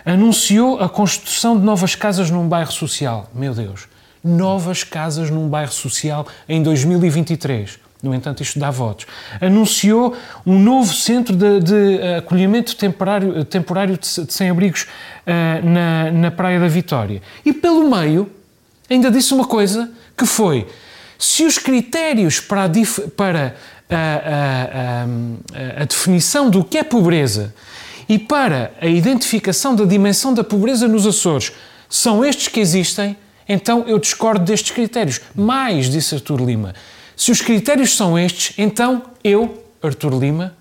anunciou 0.06 0.80
a 0.80 0.89
construção 0.89 1.58
de 1.58 1.63
novas 1.63 1.93
casas 1.93 2.32
num 2.32 2.47
bairro 2.47 2.71
social. 2.71 3.30
Meu 3.34 3.54
Deus, 3.54 3.88
novas 4.23 4.84
casas 4.84 5.30
num 5.30 5.47
bairro 5.47 5.71
social 5.71 6.28
em 6.47 6.63
2023. 6.63 7.80
No 8.02 8.15
entanto, 8.15 8.41
isto 8.41 8.58
dá 8.58 8.71
votos. 8.71 9.06
Anunciou 9.41 10.15
um 10.45 10.58
novo 10.58 10.93
centro 10.93 11.36
de, 11.36 11.60
de 11.60 12.02
acolhimento 12.17 12.75
temporário, 12.75 13.43
temporário 13.43 13.97
de, 13.97 14.25
de 14.25 14.34
sem-abrigos 14.34 14.84
uh, 14.84 15.69
na, 15.69 16.12
na 16.12 16.32
Praia 16.32 16.60
da 16.60 16.67
Vitória. 16.67 17.21
E 17.45 17.52
pelo 17.52 17.89
meio, 17.89 18.32
ainda 18.89 19.12
disse 19.12 19.34
uma 19.34 19.45
coisa 19.45 19.91
que 20.17 20.25
foi: 20.25 20.65
se 21.17 21.43
os 21.43 21.58
critérios 21.58 22.39
para, 22.39 22.63
a, 22.63 22.69
para 23.17 23.56
a, 23.89 23.95
a, 23.95 25.80
a, 25.80 25.82
a 25.82 25.86
definição 25.86 26.49
do 26.49 26.63
que 26.63 26.78
é 26.78 26.84
pobreza 26.84 27.54
e 28.08 28.17
para 28.17 28.71
a 28.82 28.88
identificação 28.88 29.75
da 29.75 29.86
dimensão 29.86 30.34
da 30.34 30.43
pobreza 30.43 30.88
nos 30.88 31.06
Açores 31.06 31.52
são 31.88 32.25
estes 32.25 32.47
que 32.47 32.60
existem, 32.60 33.15
então 33.47 33.84
eu 33.88 33.99
discordo 33.99 34.45
destes 34.45 34.71
critérios. 34.71 35.21
Mais, 35.36 35.89
disse 35.89 36.15
Artur 36.15 36.43
Lima, 36.43 36.73
se 37.15 37.32
os 37.32 37.41
critérios 37.41 37.95
são 37.95 38.17
estes, 38.17 38.54
então 38.58 39.04
eu, 39.23 39.63
Artur 39.82 40.17
Lima, 40.17 40.56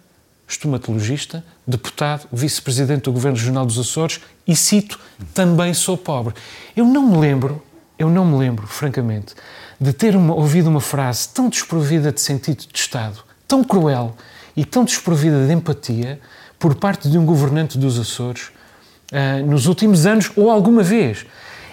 estomatologista, 0.46 1.44
deputado, 1.66 2.26
vice-presidente 2.32 3.02
do 3.02 3.12
Governo 3.12 3.36
Regional 3.36 3.66
dos 3.66 3.78
Açores 3.78 4.20
e 4.46 4.56
cito, 4.56 4.98
também 5.34 5.74
sou 5.74 5.96
pobre. 5.96 6.34
Eu 6.74 6.86
não 6.86 7.10
me 7.10 7.18
lembro, 7.18 7.62
eu 7.98 8.08
não 8.08 8.24
me 8.24 8.38
lembro, 8.38 8.66
francamente, 8.66 9.34
de 9.80 9.92
ter 9.92 10.16
uma, 10.16 10.34
ouvido 10.34 10.68
uma 10.68 10.80
frase 10.80 11.28
tão 11.28 11.48
desprovida 11.48 12.10
de 12.10 12.20
sentido 12.20 12.64
de 12.72 12.78
Estado, 12.78 13.22
tão 13.46 13.62
cruel 13.62 14.16
e 14.56 14.64
tão 14.64 14.84
desprovida 14.84 15.46
de 15.46 15.52
empatia 15.52 16.20
por 16.58 16.74
parte 16.74 17.08
de 17.08 17.16
um 17.16 17.24
governante 17.24 17.78
dos 17.78 17.98
Açores 17.98 18.50
uh, 19.12 19.46
nos 19.46 19.66
últimos 19.66 20.04
anos 20.06 20.30
ou 20.36 20.50
alguma 20.50 20.82
vez. 20.82 21.24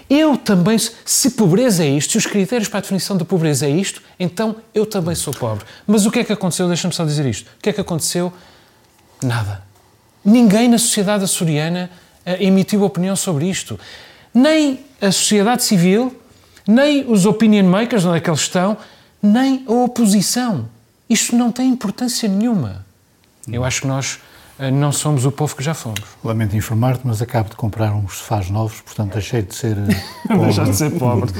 Eu 0.08 0.38
também, 0.38 0.78
se 0.78 1.32
pobreza 1.32 1.84
é 1.84 1.90
isto, 1.90 2.12
se 2.12 2.18
os 2.20 2.28
critérios 2.28 2.70
para 2.70 2.78
a 2.78 2.82
definição 2.82 3.18
da 3.18 3.26
pobreza 3.26 3.66
é 3.66 3.70
isto, 3.70 4.04
então 4.20 4.58
eu 4.74 4.86
também 4.86 5.16
sou 5.16 5.34
pobre. 5.34 5.66
Mas 5.88 6.06
o 6.06 6.12
que 6.12 6.20
é 6.20 6.24
que 6.24 6.32
aconteceu? 6.32 6.68
Deixa-me 6.68 6.94
só 6.94 7.04
dizer 7.04 7.26
isto. 7.26 7.48
O 7.48 7.62
que 7.62 7.70
é 7.70 7.74
que 7.74 7.82
aconteceu? 7.82 8.32
Nada. 9.24 9.64
Ninguém 10.24 10.68
na 10.68 10.78
sociedade 10.78 11.24
açoriana 11.24 11.90
uh, 12.24 12.30
emitiu 12.40 12.84
opinião 12.84 13.16
sobre 13.16 13.50
isto. 13.50 13.80
Nem 14.32 14.82
a 15.02 15.12
sociedade 15.12 15.64
civil, 15.64 16.16
nem 16.68 17.10
os 17.10 17.26
opinion 17.26 17.66
makers, 17.66 18.06
onde 18.06 18.18
é 18.18 18.20
que 18.20 18.30
eles 18.30 18.42
estão, 18.42 18.78
nem 19.22 19.64
a 19.68 19.72
oposição. 19.72 20.68
Isto 21.10 21.36
não 21.36 21.52
tem 21.52 21.70
importância 21.70 22.28
nenhuma. 22.28 22.86
Eu 23.48 23.64
acho 23.64 23.82
que 23.82 23.88
nós 23.88 24.20
eh, 24.58 24.72
não 24.72 24.92
somos 24.92 25.26
o 25.26 25.32
povo 25.32 25.56
que 25.56 25.64
já 25.64 25.74
fomos. 25.74 26.02
Lamento 26.24 26.56
informar-te, 26.56 27.02
mas 27.06 27.22
acabo 27.22 27.50
de 27.50 27.56
comprar 27.56 27.94
uns 27.94 28.18
sofás 28.18 28.50
novos, 28.50 28.82
portanto 28.82 29.14
deixei 29.14 29.42
de 29.42 29.56
ser 29.56 29.76
pobre. 30.28 30.46
Deixaste 30.46 30.72
de 30.72 30.78
ser 30.78 30.92
pobre. 30.92 31.32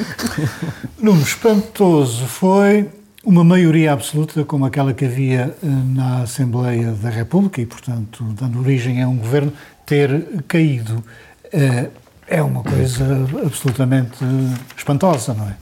Número 1.00 1.26
espantoso 1.26 2.26
foi 2.26 2.90
uma 3.24 3.44
maioria 3.44 3.94
absoluta 3.94 4.44
como 4.44 4.66
aquela 4.66 4.94
que 4.94 5.06
havia 5.06 5.56
eh, 5.64 5.68
na 5.68 6.24
Assembleia 6.24 6.92
da 6.92 7.10
República 7.10 7.62
e, 7.62 7.66
portanto, 7.66 8.24
dando 8.40 8.60
origem 8.60 9.02
a 9.02 9.08
um 9.08 9.18
governo, 9.18 9.52
ter 9.86 10.44
caído. 10.48 11.04
Eh, 12.28 12.38
é 12.38 12.42
uma 12.42 12.64
coisa 12.64 13.06
absolutamente 13.46 14.18
espantosa, 14.76 15.34
não 15.34 15.48
é? 15.48 15.56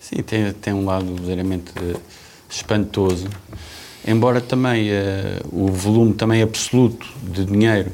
Sim, 0.00 0.22
tem, 0.22 0.52
tem 0.52 0.74
um 0.74 0.84
lado 0.84 1.06
verdadeiramente 1.06 1.72
espantoso, 2.50 3.28
embora 4.06 4.40
também 4.40 4.90
uh, 4.90 4.94
o 5.50 5.68
volume 5.68 6.12
também 6.12 6.42
absoluto 6.42 7.06
de 7.22 7.46
dinheiro 7.46 7.90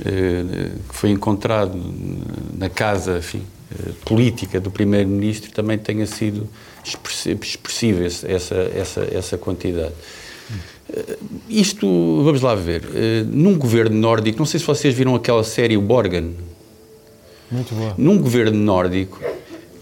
uh, 0.00 0.78
que 0.88 0.94
foi 0.94 1.10
encontrado 1.10 1.78
na 2.58 2.68
casa 2.68 3.18
enfim, 3.18 3.42
uh, 3.70 3.92
política 4.04 4.58
do 4.58 4.70
Primeiro-Ministro 4.70 5.52
também 5.52 5.78
tenha 5.78 6.06
sido 6.06 6.48
expressiva 6.84 8.04
essa, 8.04 8.56
essa, 8.74 9.08
essa 9.12 9.38
quantidade. 9.38 9.94
Isto, 11.48 11.86
vamos 12.24 12.42
lá 12.42 12.54
ver, 12.56 12.82
num 13.26 13.56
governo 13.56 13.96
nórdico, 13.96 14.40
não 14.40 14.44
sei 14.44 14.60
se 14.60 14.66
vocês 14.66 14.92
viram 14.92 15.14
aquela 15.14 15.44
série, 15.44 15.78
Borgen. 15.78 16.34
Muito 17.52 17.74
boa. 17.74 17.94
Num 17.98 18.18
governo 18.18 18.58
nórdico, 18.58 19.20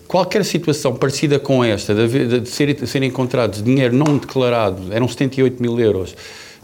qualquer 0.08 0.44
situação 0.44 0.92
parecida 0.94 1.38
com 1.38 1.62
esta, 1.62 1.94
de, 1.94 2.02
haver, 2.02 2.40
de, 2.40 2.48
ser, 2.48 2.74
de 2.74 2.86
serem 2.86 3.08
encontrados 3.08 3.62
dinheiro 3.62 3.94
não 3.94 4.18
declarado, 4.18 4.92
eram 4.92 5.06
78 5.06 5.62
mil 5.62 5.78
euros, 5.78 6.10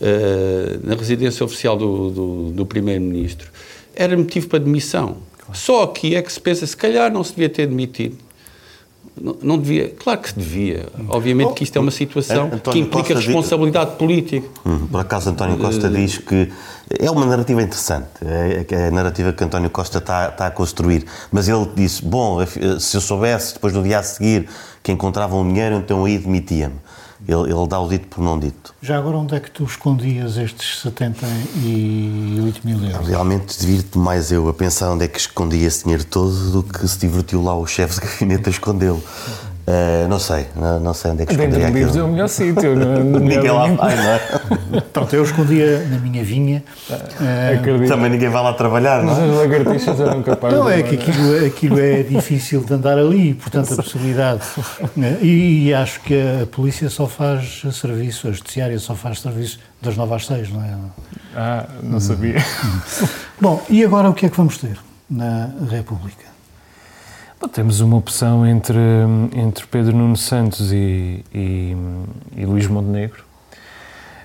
uh, 0.01 0.81
na 0.83 0.97
residência 0.97 1.45
oficial 1.45 1.77
do, 1.77 2.11
do, 2.11 2.51
do 2.51 2.67
Primeiro-Ministro, 2.67 3.49
era 3.95 4.17
motivo 4.17 4.49
para 4.49 4.59
demissão. 4.59 5.19
Claro. 5.39 5.59
Só 5.59 5.85
aqui 5.85 6.17
é 6.17 6.23
que 6.23 6.33
se 6.33 6.41
pensa, 6.41 6.67
se 6.67 6.77
calhar 6.77 7.11
não 7.13 7.23
se 7.23 7.31
devia 7.31 7.49
ter 7.49 7.69
demitido. 7.69 8.17
Não, 9.19 9.37
não 9.41 9.59
devia, 9.59 9.95
claro 9.97 10.21
que 10.21 10.29
se 10.29 10.39
devia. 10.39 10.87
Obviamente 11.09 11.55
que 11.55 11.65
isto 11.65 11.77
é 11.77 11.81
uma 11.81 11.91
situação 11.91 12.47
António 12.53 12.61
que 12.73 12.79
implica 12.81 13.15
Costa 13.15 13.21
responsabilidade 13.21 13.91
diz, 13.91 13.99
política. 13.99 14.47
Hum, 14.67 14.87
por 14.89 15.01
acaso, 15.01 15.31
António 15.31 15.57
Costa 15.57 15.87
uh, 15.87 15.91
diz 15.91 16.19
que 16.19 16.51
é 16.89 17.11
uma 17.11 17.27
narrativa 17.27 17.63
interessante, 17.63 18.07
é, 18.25 18.65
é 18.69 18.89
a 18.89 18.91
narrativa 18.91 19.33
que 19.33 19.43
António 19.43 19.69
Costa 19.71 19.99
está, 19.99 20.29
está, 20.29 20.47
a 20.47 20.51
construir. 20.51 21.05
Mas 21.33 21.49
ele 21.49 21.69
disse: 21.75 22.05
Bom, 22.05 22.39
se 22.79 22.97
eu 22.97 23.01
soubesse 23.01 23.55
depois 23.55 23.73
no 23.73 23.83
dia 23.83 23.99
a 23.99 24.03
seguir 24.03 24.49
que 24.83 24.93
encontravam 24.93 25.41
um 25.41 25.49
dinheiro, 25.49 25.77
então 25.77 26.05
aí 26.05 26.17
demitia-me. 26.19 26.77
Ele, 27.27 27.53
ele, 27.53 27.67
dá 27.67 27.81
o 27.81 27.89
dito 27.89 28.07
por 28.07 28.23
não 28.23 28.39
dito. 28.39 28.73
Já 28.81 28.99
agora, 28.99 29.17
onde 29.17 29.35
é 29.35 29.41
que 29.41 29.51
tu 29.51 29.65
escondias 29.65 30.37
estes 30.37 30.81
78 30.83 32.61
mil 32.65 32.85
euros? 32.85 33.09
Realmente, 33.09 33.59
divirto 33.59 33.99
mais 33.99 34.31
eu 34.31 34.49
a 34.49 34.55
pensar 34.55 34.93
onde 34.93 35.07
é 35.07 35.09
que 35.09 35.19
escondia 35.19 35.67
esse 35.67 35.83
dinheiro 35.83 36.05
todo 36.05 36.53
do 36.53 36.63
que 36.63 36.87
se 36.87 36.99
divertiu 36.99 37.43
lá 37.43 37.57
o 37.57 37.67
chefe 37.67 38.01
de 38.01 38.07
gabinete 38.07 38.49
a 38.49 38.51
escondê-lo. 38.51 39.03
Uh, 39.67 40.07
não 40.07 40.21
sei, 40.21 40.47
não, 40.55 40.79
não, 40.79 40.95
sei 40.95 41.11
onde 41.11 41.23
é 41.25 41.27
que 41.27 41.33
escondia 41.33 41.59
Dentro 41.59 41.75
livros 41.75 41.97
é 41.97 42.03
o 42.05 42.07
melhor 42.07 42.29
sítio. 42.29 42.77
ninguém 43.19 43.51
lá 43.51 43.67
vai, 43.67 43.97
não 43.97 44.11
é? 44.13 44.81
Pronto, 44.93 45.17
eu 45.17 45.25
escondia 45.25 45.85
na 45.89 45.99
minha 45.99 46.23
vinha. 46.23 46.63
Uh, 46.89 47.89
Também 47.89 48.11
ninguém 48.11 48.29
vai 48.29 48.45
lá 48.45 48.53
trabalhar, 48.53 49.03
não 49.03 49.13
é? 49.13 49.21
Mas 49.21 49.31
as 49.31 49.37
lagartixas 49.37 49.99
eram 49.99 50.23
capazes 50.23 50.57
Não, 50.57 50.71
é 50.71 50.85
que 50.85 50.95
aquilo, 50.95 51.47
aquilo 51.47 51.81
é 51.81 52.05
difícil 52.05 52.63
de 52.63 52.75
andar 52.75 52.97
ali, 52.97 53.35
portanto 53.35 53.73
a 53.73 53.77
possibilidade... 53.77 54.43
Eh, 54.99 55.19
e, 55.21 55.67
e, 55.67 55.75
acho 55.75 56.01
que 56.01 56.15
a 56.15 56.47
polícia 56.47 56.89
só 56.89 57.09
faz 57.09 57.63
serviço, 57.73 58.29
a 58.29 58.33
judiciária 58.33 58.79
só 58.79 58.95
faz 58.95 59.21
serviço 59.21 59.59
das 59.83 59.97
9 59.97 60.15
às 60.15 60.27
6, 60.27 60.51
não 60.51 60.63
é? 60.63 60.75
Ah, 61.35 61.67
não 61.83 61.99
sabia. 61.99 62.37
Bom, 63.41 63.61
e 63.69 63.85
agora 63.85 64.09
o 64.09 64.15
que 64.15 64.27
é 64.27 64.29
que 64.29 64.37
vamos 64.37 64.59
ter 64.59 64.79
na 65.11 65.51
República? 65.69 66.36
Bom, 67.41 67.49
temos 67.49 67.81
uma 67.81 67.97
opção 67.97 68.47
entre, 68.47 68.79
entre 69.35 69.67
Pedro 69.67 69.95
Nuno 69.95 70.17
Santos 70.17 70.73
e, 70.73 71.25
e, 71.35 71.77
e 72.37 72.47
Luís 72.47 72.67
Montenegro. 72.67 73.25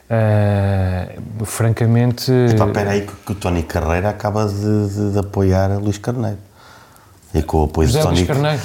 Uh, 0.09 1.45
francamente. 1.45 2.31
Espera 2.31 2.91
aí 2.91 3.01
que, 3.01 3.13
que, 3.25 3.31
o 3.31 3.35
Tony 3.35 3.63
Carreira 3.63 4.09
acaba 4.09 4.45
de, 4.45 4.89
de, 4.89 5.11
de 5.13 5.19
apoiar 5.19 5.69
Luís 5.79 5.97
Carneiro. 5.97 6.37
E 7.33 7.41
com 7.41 7.61
o 7.61 7.63
apoio 7.63 7.87
José 7.87 7.99
de 7.99 8.05
Tony, 8.05 8.25
Carneiro. 8.25 8.61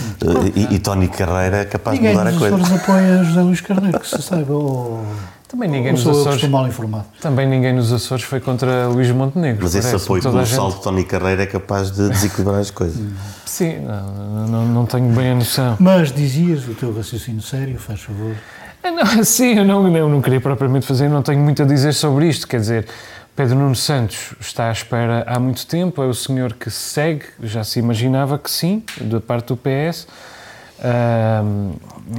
E, 0.57 0.75
e, 0.75 0.79
Tony 0.81 1.07
Carreira 1.07 1.59
é 1.59 1.65
capaz 1.65 1.97
Ninguém 1.97 2.13
de 2.13 2.19
mudar 2.19 2.31
a 2.35 2.39
coisa. 2.39 2.57
Ninguém 2.57 2.77
apoia 2.77 3.25
José 3.25 3.43
Luís 3.43 3.61
Carneiro, 3.61 4.01
que 4.01 4.09
se 4.09 4.23
saiba. 4.23 4.53
Ou... 4.55 5.05
Também 5.49 5.69
ninguém 5.69 5.93
nos 5.93 6.07
Açores. 6.07 6.43
mal 6.49 6.67
informado. 6.67 7.05
Também 7.21 7.47
ninguém 7.47 7.73
nos 7.73 7.93
Açores 7.93 8.25
foi 8.25 8.41
contra 8.41 8.89
Luís 8.89 9.11
Montenegro. 9.13 9.63
Mas 9.63 9.75
esse 9.77 9.95
apoio 9.95 10.23
colossal 10.23 10.73
de 10.73 10.83
Tony 10.83 11.05
Carreira 11.05 11.45
é 11.45 11.47
capaz 11.47 11.93
de 11.93 12.09
desequilibrar 12.09 12.61
as 12.61 12.71
coisas. 12.71 13.01
Sim, 13.47 13.79
não, 13.79 14.47
não, 14.49 14.67
não, 14.67 14.87
tenho 14.87 15.09
bem 15.15 15.31
a 15.31 15.35
noção. 15.37 15.77
Mas 15.79 16.13
dizias 16.13 16.67
o 16.67 16.75
teu 16.75 16.95
raciocínio 16.95 17.41
sério, 17.41 17.79
faz 17.79 18.01
favor. 18.01 18.35
Não, 18.83 19.25
sim, 19.25 19.55
eu 19.55 19.65
não, 19.65 19.97
eu 19.97 20.09
não 20.09 20.21
queria 20.21 20.41
propriamente 20.41 20.85
fazer, 20.85 21.09
não 21.09 21.23
tenho 21.23 21.41
muito 21.41 21.63
a 21.63 21.67
dizer 21.67 21.93
sobre 21.93 22.29
isto. 22.29 22.47
Quer 22.47 22.61
dizer, 22.61 22.87
Pedro 23.35 23.57
Nuno 23.57 23.75
Santos 23.75 24.35
está 24.41 24.69
à 24.69 24.73
espera 24.73 25.25
há 25.27 25.39
muito 25.39 25.67
tempo, 25.67 26.03
é 26.03 26.07
o 26.07 26.15
senhor 26.15 26.55
que 26.55 26.71
segue, 26.71 27.25
já 27.43 27.65
se 27.65 27.79
imaginava 27.79 28.39
que 28.39 28.51
sim, 28.51 28.83
da 29.01 29.21
parte 29.21 29.49
do 29.49 29.57
PS. 29.57 30.07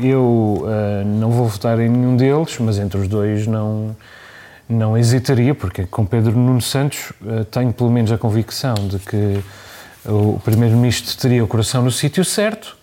Eu 0.01 0.63
uh, 0.63 1.05
não 1.05 1.31
vou 1.31 1.47
votar 1.47 1.79
em 1.79 1.89
nenhum 1.89 2.17
deles, 2.17 2.57
mas 2.59 2.77
entre 2.77 2.99
os 2.99 3.07
dois 3.07 3.47
não, 3.47 3.95
não 4.67 4.97
hesitaria, 4.97 5.55
porque 5.55 5.85
com 5.85 6.05
Pedro 6.05 6.37
Nuno 6.37 6.61
Santos 6.61 7.11
uh, 7.21 7.45
tenho 7.45 7.71
pelo 7.71 7.91
menos 7.91 8.11
a 8.11 8.17
convicção 8.17 8.73
de 8.75 8.99
que 8.99 9.39
o 10.05 10.39
Primeiro-Ministro 10.43 11.15
teria 11.17 11.43
o 11.43 11.47
coração 11.47 11.81
no 11.81 11.91
sítio 11.91 12.23
certo. 12.23 12.77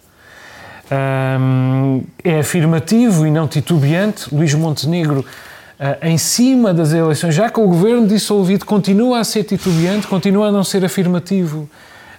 é 2.22 2.38
afirmativo 2.38 3.26
e 3.26 3.30
não 3.30 3.48
titubeante. 3.48 4.34
Luís 4.34 4.52
Montenegro, 4.52 5.24
em 6.02 6.18
cima 6.18 6.74
das 6.74 6.92
eleições, 6.92 7.34
já 7.34 7.48
com 7.48 7.64
o 7.64 7.68
governo 7.68 8.06
dissolvido, 8.06 8.66
continua 8.66 9.20
a 9.20 9.24
ser 9.24 9.44
titubeante, 9.44 10.06
continua 10.06 10.48
a 10.48 10.52
não 10.52 10.62
ser 10.62 10.84
afirmativo 10.84 11.66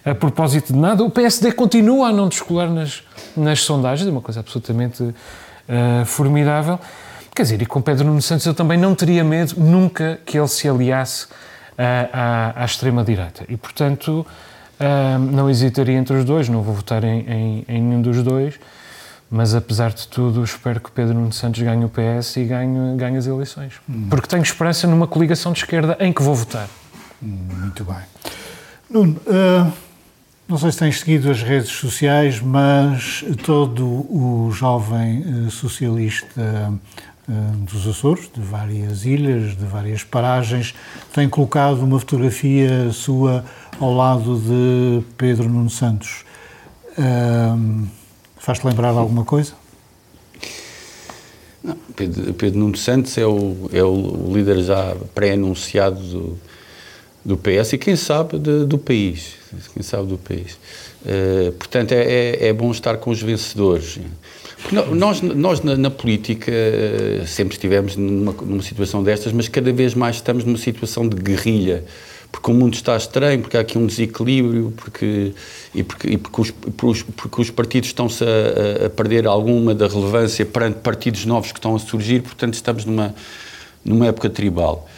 a 0.05 0.13
propósito 0.13 0.71
de 0.71 0.79
nada. 0.79 1.03
O 1.03 1.09
PSD 1.09 1.51
continua 1.51 2.09
a 2.09 2.11
não 2.11 2.29
descolar 2.29 2.69
nas, 2.69 3.03
nas 3.35 3.61
sondagens, 3.61 4.07
é 4.07 4.11
uma 4.11 4.21
coisa 4.21 4.39
absolutamente 4.39 5.01
uh, 5.03 6.05
formidável. 6.05 6.79
Quer 7.33 7.41
dizer, 7.41 7.61
e 7.61 7.65
com 7.65 7.81
Pedro 7.81 8.05
Nuno 8.05 8.21
Santos 8.21 8.45
eu 8.45 8.53
também 8.53 8.77
não 8.77 8.93
teria 8.93 9.23
medo 9.23 9.55
nunca 9.57 10.19
que 10.25 10.37
ele 10.37 10.47
se 10.47 10.69
aliasse 10.69 11.25
uh, 11.25 11.29
à, 12.13 12.61
à 12.61 12.65
extrema-direita. 12.65 13.45
E, 13.49 13.57
portanto, 13.57 14.25
uh, 14.79 15.19
não 15.19 15.49
hesitaria 15.49 15.97
entre 15.97 16.15
os 16.15 16.23
dois, 16.23 16.47
não 16.47 16.61
vou 16.61 16.75
votar 16.75 17.03
em, 17.03 17.21
em, 17.21 17.65
em, 17.67 17.81
nenhum 17.81 18.01
dos 18.01 18.21
dois, 18.21 18.59
mas 19.29 19.55
apesar 19.55 19.91
de 19.91 20.07
tudo, 20.07 20.43
espero 20.43 20.79
que 20.79 20.91
Pedro 20.91 21.15
Nuno 21.15 21.33
Santos 21.33 21.61
ganhe 21.63 21.83
o 21.83 21.89
PS 21.89 22.37
e 22.37 22.43
ganhe, 22.45 22.95
ganhe 22.95 23.17
as 23.17 23.25
eleições. 23.25 23.73
Hum. 23.89 24.05
Porque 24.07 24.27
tenho 24.27 24.43
esperança 24.43 24.85
numa 24.85 25.07
coligação 25.07 25.51
de 25.51 25.59
esquerda 25.59 25.97
em 25.99 26.13
que 26.13 26.21
vou 26.21 26.35
votar. 26.35 26.69
Hum, 27.21 27.37
muito 27.49 27.83
bem. 27.83 27.97
Nuno, 28.87 29.19
uh 29.25 29.84
não 30.47 30.57
sei 30.57 30.71
se 30.71 30.77
tens 30.77 30.99
seguido 30.99 31.31
as 31.31 31.41
redes 31.41 31.69
sociais, 31.71 32.39
mas 32.39 33.25
todo 33.43 33.83
o 33.83 34.51
jovem 34.51 35.21
uh, 35.21 35.51
socialista 35.51 36.71
uh, 37.27 37.57
dos 37.65 37.87
Açores, 37.87 38.29
de 38.33 38.41
várias 38.41 39.05
ilhas, 39.05 39.57
de 39.57 39.65
várias 39.65 40.03
paragens, 40.03 40.75
tem 41.13 41.27
colocado 41.27 41.79
uma 41.79 41.99
fotografia 41.99 42.91
sua 42.91 43.43
ao 43.79 43.93
lado 43.93 44.39
de 44.39 45.03
Pedro 45.17 45.49
Nuno 45.49 45.69
Santos. 45.69 46.23
Uh, 46.91 47.87
Faz-te 48.37 48.67
lembrar 48.67 48.89
alguma 48.89 49.25
coisa? 49.25 49.53
Não, 51.63 51.75
Pedro, 51.95 52.31
Pedro 52.35 52.59
Nuno 52.59 52.77
Santos 52.77 53.17
é 53.17 53.25
o, 53.25 53.67
é 53.73 53.83
o 53.83 54.31
líder 54.31 54.61
já 54.61 54.95
pré-anunciado 55.15 55.99
do, 55.99 56.39
do 57.25 57.35
PS 57.35 57.73
e 57.73 57.77
quem 57.79 57.95
sabe 57.95 58.37
de, 58.37 58.65
do 58.65 58.77
país, 58.77 59.33
quem 59.73 59.81
sabe 59.81 60.07
do 60.07 60.17
país. 60.17 60.59
Uh, 61.03 61.51
portanto, 61.53 61.91
é, 61.91 62.03
é, 62.03 62.47
é, 62.47 62.53
bom 62.53 62.69
estar 62.71 62.97
com 62.97 63.09
os 63.09 63.21
vencedores. 63.21 63.99
Nós, 64.91 65.21
nós 65.21 65.61
na, 65.61 65.75
na 65.75 65.91
política 65.91 66.51
eh, 66.51 67.23
sempre 67.27 67.53
estivemos 67.53 67.95
numa, 67.95 68.31
numa, 68.31 68.63
situação 68.63 69.03
destas, 69.03 69.31
mas 69.31 69.47
cada 69.47 69.71
vez 69.71 69.93
mais 69.93 70.15
estamos 70.15 70.43
numa 70.43 70.57
situação 70.57 71.07
de 71.07 71.15
guerrilha, 71.17 71.83
porque 72.31 72.49
o 72.49 72.53
mundo 72.53 72.73
está 72.73 72.97
estranho, 72.97 73.41
porque 73.41 73.57
há 73.57 73.59
aqui 73.59 73.77
um 73.77 73.85
desequilíbrio, 73.85 74.73
porque, 74.75 75.33
e 75.75 75.83
porque, 75.83 76.07
e 76.09 76.17
porque, 76.17 76.41
os, 76.41 77.03
porque 77.03 77.41
os 77.41 77.51
partidos 77.51 77.89
estão-se 77.89 78.23
a, 78.23 78.87
a, 78.87 78.89
perder 78.89 79.27
alguma 79.27 79.75
da 79.75 79.87
relevância 79.87 80.43
perante 80.43 80.79
partidos 80.79 81.25
novos 81.27 81.51
que 81.51 81.59
estão 81.59 81.75
a 81.75 81.79
surgir, 81.79 82.23
portanto 82.23 82.55
estamos 82.55 82.85
numa, 82.85 83.13
numa 83.83 84.07
época 84.07 84.31
tribal. 84.31 84.89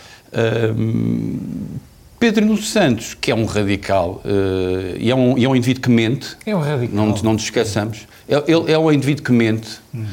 Pedro 2.20 2.46
Nuno 2.46 2.62
Santos, 2.62 3.14
que 3.14 3.30
é 3.30 3.36
um 3.36 3.46
radical 3.46 4.22
uh, 4.26 4.98
e, 4.98 5.12
é 5.12 5.16
um, 5.16 5.38
e 5.38 5.46
é 5.46 5.50
um 5.50 5.56
indivíduo 5.56 5.84
que 5.84 5.90
mente. 5.90 6.36
É 6.46 6.56
um 6.56 6.60
radical. 6.60 6.96
Não, 6.96 7.16
não 7.24 7.34
nos 7.34 7.44
esqueçamos. 7.44 8.08
Ele 8.28 8.72
é 8.72 8.78
um 8.78 8.92
indivíduo 8.92 9.24
que 9.24 9.32
mente. 9.32 9.80
Hum. 9.94 10.06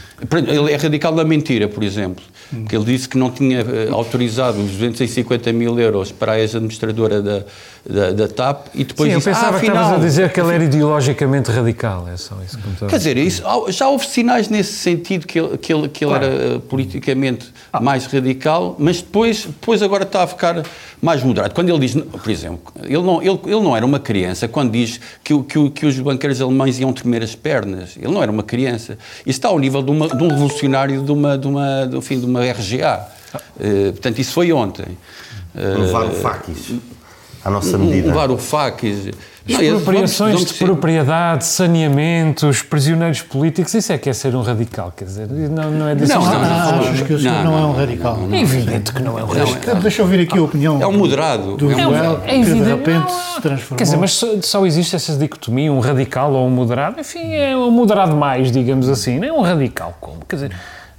Ele 0.46 0.72
é 0.72 0.76
radical 0.76 1.14
da 1.14 1.24
mentira, 1.24 1.66
por 1.66 1.82
exemplo. 1.82 2.22
Hum. 2.52 2.66
Que 2.66 2.76
ele 2.76 2.84
disse 2.84 3.08
que 3.08 3.16
não 3.16 3.30
tinha 3.30 3.64
uh, 3.64 3.94
autorizado 3.94 4.60
os 4.60 4.72
250 4.72 5.52
mil 5.52 5.78
euros 5.80 6.12
para 6.12 6.32
a 6.32 6.40
ex-administradora 6.40 7.22
da, 7.22 7.44
da, 7.88 8.12
da, 8.12 8.28
TAP 8.28 8.68
e 8.74 8.82
depois 8.84 9.10
Sim, 9.10 9.16
disse, 9.16 9.28
eu 9.28 9.34
pensava 9.34 9.56
ah, 9.56 9.60
que 9.60 9.66
estavas 9.66 9.92
a 9.92 9.98
dizer 9.98 10.32
que 10.32 10.40
ele 10.40 10.54
era 10.54 10.64
ideologicamente 10.64 11.50
radical. 11.50 12.08
É 12.08 12.16
só 12.16 12.36
isso 12.42 12.58
que 12.58 12.66
me 12.66 12.90
Quer 12.90 12.96
dizer, 12.96 13.16
isso, 13.18 13.42
já 13.68 13.88
houve 13.88 14.06
sinais 14.06 14.48
nesse 14.48 14.72
sentido 14.72 15.26
que 15.26 15.38
ele, 15.38 15.58
que 15.58 15.72
ele, 15.72 15.88
que 15.88 16.04
ele 16.04 16.10
claro. 16.10 16.24
era 16.24 16.56
uh, 16.56 16.60
politicamente 16.60 17.52
ah. 17.70 17.80
mais 17.80 18.06
radical, 18.06 18.74
mas 18.78 19.02
depois, 19.02 19.44
depois 19.44 19.82
agora 19.82 20.04
está 20.04 20.22
a 20.22 20.26
ficar 20.26 20.62
mais 21.00 21.22
moderado. 21.22 21.54
Quando 21.54 21.68
ele 21.68 21.78
diz, 21.78 21.94
por 21.94 22.30
exemplo, 22.30 22.72
ele 22.82 23.02
não, 23.02 23.20
ele, 23.20 23.38
ele 23.44 23.60
não 23.60 23.76
era 23.76 23.84
uma 23.84 24.00
criança 24.00 24.48
quando 24.48 24.72
diz 24.72 24.98
que, 25.22 25.38
que, 25.42 25.70
que 25.70 25.86
os 25.86 25.98
banqueiros 26.00 26.40
alemães 26.40 26.80
iam 26.80 26.90
tremer 26.90 27.22
as 27.22 27.34
pernas. 27.34 27.98
Ele 27.98 28.12
não 28.12 28.22
era 28.22 28.32
uma 28.32 28.42
criança. 28.42 28.96
Isso 29.20 29.38
está 29.38 29.48
ao 29.48 29.58
nível 29.58 29.82
de, 29.82 29.90
uma, 29.90 30.08
de 30.08 30.22
um 30.22 30.28
revolucionário 30.28 31.02
de 31.02 31.12
uma, 31.12 31.36
de 31.36 31.46
uma, 31.46 31.86
de, 31.86 31.98
enfim, 31.98 32.18
de 32.18 32.24
uma 32.24 32.40
RGA. 32.40 33.06
Uh, 33.56 33.92
portanto, 33.92 34.18
isso 34.18 34.32
foi 34.32 34.50
ontem. 34.52 34.96
Provar 35.52 36.06
uh, 36.06 36.12
faquis. 36.14 36.72
À 37.44 37.50
nossa 37.50 37.76
medida. 37.78 38.08
Um 38.10 38.14
varoufakis. 38.14 39.10
Expropriações 39.46 40.42
de 40.46 40.54
propriedade, 40.54 41.44
saneamentos, 41.44 42.62
prisioneiros 42.62 43.20
políticos, 43.20 43.74
isso 43.74 43.92
é 43.92 43.98
que 43.98 44.08
é 44.08 44.12
ser 44.14 44.34
um 44.34 44.40
radical, 44.40 44.90
quer 44.96 45.04
dizer, 45.04 45.28
não, 45.28 45.70
não 45.70 45.86
é 45.86 45.94
disso 45.94 46.14
não, 46.14 46.22
que 46.22 46.26
não, 46.28 46.34
estamos 46.42 46.58
a 46.58 46.64
falar. 46.64 46.90
Acho 46.90 47.04
que 47.04 47.12
o 47.12 47.20
senhor 47.20 47.44
não, 47.44 47.58
é 47.58 47.66
um 47.66 47.72
radical. 47.76 48.18
É 48.32 48.40
evidente 48.40 48.92
que 48.94 49.02
não 49.02 49.18
é 49.18 49.22
um 49.22 49.26
radical. 49.26 49.76
Deixa 49.76 50.00
eu 50.00 50.06
ouvir 50.06 50.20
aqui 50.20 50.38
a 50.38 50.42
opinião 50.42 50.80
É 50.80 50.86
um 50.86 50.92
moderado. 50.92 51.58
do 51.58 51.70
É 51.70 51.74
um- 51.86 51.90
Joel, 51.94 52.20
É 52.24 52.28
que 52.30 52.34
de 52.44 52.50
evidente. 52.52 52.68
repente 52.70 52.94
não, 53.04 53.08
se 53.34 53.40
transformou. 53.42 53.76
Quer 53.76 53.84
dizer, 53.84 53.96
mas 53.98 54.12
só, 54.12 54.28
só 54.40 54.64
existe 54.66 54.96
essa 54.96 55.14
dicotomia, 55.14 55.70
um 55.70 55.80
radical 55.80 56.32
ou 56.32 56.46
um 56.46 56.50
moderado. 56.50 56.98
Enfim, 56.98 57.34
é 57.34 57.54
um 57.54 57.70
moderado 57.70 58.16
mais, 58.16 58.50
digamos 58.50 58.88
assim. 58.88 59.18
Não 59.18 59.28
é 59.28 59.32
um 59.32 59.42
radical 59.42 59.94
como? 60.00 60.20
Quer 60.26 60.36
dizer, 60.36 60.52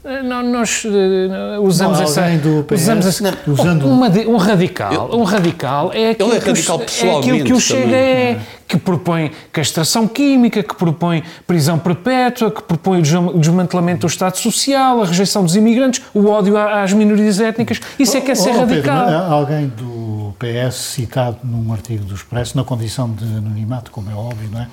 eh, 0.06 0.22
nó- 0.24 0.44
nós 0.44 0.84
eh, 0.86 1.60
usamos 1.60 1.98
Não, 2.00 2.06
essa. 2.06 2.22
alguém 2.22 2.38
do 2.38 2.64
PS, 2.64 2.82
usamos 2.84 3.06
essa, 3.06 3.24
não, 3.24 3.54
usando- 3.54 3.88
uma 3.88 4.08
um 4.08 4.38
radical. 4.38 5.10
um 5.14 5.24
radical 5.24 5.92
é 5.94 6.12
aquilo, 6.12 6.30
Ele 6.30 6.38
é 6.38 6.40
que, 6.42 6.46
o- 6.50 6.54
radical 6.54 6.80
é 6.82 7.18
aquilo 7.18 7.44
que 7.44 7.54
o 7.54 7.60
Chega 7.60 7.82
também. 7.84 8.00
é, 8.00 8.40
que 8.68 8.78
propõe 8.78 9.32
castração 9.52 10.08
química, 10.08 10.62
que 10.64 10.76
propõe 10.76 11.24
prisão 11.48 11.78
perpétua, 11.80 12.52
que 12.52 12.62
propõe 12.64 13.00
o 13.00 13.02
desma- 13.02 13.32
o 13.32 13.40
desmantelamento 13.40 14.02
do 14.02 14.08
Estado 14.10 14.38
Social, 14.38 15.02
a 15.02 15.06
rejeição 15.06 15.44
dos 15.44 15.56
imigrantes, 15.56 16.02
o 16.14 16.28
ódio 16.28 16.58
às 16.58 16.94
minorias 16.94 17.40
étnicas. 17.40 17.80
Isso 17.98 18.16
é 18.18 18.22
que 18.22 18.32
é 18.32 18.36
ser 18.36 18.52
Oh, 18.52 18.66
Pedro, 18.68 18.90
radical. 18.92 19.08
há 19.10 19.28
alguém 19.34 19.68
do 19.68 20.34
PS 20.40 20.76
citado 20.94 21.38
num 21.44 21.72
artigo 21.74 22.04
do 22.06 22.14
Expresso, 22.16 22.56
na 22.58 22.64
condição 22.64 23.10
de 23.12 23.24
anonimato, 23.24 23.90
como 23.92 24.10
é 24.12 24.14
óbvio, 24.14 24.50
não 24.52 24.62
é? 24.62 24.68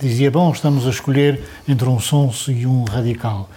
Dizia, 0.00 0.30
bom, 0.30 0.52
estamos 0.52 0.86
a 0.86 0.90
escolher 0.90 1.40
entre 1.66 1.88
um 1.88 1.98
sonso 1.98 2.52
e 2.52 2.64
um 2.66 2.84
radical. 2.84 3.50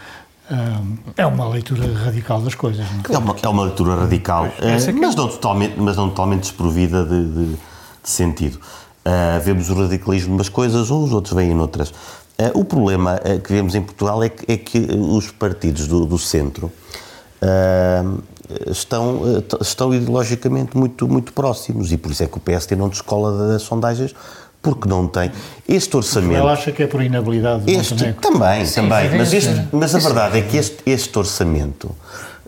É 1.18 1.26
uma 1.26 1.48
leitura 1.48 1.86
radical 1.94 2.42
das 2.42 2.56
coisas, 2.56 2.86
não 2.92 3.00
é? 3.10 3.16
É 3.16 3.18
uma, 3.18 3.36
é 3.44 3.48
uma 3.48 3.64
leitura 3.64 3.96
radical, 3.96 4.46
eh, 4.60 4.78
é- 4.88 4.92
mas, 4.92 5.16
não 5.16 5.28
totalmente, 5.28 5.76
mas 5.80 5.96
não 5.98 6.10
totalmente 6.10 6.42
desprovida 6.42 7.06
de, 7.06 7.24
de- 7.26 7.54
de 8.04 8.10
sentido. 8.10 8.60
Eh, 9.06 9.40
vemos 9.44 9.70
o 9.70 9.74
radicalismo 9.76 10.32
numas 10.32 10.50
coisas, 10.50 10.92
uns 10.92 11.12
outros 11.12 11.34
veem 11.34 11.54
noutras. 11.56 11.94
Eh, 12.38 12.52
o 12.54 12.64
problema 12.66 13.20
eh, 13.24 13.38
que 13.38 13.52
vemos 13.54 13.76
em 13.76 13.82
Portugal 13.82 14.22
é 14.24 14.30
que, 14.30 14.52
é 14.52 14.58
que 14.58 14.80
os 14.92 15.32
partidos 15.32 15.88
do, 15.88 16.06
do 16.06 16.18
centro 16.18 16.72
estão, 18.70 19.22
estão 19.60 19.94
ideologicamente 19.94 20.78
muito, 20.78 21.08
muito 21.08 21.34
próximos 21.34 21.92
e 21.92 21.98
por 21.98 22.12
isso 22.12 22.24
é 22.24 22.28
que 22.28 22.38
o 22.38 22.40
PSD 22.42 22.76
não 22.76 22.90
descola 22.90 23.48
das 23.48 23.62
sondagens 23.64 24.14
porque 24.62 24.88
não 24.88 25.08
tem 25.08 25.32
este 25.68 25.96
orçamento. 25.98 26.36
Ela 26.38 26.54
acha 26.54 26.72
que 26.72 26.84
é 26.84 26.88
por 26.88 27.02
inabilidade 27.02 27.64
de 27.66 27.72
Este, 27.74 27.94
Montenegro. 27.94 28.22
também, 28.22 28.66
também. 28.68 29.18
Mas, 29.18 29.34
este- 29.34 29.68
mas 29.72 29.96
a 29.96 30.00
verdade 30.00 30.38
é 30.40 30.42
que 30.42 30.58
este, 30.58 30.78
este 30.86 31.18
orçamento 31.18 31.90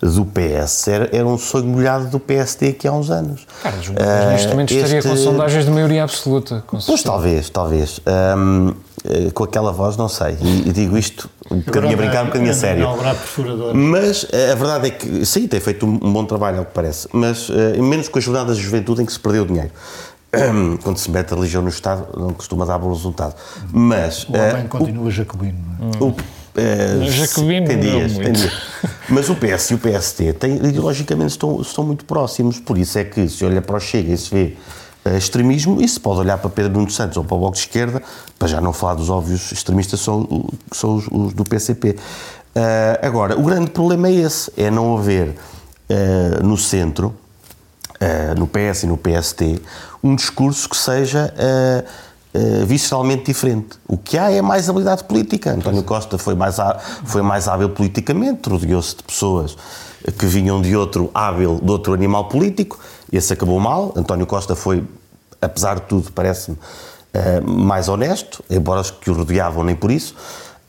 do 0.02 0.26
PS 0.26 0.88
era, 0.89 1.10
era 1.13 1.26
um 1.26 1.38
sonho 1.38 1.65
molhado 1.65 2.08
do 2.08 2.19
PSD 2.19 2.69
aqui 2.69 2.88
há 2.88 2.91
uns 2.91 3.10
anos. 3.10 3.47
Carlos 3.63 3.89
neste 3.89 4.47
momento 4.49 4.71
Eh, 4.73 4.78
estaria 4.78 5.02
com 5.02 5.15
sondagens 5.15 5.65
de 5.65 5.71
maioria 5.71 6.04
absoluta. 6.04 6.62
com 6.67 6.78
Pois 6.78 7.02
talvez, 7.02 7.49
talvez. 7.49 8.02
Ahm, 8.06 8.71
eh, 9.06 9.32
com 9.34 9.45
aquela 9.45 9.71
voz, 9.71 9.95
não 9.95 10.10
sei. 10.10 10.36
E, 10.41 10.71
digo 10.73 10.97
isto 10.97 11.30
um 11.49 11.60
bocadinho 11.60 11.93
a 11.93 11.97
brincar, 11.97 12.23
um 12.23 12.26
bocadinho 12.28 12.52
a 12.52 12.54
sério. 12.54 12.86
Mas 13.73 14.26
eh, 14.32 14.52
a 14.52 14.56
verdade 14.56 14.88
é 14.88 14.91
que, 14.91 15.26
sim, 15.26 15.47
tem 15.47 15.60
feito 15.60 15.86
um, 15.86 15.99
um 16.02 16.12
bom 16.13 16.26
trabalho, 16.26 16.60
ao 16.60 16.65
que 16.65 16.73
parece, 16.73 17.08
mas 17.13 17.49
eh, 17.49 17.82
menos 17.82 18.08
com 18.10 18.19
as 18.19 18.26
jornadas 18.26 18.58
de 18.58 18.63
juventude 18.63 19.02
em 19.02 19.06
que 19.06 19.13
se 19.13 19.19
perdeu 19.19 19.45
dinheiro. 19.45 19.71
Quando 20.84 20.98
se 20.98 21.12
mete 21.12 21.32
a 21.34 21.36
religião 21.36 21.62
no 21.62 21.69
Estado, 21.69 22.08
não 22.19 22.34
costuma 22.34 22.65
dar 22.65 22.78
bom 22.80 22.89
resultado. 22.91 23.36
Mas. 23.72 24.24
O 24.24 24.34
homem 24.34 24.67
continua 24.67 25.12
jacobino. 25.12 25.58
não 25.80 26.10
é? 26.10 26.12
o, 26.12 26.15
eh, 26.56 27.06
Jacobino 27.10 27.67
tem 27.67 27.80
dias, 27.80 28.13
tem 28.17 28.32
dias. 28.32 28.54
Mas 29.10 29.30
o 29.30 29.36
PS 29.36 29.72
e 29.72 29.74
o 29.76 29.78
PST 29.80 30.34
têm, 30.34 30.56
ideologicamente 30.58 31.32
estão, 31.32 31.62
estão 31.62 31.84
muito 31.84 32.06
próximos, 32.06 32.60
por 32.60 32.78
isso 32.78 32.98
é 32.98 33.04
que 33.04 33.28
se 33.28 33.43
olha 33.46 33.62
para 33.62 33.76
o 33.76 33.80
Chega 33.80 34.13
e 34.13 34.17
se 34.17 34.30
vê 34.34 34.56
eh, 35.06 35.17
extremismo, 35.17 35.82
e 35.82 35.88
se 35.88 36.00
pode 36.00 36.19
olhar 36.22 36.38
para 36.38 36.50
Pedro 36.50 36.74
Nuno 36.74 36.89
Santos 36.91 37.17
ou 37.17 37.24
para 37.24 37.36
o 37.36 37.39
Bloco 37.39 37.54
de 37.56 37.62
Esquerda, 37.62 38.02
para 38.39 38.48
já 38.48 38.62
não 38.62 38.72
falar 38.74 38.96
dos 38.96 39.10
óbvios 39.10 39.52
extremistas, 39.52 40.00
são, 40.00 40.22
o- 40.22 40.48
que 40.69 40.78
são 40.78 40.96
os, 40.96 41.08
os 41.12 41.34
do 41.34 41.43
PCP. 41.43 41.96
Eh, 42.56 43.00
agora, 43.04 43.38
o 43.39 43.43
grande 43.43 43.69
problema 43.72 44.08
é 44.08 44.13
esse, 44.13 44.52
é 44.56 44.69
não 44.72 44.96
haver 44.98 45.36
eh, 45.89 46.39
no 46.43 46.56
centro 46.58 47.13
eh, 48.03 48.35
no 48.37 48.47
PS 48.47 48.83
e 48.83 48.87
no 48.87 48.97
PST, 48.97 49.61
um 50.03 50.15
discurso 50.15 50.67
que 50.67 50.75
seja 50.75 51.33
eh, 51.37 51.85
visceralmente 52.65 53.25
diferente. 53.25 53.77
O 53.87 53.95
que 53.97 54.17
há 54.17 54.31
é 54.31 54.41
mais 54.41 54.67
habilidade 54.67 55.03
política. 55.03 55.51
António 55.51 55.83
Costa 55.83 56.17
foi 56.17 56.35
mais, 56.35 56.59
há- 56.59 56.77
foi 57.05 57.21
mais 57.21 57.47
hábil 57.47 57.69
politicamente, 57.69 58.49
rodeou-se 58.49 58.97
de 58.97 59.03
pessoas 59.03 59.55
que 60.17 60.25
vinham 60.25 60.61
de 60.61 60.75
outro 60.75 61.09
hábil, 61.13 61.59
de 61.63 61.71
outro 61.71 61.93
animal 61.93 62.27
político. 62.27 62.79
Esse 63.11 63.33
acabou 63.33 63.59
mal. 63.59 63.93
António 63.95 64.25
Costa 64.25 64.55
foi, 64.55 64.83
apesar 65.39 65.75
de 65.75 65.81
tudo, 65.83 66.11
parece-me, 66.11 66.57
eh, 67.13 67.39
mais 67.41 67.87
honesto, 67.87 68.43
embora 68.49 68.81
os 68.81 68.91
que 68.91 69.09
o 69.11 69.13
rodeavam 69.13 69.63
nem 69.63 69.75
por 69.75 69.91
isso. 69.91 70.15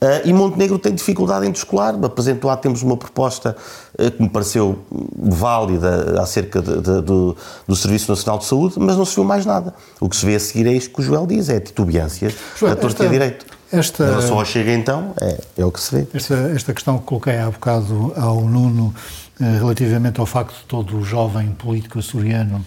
Uh, 0.03 0.21
e 0.29 0.35
Montenegro 0.35 0.79
tem 0.79 0.95
dificuldade 0.95 1.47
em 1.47 1.51
descolar. 1.51 1.95
Apresentou 2.05 2.51
há 2.51 2.57
tempos 2.59 2.83
uma 2.83 2.95
proposta 2.95 3.57
uh, 3.57 3.84
que 3.97 4.23
me 4.23 4.29
pareceu 4.29 4.79
válida 5.17 6.21
acerca 6.21 6.61
de- 6.61 6.81
de- 6.81 7.01
do, 7.03 7.37
do 7.67 7.77
Serviço 7.77 8.11
Nacional 8.11 8.39
de 8.39 8.45
Saúde, 8.45 8.75
mas 8.79 8.97
não 8.97 9.05
se 9.05 9.15
viu 9.15 9.25
mais 9.25 9.47
nada. 9.47 9.75
O 10.01 10.09
que 10.09 10.17
se 10.17 10.27
vê 10.27 10.35
a 10.35 10.41
seguir 10.41 10.67
é 10.67 10.73
isto 10.73 10.91
que 10.95 11.01
o 11.01 11.03
Joel 11.05 11.27
diz: 11.27 11.49
é 11.49 11.61
titubeâncias 11.61 12.35
Joel, 12.59 12.73
a 12.73 12.77
torta 12.77 13.09
direito. 13.09 13.47
esta- 13.73 14.05
Em 14.05 14.11
relação 14.11 14.39
ao 14.39 14.45
Chega, 14.45 14.73
então, 14.73 15.15
é, 15.21 15.41
é 15.59 15.65
o 15.65 15.71
que 15.73 15.81
se 15.81 15.95
vê. 15.97 16.07
Esta, 16.15 16.35
esta 16.55 16.73
questão 16.75 16.99
que 16.99 17.05
coloquei 17.05 17.39
há 17.39 17.51
bocado 17.51 18.13
ao 18.17 18.41
Nuno, 18.43 18.95
eh, 19.41 19.59
relativamente 19.59 20.21
ao 20.21 20.27
facto 20.27 20.55
de 20.57 20.65
todo 20.67 20.97
o 20.99 21.05
jovem 21.05 21.49
político 21.53 21.99
açoriano 21.99 22.65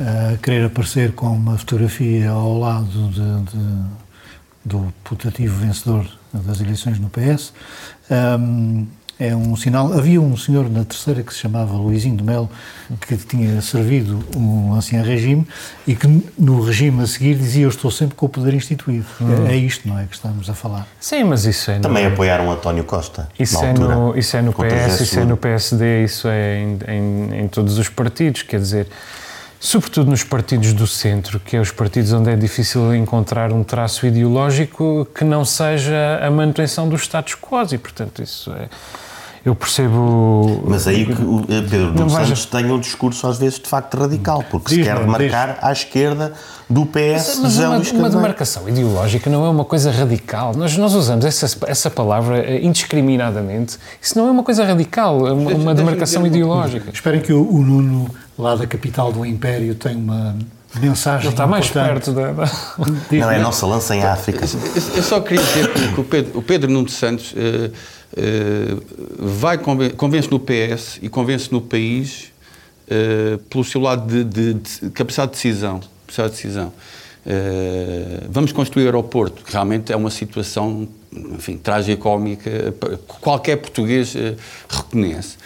eh, 0.00 0.38
querer 0.42 0.64
aparecer 0.66 1.12
com 1.12 1.26
uma 1.28 1.58
fotografia 1.58 2.30
ao 2.30 2.58
lado 2.58 2.86
de- 3.08 3.42
de- 3.52 3.84
do 4.64 4.92
putativo 5.04 5.56
vencedor 5.58 6.06
das 6.32 6.60
eleições 6.60 6.98
no 6.98 7.08
PS, 7.10 7.52
ehm, 8.10 8.86
é 9.20 9.36
um 9.36 9.54
sinal. 9.54 9.92
Havia 9.92 10.20
um 10.20 10.34
senhor 10.36 10.68
na 10.70 10.82
terceira 10.84 11.22
que 11.22 11.32
se 11.32 11.40
chamava 11.40 11.74
Luizinho 11.74 12.16
de 12.16 12.24
Melo, 12.24 12.50
que 13.06 13.16
tinha 13.18 13.60
servido 13.60 14.24
um 14.34 14.72
ancião 14.74 15.04
regime 15.04 15.46
e 15.86 15.94
que 15.94 16.06
no 16.38 16.62
regime 16.62 17.02
a 17.02 17.06
seguir 17.06 17.36
dizia: 17.36 17.64
Eu 17.64 17.68
estou 17.68 17.90
sempre 17.90 18.14
com 18.16 18.24
o 18.26 18.28
poder 18.28 18.54
instituído. 18.54 19.04
É, 19.46 19.52
é 19.52 19.56
isto, 19.56 19.86
não 19.86 19.98
é? 19.98 20.06
Que 20.06 20.14
estamos 20.16 20.48
a 20.48 20.54
falar. 20.54 20.86
Sim, 20.98 21.24
mas 21.24 21.44
isso 21.44 21.70
é. 21.70 21.76
no- 21.76 21.82
Também 21.82 22.06
apoiaram 22.06 22.50
António 22.50 22.82
Costa. 22.84 23.28
Isso 23.38 23.62
é, 23.62 23.68
altura, 23.68 23.94
no, 23.94 24.18
isso 24.18 24.36
é 24.36 24.42
no 24.42 24.52
PS, 24.54 25.00
isso 25.00 25.20
é 25.20 25.24
no. 25.24 25.36
PSD, 25.36 26.04
isso 26.04 26.26
é 26.26 26.58
em, 26.58 26.78
em, 26.88 27.40
em 27.44 27.48
todos 27.48 27.76
os 27.78 27.88
partidos, 27.90 28.42
quer 28.42 28.58
dizer, 28.58 28.86
sobretudo 29.58 30.10
nos 30.10 30.24
partidos 30.24 30.72
do 30.72 30.86
centro, 30.86 31.38
que 31.38 31.56
é 31.56 31.60
os 31.60 31.70
partidos 31.70 32.12
onde 32.12 32.30
é 32.30 32.36
difícil 32.36 32.94
encontrar 32.94 33.52
um 33.52 33.62
traço 33.62 34.06
ideológico 34.06 35.06
que 35.14 35.24
não 35.24 35.44
seja 35.44 36.18
a 36.22 36.30
manutenção 36.30 36.88
do 36.88 36.96
status 36.96 37.34
quo 37.34 37.62
e, 37.72 37.76
portanto, 37.78 38.22
isso 38.22 38.50
é... 38.52 38.68
Eu 39.44 39.54
percebo... 39.54 40.62
Mas 40.66 40.86
aí 40.86 41.06
que 41.06 41.22
o 41.22 41.40
eh, 41.48 41.62
Pedro 41.62 41.92
Nuno 41.94 42.10
Santos 42.10 42.44
tem 42.44 42.70
um 42.70 42.78
discurso 42.78 43.26
às 43.26 43.38
vezes 43.38 43.58
de 43.58 43.66
facto 43.68 43.96
radical, 43.98 44.44
porque 44.50 44.68
se 44.68 44.76
Diz, 44.76 44.84
quer 44.86 44.94
não, 44.96 45.02
demarcar 45.02 45.58
à 45.62 45.72
esquerda 45.72 46.34
do 46.68 46.84
PS 46.84 47.38
Mas 47.42 47.52
José 47.52 47.66
uma, 47.66 47.76
Luís 47.76 47.88
uma 47.88 47.92
Carneiro. 47.94 48.16
demarcação 48.16 48.68
ideológica 48.68 49.30
não 49.30 49.46
é 49.46 49.48
uma 49.48 49.64
coisa 49.64 49.90
radical. 49.90 50.54
Nós, 50.54 50.76
nós 50.76 50.94
usamos 50.94 51.24
essa, 51.24 51.46
essa 51.66 51.90
palavra 51.90 52.38
eh, 52.38 52.60
indiscriminadamente. 52.62 53.78
Isso 54.00 54.18
não 54.18 54.28
é 54.28 54.30
uma 54.30 54.42
coisa 54.42 54.62
radical, 54.64 55.26
é 55.26 55.32
uma, 55.32 55.52
uma 55.52 55.74
demarcação 55.74 56.20
uma 56.22 56.28
ideológica. 56.28 56.90
Esperem 56.92 57.20
que 57.22 57.32
o, 57.32 57.42
o 57.42 57.62
Nuno, 57.62 58.10
lá 58.38 58.54
da 58.56 58.66
capital 58.66 59.10
do 59.10 59.24
Império, 59.24 59.74
tenha 59.74 59.96
uma 59.96 60.36
mensagem 60.78 61.26
Ele 61.26 61.32
está 61.34 61.46
mais 61.46 61.66
importante. 61.66 61.88
perto 61.88 62.12
da... 62.12 63.16
Não, 63.16 63.30
é 63.30 63.36
a 63.36 63.42
nossa 63.42 63.66
lança 63.66 63.96
em 63.96 64.04
África. 64.04 64.44
Eu- 64.94 65.02
só 65.02 65.18
queria 65.20 65.42
dizer 65.42 65.72
que 65.72 66.00
o 66.00 66.04
Pedro, 66.04 66.38
o 66.38 66.42
Pedro 66.42 66.70
Nuno 66.70 66.88
Santos 66.90 67.34
eh, 67.36 67.70
vai 69.18 69.58
conven- 69.58 69.90
convence 69.90 70.30
no 70.30 70.38
PS 70.40 70.98
e 71.02 71.08
convence 71.08 71.50
no 71.52 71.60
país 71.60 72.32
eh, 72.88 73.38
pelo 73.48 73.64
seu 73.64 73.80
lado 73.80 74.06
de, 74.06 74.24
de- 74.24 74.54
de 74.54 74.90
capacidade 74.90 75.30
de 75.32 75.36
decisão. 75.36 75.80
Capacidade 76.06 76.30
de 76.30 76.36
decisão. 76.42 76.72
Eh, 77.26 78.24
vamos 78.30 78.50
construir 78.52 78.84
aeroporto, 78.86 79.44
que 79.44 79.52
realmente 79.52 79.92
é 79.92 79.96
uma 79.96 80.10
situação, 80.10 80.88
enfim, 81.12 81.56
tragicómica, 81.56 82.74
qualquer 83.20 83.56
português 83.56 84.14
eh, 84.16 84.34
reconhece. 84.68 85.36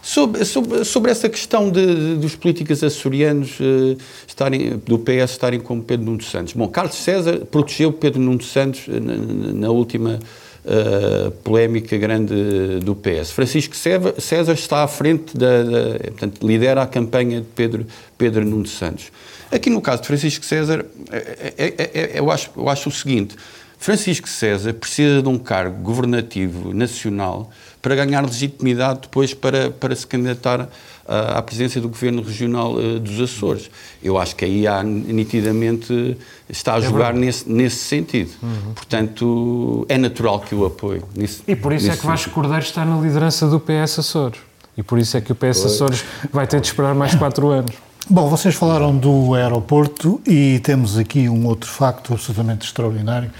Sobre, 0.00 0.44
sobre, 0.44 0.84
sobre 0.84 1.10
essa 1.10 1.28
questão 1.30 1.70
de, 1.70 1.84
de- 1.86 2.16
dos 2.16 2.36
políticos 2.36 2.82
açorianos 2.84 3.58
eh, 3.60 3.96
estarem, 4.28 4.76
do 4.86 4.98
PS 4.98 5.32
estarem 5.32 5.58
como 5.60 5.82
Pedro 5.82 6.06
Nuno 6.06 6.22
Santos. 6.22 6.52
Bom, 6.54 6.68
Carlos 6.68 6.94
César 6.96 7.38
protegeu 7.50 7.92
Pedro 7.92 8.20
Nuno 8.20 8.42
Santos 8.42 8.82
eh, 8.88 9.00
na- 9.00 9.52
na 9.54 9.70
última 9.70 10.20
eh, 10.66 11.30
polémica 11.42 11.96
grande 11.96 12.34
do 12.82 12.94
PS. 12.94 13.30
Francisco 13.30 13.76
César, 13.76 14.14
César 14.18 14.54
está 14.54 14.82
à 14.82 14.88
frente 14.88 15.36
da, 15.36 15.62
da- 15.62 15.98
portanto, 15.98 16.46
lidera 16.46 16.82
a 16.82 16.86
campanha 16.86 17.40
de 17.40 17.46
Pedro, 17.54 17.86
Pedro 18.16 18.44
Nuno 18.44 18.66
Santos. 18.66 19.10
Aqui 19.52 19.68
no 19.70 19.80
caso 19.80 20.02
de 20.02 20.08
Francisco 20.08 20.44
César, 20.44 20.84
é- 21.12 21.54
é- 21.58 21.74
é- 21.78 21.90
é- 21.94 22.18
eu, 22.18 22.30
acho, 22.30 22.50
eu 22.56 22.68
acho 22.68 22.88
o 22.88 22.92
seguinte, 22.92 23.36
Francisco 23.78 24.28
César 24.28 24.72
precisa 24.72 25.22
de 25.22 25.28
um 25.28 25.38
cargo 25.38 25.82
governativo 25.82 26.72
nacional 26.72 27.50
para 27.82 27.94
ganhar 27.94 28.22
legitimidade 28.24 29.00
depois 29.02 29.34
para, 29.34 29.70
para 29.70 29.94
se 29.94 30.06
candidatar 30.06 30.68
à, 31.06 31.42
presidência 31.42 31.80
do 31.80 31.88
Governo 31.88 32.22
Regional 32.22 32.74
uh, 32.74 32.98
dos 32.98 33.20
Açores. 33.20 33.70
Eu 34.02 34.18
acho 34.18 34.34
que 34.36 34.44
aí 34.44 34.66
há 34.66 34.82
nitidamente 34.82 36.16
está 36.48 36.74
a 36.74 36.78
é 36.78 36.82
jogar 36.82 37.14
é 37.14 37.18
nesse, 37.18 37.50
nesse 37.50 37.84
sentido. 37.84 38.30
Uhum. 38.42 38.74
Portanto, 38.74 39.86
é 39.88 39.98
natural 39.98 40.40
que 40.40 40.54
o 40.54 40.64
apoie. 40.66 41.02
Nesse, 41.14 41.42
e 41.46 41.56
por 41.56 41.72
isso 41.72 41.90
é 41.90 41.96
que 41.96 42.06
Vasco 42.06 42.30
Cordeiro 42.30 42.64
está 42.64 42.84
na 42.84 43.00
liderança 43.00 43.46
do 43.48 43.60
PS 43.60 43.98
Açores. 43.98 44.40
E 44.76 44.82
por 44.82 44.98
isso 44.98 45.16
é 45.16 45.20
que 45.20 45.30
o 45.30 45.34
PS 45.34 45.66
Açores 45.66 46.04
vai 46.32 46.46
ter 46.46 46.60
de 46.60 46.66
esperar 46.66 46.94
mais 46.94 47.14
quatro 47.14 47.48
anos. 47.48 47.74
Bom, 48.10 48.28
vocês 48.28 48.54
falaram 48.54 48.94
do 48.94 49.34
aeroporto 49.34 50.20
e 50.26 50.58
temos 50.58 50.98
aqui 50.98 51.26
um 51.26 51.46
outro 51.46 51.70
facto 51.70 52.12
absolutamente 52.12 52.66
extraordinário, 52.66 53.30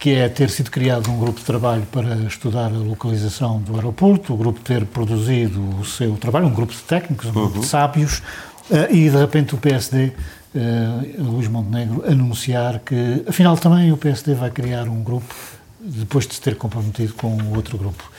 que 0.00 0.14
é 0.14 0.30
ter 0.30 0.48
sido 0.48 0.70
criado 0.70 1.10
um 1.10 1.18
grupo 1.18 1.38
de 1.38 1.44
trabalho 1.44 1.86
para 1.92 2.14
estudar 2.26 2.68
a 2.68 2.78
localização 2.78 3.60
do 3.60 3.76
aeroporto, 3.76 4.32
o 4.32 4.36
grupo 4.36 4.58
ter 4.58 4.86
produzido 4.86 5.60
o 5.78 5.84
seu 5.84 6.16
trabalho, 6.16 6.46
um 6.46 6.54
grupo 6.54 6.72
de 6.72 6.80
técnicos, 6.80 7.26
um 7.26 7.32
grupo 7.32 7.56
uhum. 7.56 7.60
de 7.60 7.66
sábios, 7.66 8.22
eh, 8.70 8.88
e 8.90 9.10
de 9.10 9.16
repente 9.16 9.54
o 9.54 9.58
PSD, 9.58 10.12
eh, 10.54 11.18
Luís 11.18 11.48
Montenegro, 11.48 12.02
anunciar 12.10 12.78
que, 12.78 13.22
afinal, 13.28 13.58
também 13.58 13.92
o 13.92 13.96
PSD 13.98 14.32
vai 14.34 14.50
criar 14.50 14.88
um 14.88 15.04
grupo 15.04 15.34
depois 15.78 16.26
de 16.26 16.34
se 16.34 16.40
ter 16.40 16.56
comprometido 16.56 17.12
com 17.12 17.36
outro 17.54 17.76
grupo. 17.76 18.10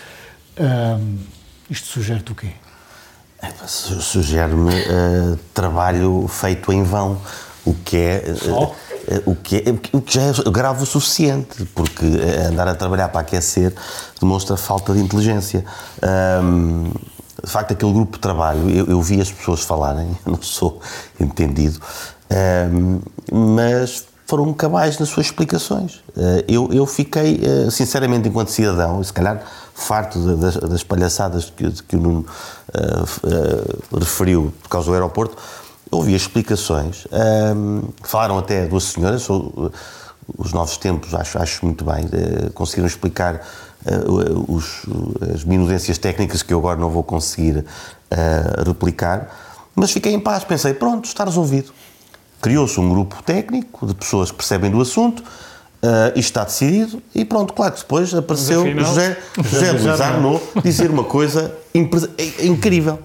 isto 1.67 1.87
sugere 1.87 2.23
o 2.29 2.35
quê? 2.35 2.49
Sugere-me 3.65 4.69
uh, 4.69 5.39
trabalho 5.53 6.27
feito 6.27 6.71
em 6.71 6.83
vão, 6.83 7.19
o 7.65 7.73
que 7.73 7.97
é. 7.97 8.23
O 9.25 9.35
que, 9.35 9.57
é, 9.57 9.95
o 9.97 9.99
que 9.99 10.13
já 10.13 10.21
é 10.21 10.31
grave 10.51 10.83
o 10.83 10.85
suficiente, 10.85 11.65
porque 11.73 12.05
andar 12.47 12.67
a 12.67 12.75
trabalhar 12.75 13.09
para 13.09 13.21
aquecer 13.21 13.73
demonstra 14.21 14.55
falta 14.55 14.93
de 14.93 14.99
inteligência. 14.99 15.65
Um, 16.43 16.91
de 17.43 17.49
facto, 17.49 17.71
aquele 17.71 17.91
grupo 17.91 18.17
de 18.17 18.19
trabalho, 18.19 18.69
eu, 18.69 18.85
eu, 18.85 19.01
vi 19.01 19.19
as 19.19 19.31
pessoas 19.31 19.61
falarem, 19.61 20.15
eu 20.23 20.33
não 20.33 20.41
sou 20.41 20.79
entendido, 21.19 21.79
um, 22.71 23.01
mas 23.31 24.05
foram 24.27 24.53
cabais 24.53 24.99
nas 24.99 25.09
suas 25.09 25.25
explicações. 25.25 26.01
eu, 26.47 26.69
eu 26.71 26.85
fiquei, 26.85 27.41
sinceramente, 27.71 28.29
enquanto 28.29 28.49
cidadão, 28.49 29.01
e 29.01 29.03
se 29.03 29.11
calhar 29.11 29.43
farto 29.81 30.19
das, 30.37 30.57
das 30.57 30.83
palhaçadas 30.83 31.49
que, 31.49 31.69
que 31.83 31.95
o 31.95 31.99
Nuno 31.99 32.25
uh, 32.69 33.95
uh, 33.95 33.99
referiu 33.99 34.53
por 34.61 34.69
causa 34.69 34.87
do 34.87 34.93
aeroporto, 34.93 35.37
ouvi 35.91 36.15
explicações. 36.15 37.05
Um, 37.11 37.89
falaram 38.01 38.37
até 38.37 38.65
duas 38.65 38.85
senhoras, 38.85 39.27
os 39.29 40.53
novos 40.53 40.77
tempos, 40.77 41.13
acho, 41.13 41.37
acho 41.37 41.65
muito 41.65 41.83
bem, 41.83 42.05
uh, 42.05 42.51
conseguiram 42.53 42.87
explicar 42.87 43.41
os, 44.47 44.83
as 45.33 45.43
minudências 45.43 45.97
técnicas 45.97 46.43
que 46.43 46.53
eu 46.53 46.59
agora 46.59 46.79
não 46.79 46.91
vou 46.91 47.01
conseguir 47.01 47.65
replicar, 48.63 49.35
mas 49.75 49.91
fiquei 49.91 50.13
em 50.13 50.19
paz, 50.19 50.43
pensei, 50.43 50.75
pronto, 50.75 51.05
está 51.05 51.23
resolvido. 51.23 51.73
Criou-se 52.39 52.79
um 52.79 52.87
grupo 52.87 53.23
técnico 53.23 53.87
de 53.87 53.95
pessoas 53.95 54.29
que 54.29 54.37
percebem 54.37 54.69
do 54.69 54.79
assunto, 54.79 55.23
Uh, 55.83 56.09
isto 56.09 56.29
está 56.29 56.43
decidido 56.43 57.01
e 57.15 57.25
pronto, 57.25 57.53
claro 57.53 57.73
que 57.73 57.79
depois 57.79 58.13
apareceu 58.13 58.63
José, 58.77 59.17
José 59.35 59.71
Luís 59.73 59.99
Arnaud 59.99 60.39
dizer 60.63 60.91
uma 60.91 61.03
coisa 61.03 61.57
incrível. 62.39 62.99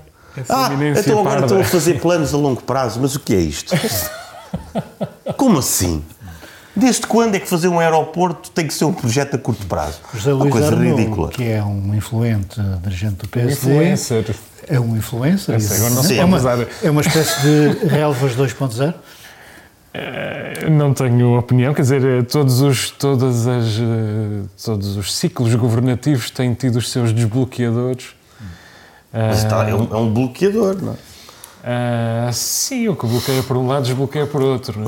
Ah, 0.49 0.71
então 0.99 1.21
agora 1.21 1.43
estou 1.43 1.61
a 1.61 1.65
fazer 1.65 2.01
planos 2.01 2.35
a 2.35 2.37
longo 2.37 2.63
prazo, 2.63 3.01
mas 3.01 3.15
o 3.15 3.21
que 3.21 3.35
é 3.35 3.41
isto? 3.41 3.75
Como 5.37 5.59
assim? 5.59 6.03
Desde 6.75 7.07
quando 7.07 7.35
é 7.35 7.41
que 7.41 7.49
fazer 7.49 7.69
um 7.69 7.81
aeroporto 7.81 8.51
tem 8.51 8.67
que 8.67 8.75
ser 8.75 8.85
um 8.85 8.93
projeto 8.93 9.37
a 9.37 9.39
curto 9.39 9.65
prazo? 9.67 9.99
José 10.13 10.33
Luís 10.33 10.45
uma 10.45 10.51
coisa 10.51 10.67
Arnaud, 10.69 11.01
ridícula. 11.01 11.29
que 11.31 11.45
é 11.45 11.63
um 11.63 11.95
influente 11.95 12.61
dirigente 12.83 13.17
do 13.17 13.29
PSD. 13.29 13.73
Influencer. 13.73 14.37
É 14.69 14.79
um 14.79 14.95
influencer. 14.95 15.55
agora 15.55 15.91
não 15.95 16.05
é, 16.05 16.25
uma, 16.25 16.69
é 16.83 16.91
uma 16.91 17.01
espécie 17.01 17.41
de 17.41 17.87
relvas 17.87 18.37
2.0? 18.37 18.95
Eh, 19.99 20.69
não 20.69 20.93
tenho 20.93 21.39
opinião, 21.39 21.73
quer 21.73 21.81
dizer, 21.81 22.05
eh, 22.05 22.23
todos 22.23 22.61
os, 22.61 22.91
todas 22.91 23.47
as, 23.47 23.79
eh, 23.79 24.47
todos 24.63 24.95
os 24.99 25.15
ciclos 25.15 25.55
governativos 25.55 26.31
têm 26.31 26.53
tido 26.53 26.77
os 26.77 26.91
seus 26.91 27.15
desbloqueadores. 27.15 28.15
Mas 29.17 29.39
está, 29.39 29.69
é, 29.69 29.75
um, 29.75 29.89
é 29.91 29.97
um 29.97 30.13
bloqueador, 30.13 30.77
não 30.83 30.93
é? 30.93 30.97
Uh, 31.67 32.33
sim, 32.33 32.87
o 32.89 32.95
que 32.95 33.07
bloqueia 33.07 33.43
por 33.43 33.57
um 33.57 33.67
lado 33.67 33.85
desbloqueia 33.85 34.27
por 34.27 34.41
outro. 34.41 34.81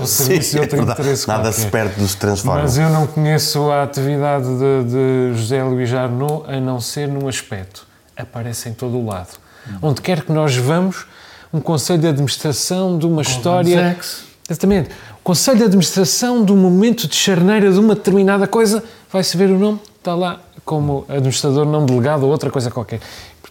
o 0.00 0.06
serviço 0.06 0.50
sim, 0.50 0.56
de 0.56 0.60
outro 0.62 0.78
é 0.78 0.82
interesse 0.82 1.28
Nada 1.28 1.42
qualquer. 1.42 1.60
se 1.60 1.66
perde 1.66 1.94
dos 2.00 2.14
transforma. 2.14 2.62
Mas 2.62 2.78
eu 2.78 2.88
não 2.88 3.06
conheço 3.06 3.70
a 3.70 3.82
atividade 3.82 4.46
de, 4.46 4.84
de 4.84 5.38
José 5.38 5.62
Luís 5.62 5.92
Arnaud 5.92 6.44
a 6.50 6.58
não 6.60 6.80
ser 6.80 7.08
num 7.08 7.28
aspecto. 7.28 7.86
Aparece 8.16 8.70
em 8.70 8.72
todo 8.72 8.96
o 8.96 9.04
lado. 9.04 9.36
Hum. 9.68 9.78
Onde 9.82 10.00
quer 10.00 10.22
que 10.22 10.32
nós 10.32 10.56
vamos, 10.56 11.06
um 11.52 11.60
conselho 11.60 12.00
de 12.00 12.06
administração 12.06 12.96
de 12.96 13.04
uma 13.04 13.20
história. 13.20 13.90
Sex 13.90 14.28
Exatamente. 14.48 14.88
O 15.20 15.22
Conselho 15.22 15.58
de 15.58 15.64
Administração 15.64 16.42
do 16.42 16.56
momento 16.56 17.06
de 17.06 17.14
charneira 17.14 17.70
de 17.70 17.78
uma 17.78 17.94
determinada 17.94 18.46
coisa, 18.46 18.82
vai-se 19.12 19.36
ver 19.36 19.50
o 19.50 19.58
nome, 19.58 19.78
está 19.98 20.14
lá 20.14 20.40
como 20.64 21.04
administrador 21.06 21.66
não 21.66 21.84
delegado 21.84 22.22
ou 22.22 22.30
outra 22.30 22.50
coisa 22.50 22.70
qualquer. 22.70 23.00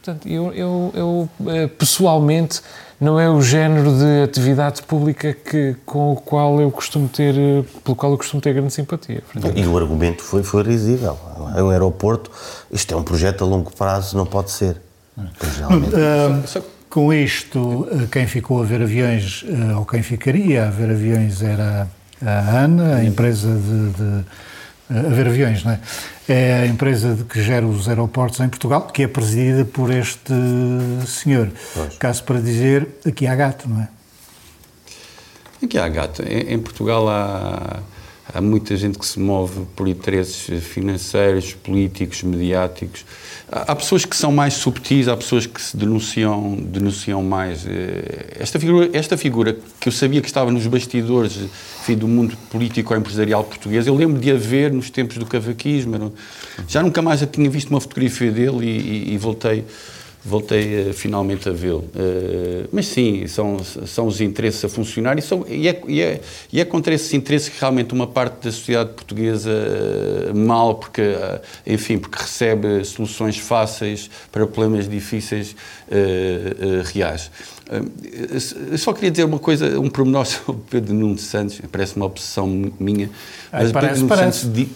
Portanto, 0.07 0.25
eu, 0.25 0.53
eu, 0.53 0.91
eu 0.95 1.29
eh, 1.47 1.67
pessoalmente 1.67 2.61
não 2.97 3.19
é 3.19 3.29
o 3.29 3.41
género 3.41 3.91
de 3.91 4.23
atividade 4.23 4.81
pública 4.83 5.33
que, 5.33 5.75
com 5.85 6.13
o 6.13 6.15
qual 6.15 6.61
eu 6.61 6.71
costumo 6.71 7.09
ter, 7.09 7.35
eh, 7.37 7.65
pelo 7.83 7.93
qual 7.93 8.13
eu 8.13 8.17
costumo 8.17 8.41
ter 8.41 8.53
grande 8.53 8.71
simpatia. 8.71 9.21
E 9.53 9.65
o 9.65 9.77
argumento 9.77 10.23
foi, 10.23 10.43
foi 10.43 10.63
risível. 10.63 11.17
O 11.57 11.69
aeroporto, 11.69 12.31
isto 12.71 12.93
é 12.93 12.97
um 12.97 13.03
projeto 13.03 13.43
a 13.43 13.47
longo 13.47 13.69
prazo, 13.75 14.15
não 14.15 14.25
pode 14.25 14.51
ser. 14.51 14.77
Geralmente. 15.57 15.93
Uh, 15.93 16.63
com 16.89 17.13
isto, 17.13 17.85
eh, 17.91 18.07
quem 18.09 18.27
ficou 18.27 18.61
a 18.61 18.65
ver 18.65 18.81
aviões, 18.81 19.43
eh, 19.45 19.75
ou 19.75 19.85
quem 19.85 20.01
ficaria 20.01 20.67
a 20.67 20.69
ver 20.69 20.89
aviões, 20.89 21.41
era 21.43 21.85
a 22.25 22.59
ANA, 22.59 22.95
a 22.95 23.03
empresa 23.03 23.49
de, 23.49 23.89
de 23.89 24.25
eh, 24.89 24.99
a 24.99 25.09
ver 25.09 25.27
aviões, 25.27 25.63
não 25.63 25.71
é? 25.71 25.79
É 26.27 26.53
a 26.61 26.65
empresa 26.65 27.15
de 27.15 27.23
que 27.23 27.41
gera 27.41 27.65
os 27.65 27.87
aeroportos 27.87 28.39
em 28.39 28.49
Portugal, 28.49 28.87
que 28.87 29.03
é 29.03 29.07
presidida 29.07 29.63
por 29.63 29.91
este 29.91 30.33
senhor. 31.05 31.49
Pois. 31.73 31.97
Caso 31.97 32.23
para 32.23 32.39
dizer, 32.41 32.87
aqui 33.05 33.25
há 33.25 33.35
gato, 33.35 33.69
não 33.69 33.81
é? 33.81 33.87
Aqui 35.63 35.77
há 35.77 35.87
gato. 35.87 36.21
Em, 36.23 36.53
em 36.53 36.59
Portugal 36.59 37.07
há, 37.09 37.79
há 38.33 38.41
muita 38.41 38.75
gente 38.75 38.99
que 38.99 39.05
se 39.05 39.19
move 39.19 39.65
por 39.75 39.87
interesses 39.87 40.63
financeiros, 40.63 41.53
políticos, 41.53 42.23
mediáticos. 42.23 43.05
Há 43.49 43.73
pessoas 43.73 44.03
que 44.03 44.13
são 44.13 44.29
mais 44.29 44.55
subtis, 44.55 45.07
há 45.07 45.15
pessoas 45.15 45.45
que 45.45 45.61
se 45.61 45.77
denunciam, 45.77 46.57
denunciam 46.61 47.23
mais. 47.23 47.65
Eh, 47.65 48.35
esta 48.37 48.59
figura, 48.59 48.89
esta 48.91 49.15
figura 49.15 49.55
que 49.79 49.87
eu 49.87 49.91
sabia 49.93 50.19
que 50.19 50.27
estava 50.27 50.51
nos 50.51 50.67
bastidores 50.67 51.37
enfim, 51.79 51.95
do 51.95 52.09
mundo 52.09 52.35
político 52.51 52.93
ou 52.93 52.99
empresarial 52.99 53.45
português, 53.45 53.87
eu 53.87 53.95
lembro 53.95 54.19
de 54.19 54.31
a 54.31 54.35
ver 54.35 54.73
nos 54.73 54.89
tempos 54.89 55.17
do 55.17 55.25
cavaquismo. 55.25 56.11
Já 56.67 56.83
nunca 56.83 57.01
mais 57.01 57.25
tinha 57.31 57.49
visto 57.49 57.69
uma 57.69 57.79
fotografia 57.79 58.29
dele 58.33 58.65
e, 58.65 59.11
e, 59.11 59.13
e 59.13 59.17
voltei 59.17 59.63
voltei 60.27 60.89
uh, 60.89 60.93
finalmente 60.93 61.47
a 61.47 61.51
vê-lo. 61.53 61.85
Uh, 61.95 62.67
mas 62.71 62.87
sim, 62.87 63.25
são, 63.27 63.63
são 63.63 64.07
os 64.07 64.19
interesses 64.19 64.63
a 64.65 64.69
funcionar 64.69 65.17
e, 65.17 65.21
são, 65.21 65.45
e, 65.47 65.67
é, 65.67 65.81
e, 65.87 66.01
é, 66.01 66.21
e 66.51 66.59
é 66.59 66.65
contra 66.65 66.93
esses 66.93 67.13
interesses 67.13 67.47
que 67.47 67.59
realmente 67.59 67.93
uma 67.93 68.05
parte 68.05 68.43
da 68.43 68.51
sociedade 68.51 68.89
portuguesa 68.91 69.49
uh, 69.49 70.37
mal, 70.37 70.75
porque, 70.75 71.01
enfim, 71.65 71.97
porque 71.97 72.21
recebe 72.21 72.83
soluções 72.83 73.37
fáceis 73.37 74.09
para 74.31 74.45
problemas 74.45 74.89
difíceis 74.89 75.55
reais. 76.93 77.31
Eu 78.71 78.77
só 78.77 78.91
queria 78.91 79.11
dizer 79.11 79.23
uma 79.23 79.39
coisa, 79.39 79.79
um 79.79 79.89
pormenor 79.89 80.25
sobre 80.27 80.61
Pedro 80.69 80.93
Nuno 80.93 81.17
Santos, 81.17 81.61
parece 81.71 81.95
uma 81.95 82.05
obsessão 82.05 82.47
minha, 82.79 83.09
mas 83.51 83.71
parece, 83.71 83.93
Pedro 83.93 83.95
Nuno 84.01 84.07
parece. 84.09 84.39
Santos, 84.41 84.67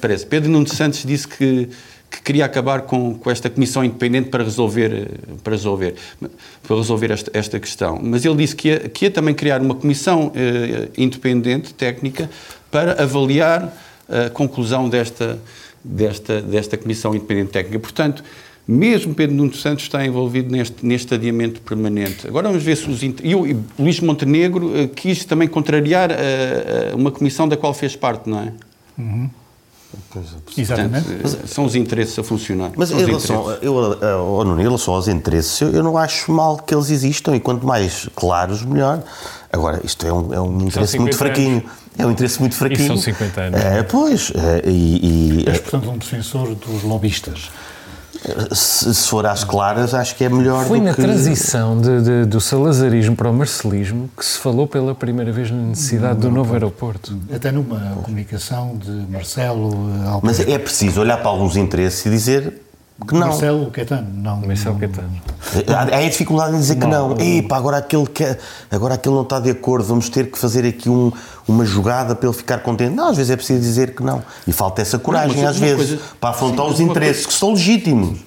parece. 0.00 0.26
Pedro 0.26 0.50
Nuno 0.50 0.68
Santos 0.68 1.04
disse 1.04 1.26
que 1.26 1.68
que 2.10 2.22
queria 2.22 2.44
acabar 2.44 2.82
com, 2.82 3.14
com 3.14 3.30
esta 3.30 3.50
comissão 3.50 3.84
independente 3.84 4.28
para 4.30 4.42
resolver, 4.42 5.08
para 5.42 5.52
resolver, 5.52 5.94
para 6.62 6.76
resolver 6.76 7.10
esta, 7.10 7.30
esta 7.34 7.60
questão. 7.60 7.98
Mas 8.02 8.24
ele 8.24 8.36
disse 8.36 8.56
que 8.56 8.68
ia, 8.68 8.78
que 8.88 9.04
ia 9.06 9.10
também 9.10 9.34
criar 9.34 9.60
uma 9.60 9.74
comissão 9.74 10.32
eh, 10.34 10.88
independente, 10.96 11.74
técnica, 11.74 12.30
para 12.70 13.02
avaliar 13.02 13.72
a 14.08 14.30
conclusão 14.30 14.88
desta, 14.88 15.38
desta, 15.84 16.40
desta 16.40 16.76
comissão 16.76 17.14
independente 17.14 17.50
técnica. 17.50 17.78
Portanto, 17.78 18.24
mesmo 18.66 19.14
Pedro 19.14 19.34
Nuno 19.36 19.54
Santos 19.54 19.84
está 19.84 20.04
envolvido 20.04 20.50
neste, 20.50 20.84
neste 20.84 21.14
adiamento 21.14 21.60
permanente. 21.62 22.26
Agora 22.26 22.48
vamos 22.48 22.62
ver 22.62 22.76
se 22.76 22.90
os... 22.90 23.02
E 23.02 23.34
o 23.34 23.64
Luís 23.78 24.00
Montenegro 24.00 24.66
uh, 24.66 24.88
quis 24.88 25.24
também 25.24 25.48
contrariar 25.48 26.10
uh, 26.10 26.96
uma 26.96 27.10
comissão 27.10 27.48
da 27.48 27.56
qual 27.56 27.72
fez 27.72 27.96
parte, 27.96 28.28
não 28.28 28.40
é? 28.40 28.52
Uhum. 28.98 29.30
Exatamente. 30.56 31.04
Portanto, 31.04 31.46
são 31.46 31.64
os 31.64 31.74
interesses 31.74 32.18
a 32.18 32.22
funcionar. 32.22 32.72
Mas 32.76 32.90
em 32.90 33.04
relação, 33.04 33.50
eu, 33.62 33.74
oh, 33.74 34.44
Nuno, 34.44 34.60
em 34.60 34.64
relação 34.64 34.94
aos 34.94 35.08
interesses, 35.08 35.60
eu, 35.60 35.70
eu, 35.70 35.82
não 35.82 35.96
acho 35.96 36.30
mal 36.30 36.56
que 36.58 36.74
eles 36.74 36.90
existam 36.90 37.34
e 37.34 37.40
quanto 37.40 37.66
mais 37.66 38.08
claros, 38.14 38.62
melhor. 38.62 39.02
Agora, 39.52 39.80
isto 39.82 40.06
é 40.06 40.12
um, 40.12 40.34
é 40.34 40.40
um 40.40 40.60
interesse 40.66 40.98
muito 40.98 41.16
fraquinho. 41.16 41.64
É 41.96 42.06
um 42.06 42.12
interesse 42.12 42.38
muito 42.38 42.54
fraquinho. 42.54 42.84
E 42.84 42.86
são 42.86 42.96
50 42.96 43.40
anos. 43.40 43.60
É, 43.60 43.82
pois, 43.82 44.30
é, 44.34 44.68
e, 44.68 45.42
e 45.42 45.48
És, 45.48 45.58
portanto, 45.60 45.90
um 45.90 45.98
defensor 45.98 46.54
dos 46.54 46.82
lobistas. 46.82 47.50
Se, 48.52 48.94
se 48.94 49.08
for 49.08 49.24
às 49.26 49.44
claras, 49.44 49.94
acho 49.94 50.14
que 50.16 50.24
é 50.24 50.28
melhor 50.28 50.64
Foi 50.66 50.78
do 50.80 50.84
na 50.86 50.94
que... 50.94 51.00
transição 51.02 51.80
de- 51.80 52.02
de- 52.02 52.24
do 52.26 52.40
salazarismo 52.40 53.14
para 53.14 53.30
o 53.30 53.32
marcelismo 53.32 54.10
que 54.16 54.24
se 54.24 54.38
falou 54.38 54.66
pela 54.66 54.94
primeira 54.94 55.30
vez 55.32 55.50
na 55.50 55.58
necessidade 55.62 56.18
do 56.20 56.30
novo 56.30 56.52
aeroporto. 56.52 57.16
Até 57.34 57.52
numa 57.52 57.78
comunicação 58.02 58.76
de 58.76 58.90
Marcelo 59.10 59.70
eh, 60.04 60.08
Alpes. 60.08 60.38
Mas 60.38 60.40
é 60.48 60.58
preciso 60.58 61.00
olhar 61.00 61.18
para 61.18 61.28
alguns 61.28 61.56
interesses 61.56 62.04
e 62.06 62.10
dizer 62.10 62.62
que 63.06 63.14
não. 63.14 63.28
Marcelo 63.28 63.70
Caetano, 63.70 64.08
não. 64.12 64.36
Marcelo 64.40 64.72
não- 64.74 64.80
Caetano. 64.80 65.10
Há, 65.68 65.94
há 65.96 65.98
a 65.98 66.08
dificuldade 66.08 66.56
em 66.56 66.58
dizer 66.58 66.74
que 66.76 66.86
não. 66.86 67.16
Epá, 67.20 67.56
agora 67.56 67.76
aquele, 67.76 68.06
quer, 68.06 68.38
agora 68.70 68.94
aquele 68.94 69.14
não 69.14 69.22
está 69.22 69.38
de 69.38 69.50
acordo, 69.50 69.84
vamos 69.86 70.08
ter 70.08 70.30
que 70.30 70.36
fazer 70.38 70.66
aqui 70.66 70.90
um- 70.90 71.12
uma 71.48 71.64
jogada 71.64 72.14
para 72.14 72.28
ele 72.28 72.36
ficar 72.36 72.58
contente. 72.58 72.94
Não, 72.94 73.08
às 73.08 73.16
vezes 73.16 73.30
é 73.30 73.36
preciso 73.36 73.60
dizer 73.60 73.94
que 73.94 74.02
não. 74.02 74.22
E 74.46 74.52
falta 74.52 74.82
essa 74.82 74.98
coragem, 74.98 75.42
Não, 75.42 75.48
às 75.48 75.56
vezes, 75.58 75.76
coisa- 75.88 75.98
para 76.20 76.30
afrontar 76.30 76.66
sim, 76.66 76.72
os 76.74 76.80
interesses 76.80 77.26
que 77.26 77.32
são 77.32 77.52
legítimos. 77.52 78.20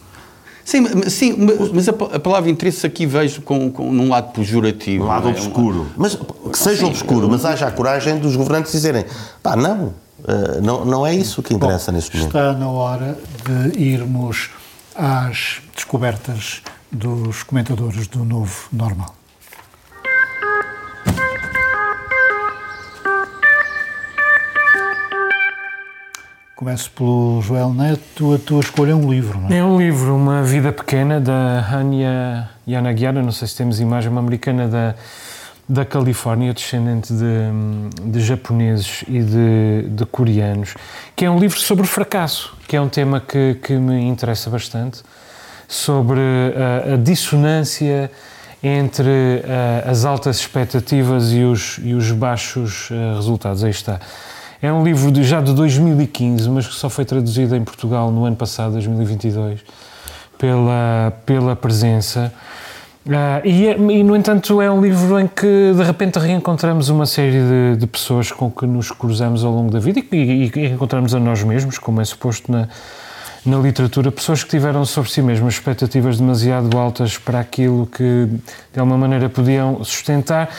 Sim, 0.66 0.82
mas- 0.82 1.14
sim, 1.14 1.36
mas- 1.74 1.88
a, 1.88 1.92
a 2.16 2.20
palavra 2.20 2.50
interesse 2.50 2.86
aqui 2.86 3.06
vejo 3.06 3.42
com, 3.42 3.72
com, 3.72 3.92
num 3.92 4.10
lado 4.10 4.32
pejorativo. 4.32 5.04
Um 5.04 5.08
lado 5.08 5.28
é? 5.28 5.32
obscuro. 5.32 5.88
Mas 5.96 6.16
que 6.16 6.58
seja 6.58 6.86
obscuro, 6.86 7.30
mas 7.30 7.46
haja 7.46 7.68
a 7.68 7.72
coragem 7.72 8.18
dos 8.20 8.36
governantes 8.36 8.72
dizerem: 8.72 9.06
pá, 9.42 9.56
não, 9.56 9.94
eh, 10.28 10.62
não, 10.62 10.86
não 10.86 11.06
é 11.06 11.14
isso 11.16 11.42
que 11.44 11.54
interessa 11.54 11.92
Bom, 11.92 11.96
neste 11.98 12.16
momento. 12.16 12.30
Está 12.38 12.54
na 12.54 12.70
hora 12.70 13.18
de 13.74 13.80
irmos 13.82 14.50
às 14.96 15.62
descobertas 15.76 16.62
dos 16.92 17.44
comentadores 17.44 18.08
do 18.08 18.24
novo 18.24 18.68
normal. 18.72 19.16
Começo 26.62 26.92
pelo 26.92 27.42
Joel 27.42 27.74
Neto. 27.74 28.36
A 28.36 28.38
tua 28.38 28.60
escolha 28.60 28.92
é 28.92 28.96
um 28.96 29.12
livro, 29.12 29.40
não 29.40 29.50
é? 29.50 29.58
É 29.58 29.64
um 29.64 29.80
livro, 29.80 30.16
Uma 30.16 30.44
Vida 30.44 30.72
Pequena, 30.72 31.20
da 31.20 31.68
Hanya 31.68 32.52
Yanagiara, 32.68 33.24
não 33.24 33.32
sei 33.32 33.48
se 33.48 33.56
temos 33.58 33.80
imagem, 33.80 34.12
uma 34.12 34.22
americana 34.22 34.68
da, 34.68 34.94
da 35.68 35.84
Califórnia, 35.84 36.54
descendente 36.54 37.12
de, 37.14 38.12
de 38.12 38.22
japoneses 38.22 39.04
e 39.08 39.24
de, 39.24 39.90
de 39.90 40.06
coreanos, 40.06 40.76
que 41.16 41.26
é 41.26 41.32
um 41.32 41.40
livro 41.40 41.60
sobre 41.60 41.88
fracasso, 41.88 42.56
que 42.68 42.76
é 42.76 42.80
um 42.80 42.90
tema 42.90 43.20
que, 43.20 43.56
que 43.56 43.74
me 43.74 44.00
interessa 44.00 44.48
bastante, 44.48 45.02
sobre 45.68 46.20
a, 46.20 46.94
a 46.94 46.98
dissonância 46.98 48.12
entre 48.62 49.44
ah, 49.50 49.90
as 49.90 50.06
altas 50.06 50.38
expectativas 50.38 51.34
e 51.34 51.42
os, 51.42 51.80
e 51.82 51.96
os 51.96 52.12
baixos 52.12 52.90
ah, 52.92 53.16
resultados. 53.16 53.64
Aí 53.64 53.72
está. 53.72 54.00
É 54.62 54.72
um 54.72 54.84
livro 54.84 55.12
de, 55.12 55.24
já 55.24 55.42
de 55.42 55.54
2015, 55.54 56.48
mas 56.50 56.68
que 56.68 56.76
só 56.76 56.88
foi 56.88 57.04
traduzido 57.04 57.56
em 57.56 57.64
Portugal 57.64 58.12
no 58.12 58.26
ano 58.26 58.36
passado, 58.36 58.74
2022, 58.74 59.60
pela, 60.38 61.12
pela 61.26 61.56
presença. 61.56 62.32
Ah, 63.10 63.42
e, 63.44 63.68
é- 63.68 63.76
e, 63.76 64.04
no 64.04 64.16
entanto, 64.16 64.62
é 64.62 64.70
um 64.70 64.80
livro 64.80 65.20
em 65.20 65.28
que 65.28 65.74
de 65.76 65.84
repente 65.84 66.20
reencontramos 66.20 66.90
uma 66.90 67.08
série 67.08 67.40
de, 67.42 67.78
de 67.78 67.88
pessoas 67.88 68.32
com 68.32 68.52
que 68.52 68.68
nos 68.68 68.92
cruzamos 68.92 69.44
ao 69.44 69.52
longo 69.52 69.72
da 69.72 69.80
vida 69.80 70.00
e, 70.12 70.52
e, 70.56 70.66
encontramos 70.68 71.16
a 71.16 71.20
nós 71.20 71.42
mesmos, 71.42 71.80
como 71.80 72.00
é 72.00 72.06
suposto 72.06 72.52
na, 72.52 72.68
na 73.44 73.58
literatura, 73.58 74.12
pessoas 74.12 74.44
que 74.44 74.52
tiveram 74.52 74.86
sobre 74.86 75.10
si 75.10 75.24
mesmas 75.24 75.56
expectativas 75.56 76.20
demasiado 76.20 76.78
altas 76.78 77.18
para 77.18 77.40
aquilo 77.40 77.88
que 77.88 78.28
de 78.72 78.80
alguma 78.80 79.00
maneira 79.00 79.28
podiam 79.28 79.84
sustentar 79.84 80.50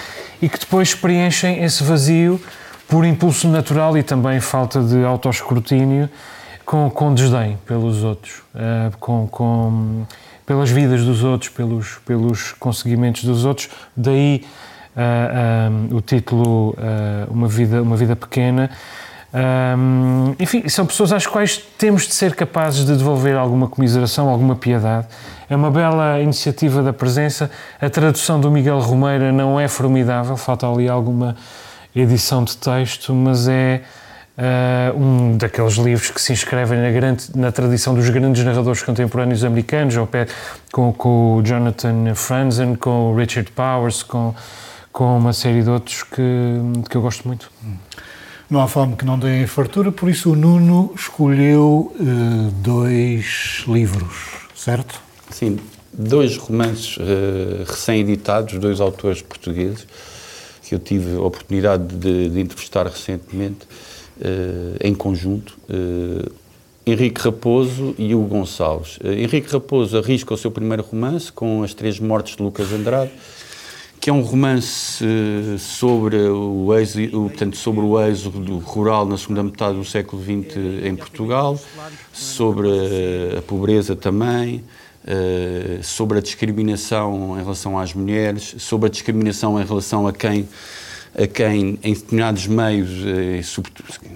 e 0.40 0.48
que 0.48 0.58
depois 0.58 0.92
preenchem 0.92 1.62
esse 1.62 1.84
vazio 1.84 2.40
por 2.92 3.06
impulso 3.06 3.48
natural 3.48 3.96
e 3.96 4.02
também 4.02 4.38
falta 4.38 4.82
de 4.82 5.02
autoescrutínio 5.02 6.10
com, 6.62 6.90
com 6.90 7.14
desdém 7.14 7.56
pelos 7.66 8.04
outros, 8.04 8.42
eh, 8.54 8.90
com, 9.00 9.26
com- 9.28 10.02
pelas 10.44 10.68
vidas 10.68 11.02
dos 11.02 11.24
outros, 11.24 11.48
pelos, 11.48 11.98
pelos 12.04 12.52
conseguimentos 12.52 13.24
dos 13.24 13.46
outros. 13.46 13.70
Daí 13.96 14.44
ah, 14.94 15.70
ah, 15.70 15.94
o 15.94 16.02
título 16.02 16.76
ah, 16.76 17.26
uma, 17.30 17.48
vida, 17.48 17.82
uma 17.82 17.96
Vida 17.96 18.14
Pequena. 18.14 18.68
Ahm, 19.32 20.34
enfim, 20.38 20.68
são 20.68 20.84
pessoas 20.84 21.14
às 21.14 21.26
quais 21.26 21.56
temos 21.78 22.06
de 22.06 22.12
ser 22.12 22.34
capazes 22.34 22.84
de 22.84 22.94
devolver 22.94 23.38
alguma 23.38 23.68
comiseração, 23.68 24.28
alguma 24.28 24.54
piedade. 24.54 25.06
É 25.48 25.56
uma 25.56 25.70
bela 25.70 26.20
iniciativa 26.20 26.82
da 26.82 26.92
presença. 26.92 27.50
A 27.80 27.88
tradução 27.88 28.38
do 28.38 28.50
Miguel 28.50 28.80
Romeira 28.80 29.32
não 29.32 29.58
é 29.58 29.66
formidável, 29.66 30.36
falta 30.36 30.70
ali 30.70 30.90
alguma 30.90 31.34
edição 31.94 32.44
de 32.44 32.56
texto, 32.56 33.14
mas 33.14 33.48
é 33.48 33.82
ah, 34.36 34.92
um 34.96 35.36
daqueles 35.36 35.74
livros 35.74 36.10
que 36.10 36.20
se 36.20 36.32
inscrevem 36.32 36.80
na, 36.80 36.90
grande, 36.90 37.26
na 37.34 37.52
tradição 37.52 37.94
dos 37.94 38.08
grandes 38.08 38.42
narradores 38.42 38.82
contemporâneos 38.82 39.44
americanos, 39.44 39.96
ao 39.96 40.06
pé 40.06 40.26
com, 40.72 40.92
com 40.92 41.36
o 41.36 41.42
Jonathan 41.42 42.14
Franzen, 42.14 42.74
com 42.74 43.12
o 43.12 43.16
Richard 43.16 43.50
Powers, 43.52 44.02
com, 44.02 44.34
com 44.90 45.18
uma 45.18 45.32
série 45.32 45.62
de 45.62 45.68
outros 45.68 46.02
que, 46.02 46.22
que 46.88 46.96
eu 46.96 47.02
gosto 47.02 47.28
muito. 47.28 47.50
Não 48.48 48.60
há 48.60 48.68
fome 48.68 48.96
que 48.96 49.04
não 49.04 49.18
dê 49.18 49.46
fartura, 49.46 49.92
por 49.92 50.10
isso 50.10 50.32
o 50.32 50.36
Nuno 50.36 50.92
escolheu 50.94 51.94
eh, 51.98 52.50
dois 52.62 53.64
livros, 53.66 54.48
certo? 54.54 55.00
Sim, 55.30 55.58
dois 55.92 56.36
romances 56.36 56.98
eh, 57.00 57.64
recém-editados, 57.66 58.58
dois 58.58 58.78
autores 58.80 59.22
portugueses, 59.22 59.86
que 60.72 60.76
eu 60.76 60.78
tive 60.78 61.16
a 61.16 61.20
oportunidade 61.20 61.94
de, 61.96 62.30
de 62.30 62.40
entrevistar 62.40 62.86
recentemente, 62.86 63.58
eh, 64.18 64.76
em 64.88 64.94
conjunto, 64.94 65.58
eh, 65.68 66.30
Henrique 66.86 67.20
Raposo 67.20 67.94
e 67.98 68.14
Hugo 68.14 68.28
Gonçalves. 68.28 68.98
Eh, 69.04 69.20
Henrique 69.22 69.52
Raposo 69.52 69.98
arrisca 69.98 70.32
o 70.32 70.36
seu 70.36 70.50
primeiro 70.50 70.82
romance, 70.82 71.30
com 71.30 71.62
As 71.62 71.74
Três 71.74 72.00
Mortes 72.00 72.36
de 72.36 72.42
Lucas 72.42 72.72
Andrade, 72.72 73.10
que 74.00 74.08
é 74.08 74.12
um 74.14 74.22
romance 74.22 75.04
sobre 75.58 76.16
o, 76.16 76.74
êxodo, 76.76 77.24
o- 77.26 77.28
portanto, 77.28 77.56
sobre 77.56 77.84
o 77.84 78.00
êxodo 78.00 78.56
rural 78.58 79.04
na 79.06 79.16
segunda 79.18 79.42
metade 79.42 79.76
do 79.76 79.84
século 79.84 80.22
XX 80.22 80.56
em 80.84 80.96
Portugal, 80.96 81.60
sobre 82.12 82.68
a 83.38 83.42
pobreza 83.42 83.94
também, 83.94 84.64
eh, 85.06 85.80
sobre 85.82 86.18
a 86.18 86.20
discriminação 86.20 87.36
em 87.38 87.42
relação 87.42 87.78
às 87.78 87.92
mulheres, 87.92 88.54
sobre 88.58 88.86
a 88.86 88.90
discriminação 88.90 89.60
em 89.60 89.64
relação 89.64 90.06
a 90.06 90.12
quem 90.12 90.48
a 91.14 91.26
quem 91.26 91.78
em 91.82 91.92
determinados 91.92 92.46
meios, 92.46 92.88
eh, 93.04 93.42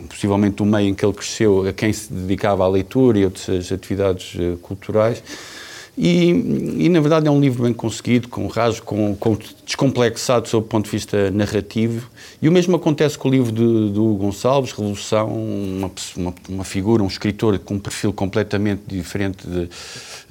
possivelmente 0.09 0.63
o 0.63 0.67
meio 0.67 0.89
em 0.89 0.95
que 0.95 1.05
ele 1.05 1.13
cresceu, 1.13 1.67
a 1.69 1.73
quem 1.73 1.93
se 1.93 2.11
dedicava 2.11 2.65
à 2.65 2.69
leitura 2.69 3.19
e 3.19 3.25
outras 3.25 3.71
atividades 3.71 4.35
eh, 4.39 4.57
culturais. 4.63 5.23
E, 5.99 6.29
e, 6.79 6.89
na 6.91 7.01
verdade 7.01 7.27
é 7.27 7.31
um 7.31 7.41
livro 7.41 7.63
bem 7.63 7.73
conseguido, 7.73 8.29
com 8.29 8.47
rasgo, 8.49 8.85
com, 8.85 9.17
com 9.17 9.39
descomplexado 9.65 10.47
sob 10.47 10.67
o 10.67 10.69
ponto 10.69 10.85
de 10.85 10.91
vista 10.91 11.31
narrativo. 11.31 12.11
E 12.41 12.49
o 12.49 12.53
mesmo 12.53 12.77
acontece 12.77 13.17
com 13.17 13.29
o 13.29 13.31
livro 13.31 13.51
do 13.51 14.15
Gonçalves, 14.15 14.73
Revolução, 14.73 15.29
uma, 15.29 15.91
uma, 16.17 16.35
uma 16.51 16.65
figura, 16.65 17.03
um 17.03 17.07
escritor 17.07 17.59
com 17.61 17.75
um 17.75 17.79
perfil 17.79 18.13
completamente 18.13 18.83
diferente 18.87 19.47
de, 19.47 19.71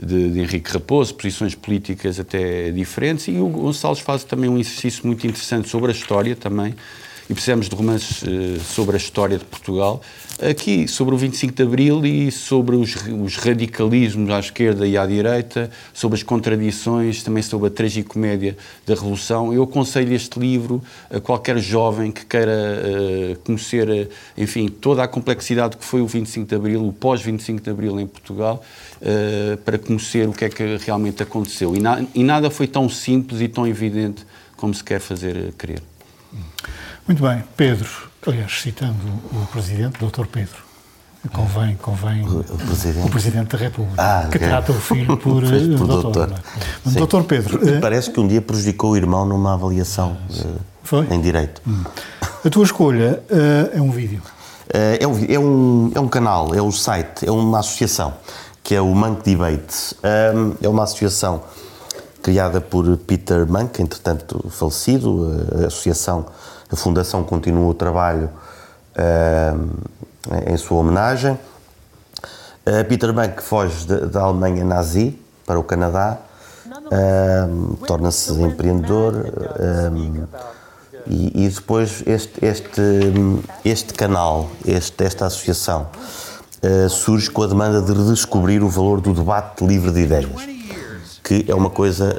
de, 0.02 0.30
de 0.34 0.40
Henrique 0.40 0.72
Raposo, 0.72 1.16
posições 1.16 1.56
políticas 1.56 2.20
até 2.20 2.70
diferentes. 2.70 3.28
E 3.28 3.38
o 3.38 3.48
Gonçalves 3.48 4.04
faz 4.04 4.24
também 4.24 4.50
um 4.50 4.60
exercício 4.60 5.08
muito 5.08 5.26
interessante 5.26 5.68
sobre 5.68 5.92
a 5.92 5.96
história 5.96 6.36
também 6.36 6.76
e 7.28 7.34
precisamos 7.34 7.68
de 7.68 7.76
romances 7.76 8.24
eh, 8.24 8.60
sobre 8.60 8.96
a 8.96 8.98
história 8.98 9.38
de 9.40 9.46
Portugal, 9.46 10.00
aqui 10.48 10.88
sobre 10.88 11.16
o 11.16 11.18
25 11.18 11.54
de 11.54 11.64
Abril 11.64 12.06
e 12.06 12.32
sobre 12.32 12.76
os, 12.76 12.96
os 13.24 13.38
radicalismos 13.38 14.30
à 14.30 14.40
esquerda 14.40 14.86
e 14.86 14.96
à 14.96 15.06
direita, 15.08 15.72
sobre 15.92 16.18
as 16.18 16.24
contradições, 16.24 17.24
também 17.24 17.42
sobre 17.42 17.68
a 17.68 17.72
tragicomédia 17.72 18.56
da 18.86 18.94
Revolução. 18.94 19.52
Eu 19.52 19.64
aconselho 19.64 20.14
este 20.14 20.38
livro 20.40 20.84
a 21.10 21.20
qualquer 21.20 21.58
jovem 21.58 22.12
que 22.12 22.26
queira 22.28 22.52
eh, 22.52 23.38
conhecer, 23.44 23.90
eh, 23.90 24.08
enfim, 24.38 24.68
toda 24.68 25.02
a 25.04 25.08
complexidade 25.08 25.78
que 25.78 25.84
foi 25.86 26.02
o 26.02 26.08
25 26.08 26.48
de 26.48 26.54
Abril, 26.56 26.86
o 26.88 26.94
pós-25 26.94 27.60
de 27.62 27.70
Abril 27.72 28.00
em 28.00 28.06
Portugal, 28.06 28.64
eh, 29.02 29.58
para 29.66 29.80
conhecer 29.80 30.28
o 30.30 30.32
que 30.32 30.46
é 30.46 30.50
que 30.50 30.78
realmente 30.78 31.24
aconteceu. 31.24 31.76
E, 31.76 31.80
na- 31.80 32.06
e 32.14 32.24
nada 32.24 32.52
foi 32.52 32.68
tão 32.68 32.88
simples 32.88 33.42
e 33.42 33.48
tão 33.48 33.66
evidente 33.66 34.24
como 34.56 34.74
se 34.76 34.84
quer 34.84 35.00
fazer 35.00 35.54
crer. 35.58 35.82
Muito 37.08 37.22
bem, 37.22 37.44
Pedro, 37.56 37.88
aliás, 38.28 38.62
citando 38.62 38.98
o 39.32 39.46
Presidente, 39.52 40.04
Dr. 40.04 40.26
Pedro, 40.26 40.56
convém, 41.32 41.76
convém 41.76 42.28
O 42.28 42.44
Presidente. 42.44 43.06
o 43.06 43.10
Presidente 43.10 43.48
da 43.52 43.58
República, 43.58 43.96
Ah, 44.02 44.28
que 44.30 44.38
ok. 44.38 44.48
trata 44.48 44.72
o 44.72 44.76
filho 44.76 45.18
por, 45.18 45.44
eh, 45.44 45.48
Por 45.78 45.88
doutor. 45.88 46.12
doutor. 46.28 46.40
é? 46.88 46.90
Doutor 46.98 47.24
Pedro, 47.26 47.70
eh, 47.70 47.80
Parece 47.80 48.10
que 48.10 48.20
um 48.20 48.28
dia 48.28 48.42
prejudicou 48.42 48.92
o 48.92 48.98
irmão 48.98 49.26
numa 49.26 49.54
avaliação 49.54 50.18
eh, 50.36 50.46
Foi? 50.84 51.06
em 51.12 51.22
direito. 51.22 51.62
a 52.44 52.50
tua 52.50 52.64
escolha 52.64 53.22
eh, 53.30 53.72
é 53.78 53.82
um 53.82 53.92
vídeo. 53.92 54.22
Eh, 54.70 54.98
É 55.02 55.08
um, 55.08 55.26
é, 55.30 55.40
um, 55.40 55.92
é 55.94 56.00
um 56.00 56.08
canal, 56.08 56.56
é 56.56 56.62
um 56.62 56.72
site, 56.72 57.28
é 57.28 57.32
uma 57.32 57.60
associação, 57.60 58.16
que 58.64 58.74
é 58.74 58.82
o 58.82 58.88
Monk 58.96 59.22
Debate. 59.24 59.96
Ahm, 60.04 60.54
É 60.60 60.68
uma 60.68 60.84
associação 60.84 61.44
criada 62.24 62.60
por 62.60 62.98
Peter 62.98 63.46
Monk, 63.48 63.80
entretanto 63.80 64.44
falecido. 64.50 65.32
A 65.64 65.68
associação, 65.68 66.26
a 66.76 66.78
fundação 66.78 67.24
continua 67.24 67.70
o 67.70 67.74
trabalho 67.74 68.30
em 70.46 70.58
sua 70.58 70.80
homenagem. 70.80 71.40
Peter 72.90 73.14
Bank 73.14 73.42
foge 73.42 73.86
da 73.86 74.22
Alemanha 74.22 74.66
nazi 74.66 75.18
para 75.46 75.58
o 75.58 75.64
Canadá, 75.64 76.18
torna-se 77.88 78.34
empreendedor 78.42 79.14
e, 81.08 81.46
e, 81.46 81.50
depois 81.50 82.04
este, 82.06 82.44
este, 82.44 82.82
este 83.64 83.94
canal, 83.94 84.50
este, 84.66 85.04
esta 85.04 85.28
associação, 85.28 85.88
surge 86.90 87.30
com 87.30 87.44
a 87.44 87.48
demanda 87.48 87.82
de 87.82 87.94
redescobrir 87.94 88.64
o 88.64 88.70
valor 88.70 89.00
do 89.00 89.14
debate 89.14 89.64
livre 89.64 89.92
de 89.92 90.02
ideias, 90.02 90.42
que 91.24 91.46
é 91.48 91.56
uma 91.56 91.70
coisa, 91.70 92.18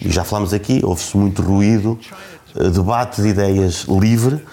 já 0.00 0.24
falámos 0.24 0.52
aqui, 0.52 0.80
houve-se 0.84 1.16
muito 1.16 1.40
ruído, 1.42 1.98
debate 2.54 3.22
de 3.22 3.28
ideias 3.28 3.84
livre 3.88 4.44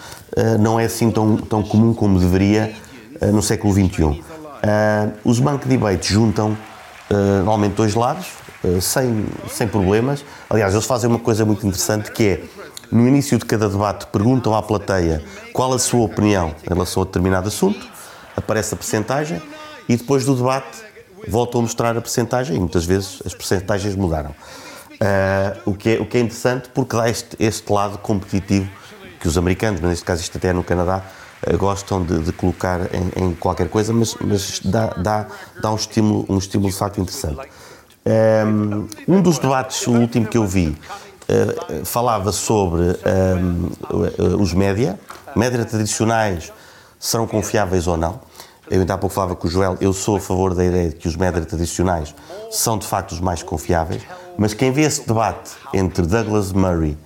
não 0.59 0.79
é 0.79 0.85
assim 0.85 1.11
tão, 1.11 1.37
tão 1.37 1.63
comum 1.63 1.93
como 1.93 2.19
deveria 2.19 2.73
uh, 3.21 3.27
no 3.27 3.41
século 3.41 3.73
XXI. 3.73 4.23
Os 5.23 5.39
bank 5.39 5.67
debates 5.67 6.07
juntam 6.09 6.57
normalmente 7.09 7.73
dois 7.73 7.95
lados, 7.95 8.27
sem, 8.81 9.25
sem 9.49 9.67
problemas. 9.67 10.23
Aliás, 10.49 10.73
eles 10.73 10.85
fazem 10.85 11.09
uma 11.09 11.17
coisa 11.17 11.45
muito 11.45 11.65
interessante 11.65 12.11
que 12.11 12.23
é, 12.23 12.43
no 12.91 13.07
início 13.07 13.37
de 13.37 13.45
cada 13.45 13.69
debate, 13.69 14.05
perguntam 14.07 14.53
à 14.53 14.61
plateia 14.61 15.23
qual 15.53 15.73
a 15.73 15.79
sua 15.79 16.01
opinião 16.01 16.53
em 16.63 16.73
relação 16.73 17.03
a 17.03 17.05
determinado 17.05 17.47
assunto, 17.47 17.87
aparece 18.35 18.73
a 18.73 18.77
percentagem 18.77 19.41
e 19.87 19.95
depois 19.95 20.25
do 20.25 20.35
debate 20.35 20.79
voltam 21.27 21.59
a 21.59 21.63
mostrar 21.63 21.97
a 21.97 22.01
percentagem 22.01 22.55
e 22.55 22.59
muitas 22.59 22.85
vezes 22.85 23.21
as 23.25 23.33
percentagens 23.33 23.95
mudaram. 23.95 24.33
O, 25.65 25.73
que 25.73 25.89
é, 25.95 26.01
o 26.01 26.05
que 26.05 26.17
é 26.17 26.21
interessante 26.21 26.69
porque 26.73 26.95
dá 26.95 27.09
este, 27.09 27.35
este 27.39 27.71
lado 27.71 27.97
competitivo 27.99 28.69
que 29.19 29.27
os 29.27 29.37
americanos, 29.37 29.81
mas 29.81 29.89
neste 29.91 30.05
caso 30.05 30.21
isto 30.21 30.37
até 30.37 30.49
é 30.49 30.53
no 30.53 30.63
Canadá, 30.63 31.03
eh, 31.45 31.55
gostam 31.55 32.03
de, 32.03 32.19
de 32.19 32.31
colocar 32.31 32.81
em, 32.93 33.23
em, 33.23 33.35
qualquer 33.35 33.69
coisa, 33.69 33.93
mas, 33.93 34.15
mas 34.21 34.59
dá, 34.63 34.87
dá, 34.87 35.27
dá 35.61 35.71
um, 35.71 35.75
estímulo, 35.75 36.25
um 36.29 36.37
estímulo 36.37 36.71
de 36.71 36.77
facto 36.77 36.99
interessante. 36.99 37.49
Ehm, 38.05 38.87
um 39.07 39.21
dos 39.21 39.39
debates, 39.39 39.85
o 39.87 39.91
último 39.91 40.25
que 40.25 40.37
eu 40.37 40.45
vi, 40.45 40.75
eh, 41.27 41.81
falava 41.83 42.31
sobre 42.31 42.97
ehm, 43.05 43.69
os 44.39 44.53
média, 44.53 44.99
média 45.35 45.63
tradicionais 45.65 46.51
serão 46.99 47.27
confiáveis 47.27 47.87
ou 47.87 47.97
não. 47.97 48.19
Eu 48.69 48.81
ainda 48.81 48.93
há 48.93 48.97
pouco 48.97 49.13
falava 49.13 49.35
com 49.35 49.47
o 49.47 49.49
Joel, 49.49 49.77
eu 49.81 49.93
sou 49.93 50.17
a 50.17 50.19
favor 50.19 50.53
da 50.53 50.63
ideia 50.63 50.89
de 50.89 50.95
que 50.95 51.07
os 51.07 51.15
média 51.15 51.43
tradicionais 51.43 52.13
são 52.51 52.77
de 52.77 52.85
facto 52.85 53.13
os 53.13 53.19
mais 53.19 53.41
confiáveis, 53.41 54.03
mas 54.39 54.53
quem 54.53 54.71
vê 54.71 54.83
esse 54.83 55.05
debate 55.05 55.51
entre 55.73 56.05
Douglas 56.05 56.53
Murray 56.53 56.97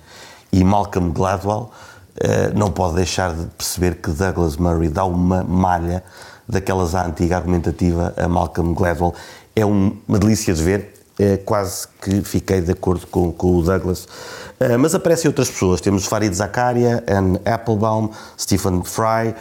e 0.52 0.62
Malcolm 0.62 1.10
Gladwell 1.10 1.68
eh, 2.20 2.52
não 2.54 2.70
pode 2.70 2.94
deixar 2.94 3.34
de 3.34 3.46
perceber 3.46 3.96
que 3.96 4.08
Douglas 4.10 4.56
Murray 4.56 4.88
dá 4.88 5.04
uma 5.04 5.42
malha 5.42 6.04
daquelas 6.48 6.94
à 6.94 7.04
antiga 7.04 7.36
argumentativa 7.36 8.14
a 8.16 8.28
Malcolm 8.28 8.72
Gladwell. 8.72 9.12
É 9.56 9.66
um, 9.66 9.96
uma 10.06 10.16
delícia 10.20 10.54
de 10.54 10.62
ver, 10.62 10.94
é, 11.18 11.36
quase 11.38 11.88
que 12.00 12.22
fiquei 12.22 12.60
de 12.60 12.70
acordo 12.70 13.04
com, 13.08 13.32
com 13.32 13.56
o 13.56 13.62
Douglas. 13.64 14.04
Uh, 14.60 14.78
mas 14.78 14.94
aparecem 14.94 15.28
outras 15.28 15.50
pessoas, 15.50 15.80
temos 15.80 16.06
Farid 16.06 16.32
Zakaria, 16.32 17.02
Anne 17.08 17.40
Applebaum, 17.44 18.10
Stephen 18.38 18.84
Fry, 18.84 19.34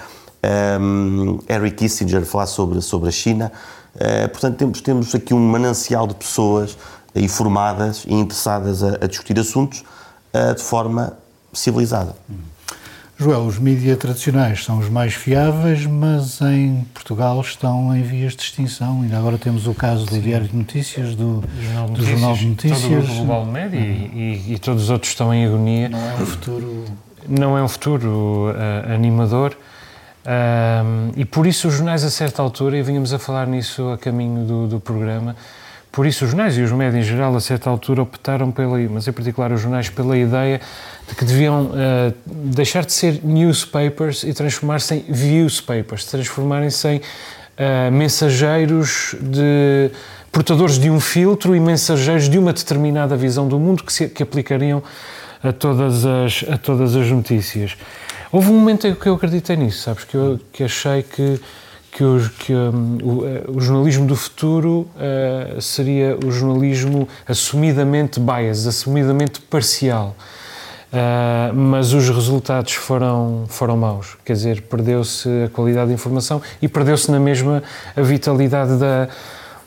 um, 0.81 1.37
Harry 1.47 1.69
Kissinger 1.69 2.25
falar 2.25 2.47
sobre, 2.47 2.81
sobre 2.81 3.09
a 3.09 3.11
China. 3.11 3.51
Uh, 3.95 4.27
portanto, 4.29 4.57
temos, 4.57 4.81
temos 4.81 5.13
aqui 5.13 5.31
um 5.31 5.39
manancial 5.39 6.07
de 6.07 6.15
pessoas 6.15 6.75
informadas 7.15 8.05
e 8.07 8.13
interessadas 8.13 8.83
a, 8.83 8.95
a 9.01 9.07
discutir 9.07 9.39
assuntos 9.39 9.83
uh, 10.33 10.55
de 10.55 10.61
forma 10.63 11.13
civilizada. 11.53 12.15
Joel, 13.15 13.45
os 13.45 13.59
mídias 13.59 13.97
tradicionais 13.97 14.65
são 14.65 14.79
os 14.79 14.89
mais 14.89 15.13
fiáveis, 15.13 15.85
mas 15.85 16.41
em 16.41 16.85
Portugal 16.93 17.39
estão 17.41 17.95
em 17.95 18.01
vias 18.01 18.35
de 18.35 18.41
extinção. 18.41 19.01
Ainda 19.01 19.17
agora 19.17 19.37
temos 19.37 19.67
o 19.67 19.73
caso 19.73 20.05
do 20.05 20.15
Sim. 20.15 20.21
Diário 20.21 20.47
de 20.47 20.55
Notícias, 20.55 21.15
do 21.15 21.43
Jornal 21.61 21.87
de, 21.89 21.93
do 21.93 22.05
Jornal 22.05 22.33
de 22.33 22.47
Notícias. 22.47 22.81
Todo 22.81 23.11
o 23.11 23.15
Global 23.17 23.45
Média 23.45 23.79
uhum. 23.79 23.85
e, 23.85 24.43
e, 24.49 24.53
e, 24.53 24.59
todos 24.59 24.83
os 24.83 24.89
outros 24.89 25.11
estão 25.11 25.33
em 25.33 25.45
agonia. 25.45 25.89
Não 25.89 25.99
é 25.99 26.13
um 26.15 26.25
futuro... 26.25 26.85
Não 27.25 27.57
é 27.57 27.63
um 27.63 27.67
futuro 27.67 28.49
uh, 28.49 28.93
animador. 28.93 29.55
Uh, 30.25 31.13
e 31.15 31.23
por 31.23 31.45
isso 31.45 31.67
os 31.67 31.75
jornais, 31.75 32.03
a 32.03 32.09
certa 32.09 32.41
altura, 32.41 32.77
e 32.77 32.81
vínhamos 32.81 33.13
a 33.13 33.19
falar 33.19 33.45
nisso 33.45 33.89
a 33.89 33.97
caminho 33.97 34.45
do, 34.45 34.67
do 34.67 34.79
programa, 34.79 35.35
por 35.93 36.07
isso 36.07 36.25
os 36.25 36.31
jornais 36.31 36.57
e 36.57 36.61
os 36.63 36.71
médias 36.71 37.05
em 37.05 37.07
geral, 37.07 37.35
a 37.35 37.39
certa 37.39 37.69
altura, 37.69 38.01
optaram 38.01 38.51
pela, 38.51 38.79
mas 38.89 39.07
em 39.07 39.11
particular 39.11 39.51
os 39.51 39.61
jornais, 39.61 39.91
pela 39.91 40.17
ideia 40.17 40.59
de 41.07 41.13
que 41.13 41.23
deviam 41.23 41.65
uh, 41.67 42.13
deixar 42.25 42.83
de 42.83 42.91
ser 42.91 43.23
newspapers 43.23 44.23
e 44.23 44.33
transformar-se 44.33 44.95
em 44.95 45.05
viewspapers, 45.07 46.05
transformarem-se 46.05 46.87
em 46.87 46.97
uh, 46.97 47.91
mensageiros 47.91 49.15
de 49.21 49.91
portadores 50.31 50.79
de 50.79 50.89
um 50.89 50.99
filtro 50.99 51.55
e 51.55 51.59
mensageiros 51.59 52.27
de 52.27 52.39
uma 52.39 52.53
determinada 52.53 53.15
visão 53.15 53.47
do 53.47 53.59
mundo 53.59 53.83
que, 53.83 53.93
se, 53.93 54.09
que 54.09 54.23
aplicariam 54.23 54.81
a 55.43 55.53
todas 55.53 56.07
as, 56.07 56.43
a 56.49 56.57
todas 56.57 56.95
as 56.95 57.07
notícias. 57.07 57.77
Houve 58.31 58.49
um 58.49 58.57
momento 58.57 58.87
em 58.87 58.95
que 58.95 59.05
eu 59.05 59.13
acreditei 59.13 59.55
nisso, 59.55 59.83
sabes, 59.83 60.05
que 60.05 60.15
eu 60.15 60.39
que 60.51 60.63
achei 60.63 61.03
que 61.03 61.39
que, 61.93 62.03
os, 62.03 62.27
que 62.29 62.53
um, 62.53 62.97
o, 63.03 63.25
eh, 63.25 63.43
o, 63.47 63.61
jornalismo 63.61 64.07
do 64.07 64.15
futuro 64.15 64.87
uh, 64.95 65.61
seria 65.61 66.17
o 66.25 66.31
jornalismo 66.31 67.07
assumidamente 67.27 68.19
bias, 68.19 68.65
assumidamente 68.65 69.39
parcial. 69.41 70.15
Uh, 70.91 71.53
mas 71.55 71.93
os 71.93 72.09
resultados 72.09 72.73
foram, 72.73 73.45
foram 73.47 73.77
maus. 73.77 74.17
Quer 74.25 74.33
dizer, 74.33 74.61
perdeu-se 74.63 75.27
a 75.45 75.49
qualidade 75.49 75.87
de 75.87 75.93
informação 75.93 76.41
e 76.61 76.67
perdeu-se 76.67 77.11
na 77.11 77.19
mesma 77.19 77.63
a 77.95 78.01
vitalidade 78.01 78.77
da, 78.77 79.07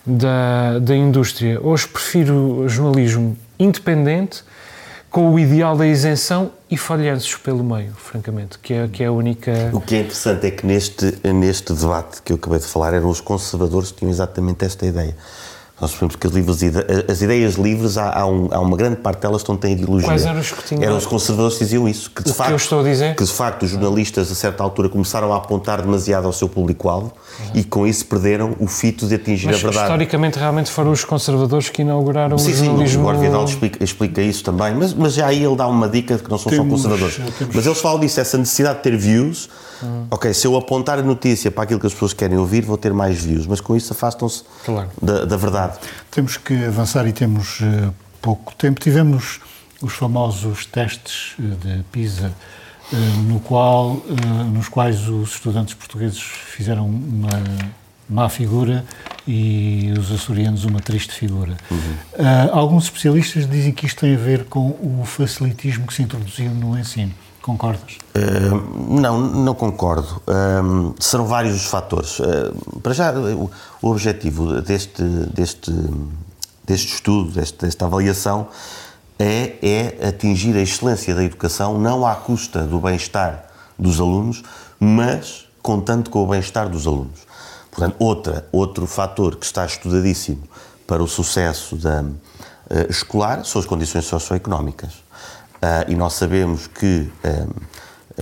da, 0.05 0.79
da 0.81 0.97
indústria. 0.97 1.61
Hoje 1.61 1.89
prefiro 1.89 2.68
jornalismo 2.68 3.37
independente, 3.59 4.45
com 5.17 5.33
o 5.33 5.39
ideal 5.39 5.75
da 5.79 5.87
isenção 5.87 6.51
e 6.71 6.77
falhanços 6.77 7.37
pelo 7.37 7.64
meio, 7.64 7.95
francamente, 7.95 8.59
que 8.59 8.75
é, 8.75 8.87
que 8.87 9.03
é 9.03 9.07
a 9.07 9.12
única... 9.12 9.71
O 9.73 9.81
que 9.81 9.95
é 9.95 10.01
interessante 10.01 10.47
é 10.47 10.51
que 10.51 10.67
neste, 10.67 11.19
neste 11.33 11.73
debate 11.73 12.21
que 12.21 12.35
eu 12.35 12.37
acabei 12.37 12.59
de 12.59 12.67
falar 12.67 12.93
eram 12.93 13.09
os 13.09 13.23
conservadores 13.23 13.91
que 13.91 14.01
tinham 14.01 14.11
exatamente 14.11 14.62
esta 14.67 14.85
ideia. 14.85 15.17
Nós 15.79 15.91
sabemos 15.91 16.16
que 16.16 16.27
as, 16.27 16.33
livres, 16.33 16.59
as 17.07 17.20
ideias 17.20 17.55
livres, 17.57 17.99
há, 17.99 18.20
há, 18.20 18.27
um, 18.27 18.49
há, 18.51 18.59
uma 18.61 18.79
grande 18.79 18.97
parte 18.97 19.20
delas 19.20 19.43
que 19.43 19.49
não 19.51 19.59
têm 19.59 19.72
ideologia. 19.72 20.09
Quais 20.09 20.24
eram 20.24 20.41
os 20.41 20.51
que 20.51 20.64
tinham? 20.64 20.83
Eram 20.83 20.97
os 20.97 21.05
conservadores 21.05 21.59
que 21.59 21.64
diziam 21.64 21.87
isso. 21.87 22.11
Que 22.11 22.24
de, 22.24 22.31
o 22.31 22.35
facto, 22.35 22.49
que 22.49 22.53
eu 22.55 22.57
estou 22.57 22.81
a 22.81 22.83
dizer? 22.83 23.14
que 23.14 23.22
de 23.22 23.31
facto 23.31 23.62
os 23.64 23.70
jornalistas, 23.70 24.33
a 24.33 24.35
certa 24.35 24.62
altura, 24.62 24.89
começaram 24.89 25.35
a 25.35 25.37
apontar 25.37 25.83
demasiado 25.83 26.24
ao 26.24 26.33
seu 26.33 26.49
público-alvo 26.49 27.12
e 27.55 27.62
com 27.62 27.87
isso 27.87 28.07
perderam 28.07 28.57
o 28.59 28.66
fito 28.66 29.07
de 29.07 29.16
atingir 29.16 29.49
Mas, 29.49 29.57
a 29.57 29.59
verdade. 29.59 29.85
historicamente, 29.85 30.39
realmente 30.39 30.70
foram 30.70 30.93
os 30.93 31.05
conservadores 31.05 31.68
que 31.68 31.83
inauguraram 31.83 32.39
sim, 32.39 32.53
o 32.53 32.55
jornalismo... 32.55 32.87
Sim, 32.89 32.97
o 32.97 33.01
Eduardo 33.01 33.20
Vidal 33.20 33.45
explica, 33.45 33.85
explica, 33.85 34.22
isso 34.22 34.43
também, 34.43 34.74
mas, 34.74 34.95
mas 34.95 35.12
já 35.12 35.27
aí 35.27 35.45
ele 35.45 35.57
dá 35.57 35.66
uma 35.66 35.91
dica 35.91 36.16
de 36.16 36.22
que 36.22 36.31
não 36.31 36.39
são 36.39 36.51
temos, 36.51 36.81
só 36.81 36.89
conservadores. 36.89 37.16
Temos... 37.39 37.55
Mas 37.55 37.66
eles 37.66 37.81
falam 37.83 38.01
disso, 38.01 38.18
essa 38.18 38.39
necessidade 38.39 38.79
de 38.79 38.83
ter 38.83 38.97
views 38.97 39.51
Hum. 39.83 40.07
Ok, 40.11 40.33
se 40.33 40.47
eu 40.47 40.57
apontar 40.57 40.99
a 40.99 41.03
notícia 41.03 41.51
para 41.51 41.64
aquilo 41.64 41.79
que 41.79 41.87
as 41.87 41.93
pessoas 41.93 42.12
querem 42.12 42.39
ouvir, 42.39 42.64
vou 42.64 42.79
ter 42.79 42.93
mais 42.93 43.18
views, 43.18 43.47
mas 43.47 43.61
com 43.61 43.77
isso 43.77 43.93
afastam-se 43.93 44.43
claro. 44.64 44.89
da, 45.01 45.24
da, 45.24 45.37
verdade. 45.37 45.66
Temos 46.11 46.37
que 46.37 46.64
avançar 46.64 47.07
e 47.07 47.12
temos 47.12 47.61
uh, 47.61 47.95
pouco 48.21 48.55
tempo. 48.55 48.81
Tivemos 48.81 49.41
os 49.81 49.93
famosos 49.93 50.67
testes 50.67 51.35
uh, 51.39 51.43
de 51.43 51.83
PISA, 51.93 52.33
uh, 52.93 52.97
no 53.23 53.41
qual, 53.41 54.03
nos 54.53 54.69
quais 54.69 55.09
os 55.09 55.35
estudantes 55.35 55.75
portugueses 55.75 56.21
fizeram 56.21 56.87
uma 56.87 57.43
má 58.09 58.29
figura 58.29 58.85
e 59.27 59.93
os 59.99 60.12
açorianos 60.12 60.64
uma 60.64 60.79
triste 60.79 61.12
figura. 61.12 61.57
Uhum. 61.69 61.97
alguns 62.53 62.85
especialistas 62.85 63.51
dizem 63.51 63.73
que 63.73 63.85
isto 63.85 63.99
tem 63.99 64.14
a 64.14 64.19
ver 64.19 64.45
com 64.45 64.69
o 64.69 65.03
facilitismo 65.05 65.87
que 65.87 65.93
se 65.93 66.03
introduziu 66.03 66.51
no 66.51 66.79
ensino. 66.79 67.12
Concordas? 67.47 67.99
Uh, 68.13 69.01
não, 69.01 69.21
não 69.21 69.55
concordo. 69.55 70.21
Uh, 70.27 70.93
serão 70.99 71.27
vários 71.27 71.55
os 71.55 71.67
fatores. 71.67 72.19
Uh, 72.19 72.81
para 72.81 72.93
já, 72.93 73.13
o, 73.13 73.49
o, 73.81 73.89
objetivo 73.89 74.61
deste, 74.61 75.01
deste, 75.33 75.71
deste 76.65 76.95
estudo, 76.95 77.31
deste, 77.31 77.65
desta 77.65 77.85
avaliação, 77.85 78.49
é, 79.17 79.59
é 79.63 80.09
atingir 80.09 80.57
a 80.57 80.61
excelência 80.61 81.15
da 81.15 81.23
educação, 81.23 81.79
não 81.79 82.05
à 82.05 82.17
custa 82.17 82.65
do 82.65 82.81
bem-estar 82.81 83.47
dos 83.79 84.01
alunos, 84.01 84.43
mas 84.81 85.47
contando 85.63 86.11
com 86.11 86.25
o 86.25 86.27
bem-estar 86.27 86.69
dos 86.69 86.85
alunos. 86.85 87.21
Portanto, 87.71 87.95
outra, 88.01 88.49
outro 88.51 88.89
fator 88.89 89.37
que 89.37 89.47
está 89.47 89.65
estudadíssimo 89.65 90.43
para 90.85 91.01
o 91.01 91.07
sucesso 91.07 91.77
da, 91.77 92.05
escolar 92.89 93.45
são 93.45 93.61
as 93.61 93.67
condições 93.67 94.05
socioeconómicas. 94.07 95.06
Uh, 95.67 95.91
e 95.91 95.95
nós 95.97 96.12
sabemos 96.12 96.69
que, 96.69 97.11
um, 97.25 97.29
uh, 97.29 97.55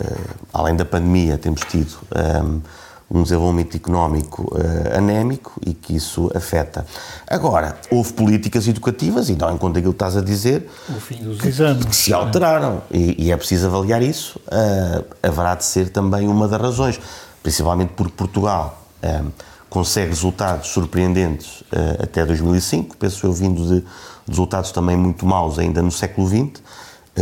ah, 0.01 0.61
além 0.61 0.74
da 0.74 0.84
pandemia, 0.84 1.36
temos 1.36 1.61
tido 1.62 1.95
um, 2.42 2.62
um 3.11 3.22
desenvolvimento 3.22 3.76
económico 3.76 4.55
uh, 4.55 4.97
anémico 4.97 5.53
e 5.64 5.74
que 5.74 5.95
isso 5.95 6.30
afeta. 6.34 6.86
Agora, 7.28 7.76
houve 7.90 8.14
políticas 8.14 8.66
educativas, 8.66 9.28
e 9.28 9.36
não 9.36 9.53
enquanto 9.53 9.76
aquilo 9.76 9.92
que 9.92 9.97
estás 9.97 10.16
a 10.16 10.22
dizer, 10.22 10.70
o 10.88 10.99
fim 10.99 11.22
dos 11.22 11.45
exames, 11.45 11.84
que 11.84 11.95
se 11.95 12.14
alteraram. 12.14 12.82
E, 12.90 13.26
e, 13.26 13.30
é 13.30 13.36
preciso 13.36 13.66
avaliar 13.66 14.03
isso. 14.03 14.40
Uh, 14.47 15.05
haverá 15.22 15.55
de 15.55 15.64
ser 15.64 15.90
também 15.90 16.26
uma 16.26 16.49
das 16.49 16.61
razões, 16.61 17.01
principalmente 17.42 17.92
porque 17.95 18.14
Portugal 18.16 18.82
uh, 19.03 19.30
consegue 19.68 20.11
resultados 20.11 20.68
surpreendentes 20.68 21.64
até 22.01 22.24
2005, 22.24 22.97
penso 22.97 23.26
eu, 23.26 23.32
vindo 23.32 23.66
de 23.66 23.84
resultados 24.28 24.70
também 24.70 24.97
muito 24.97 25.26
maus 25.26 25.59
ainda 25.59 25.82
no 25.82 25.90
século 25.90 26.28
XX, 26.28 26.62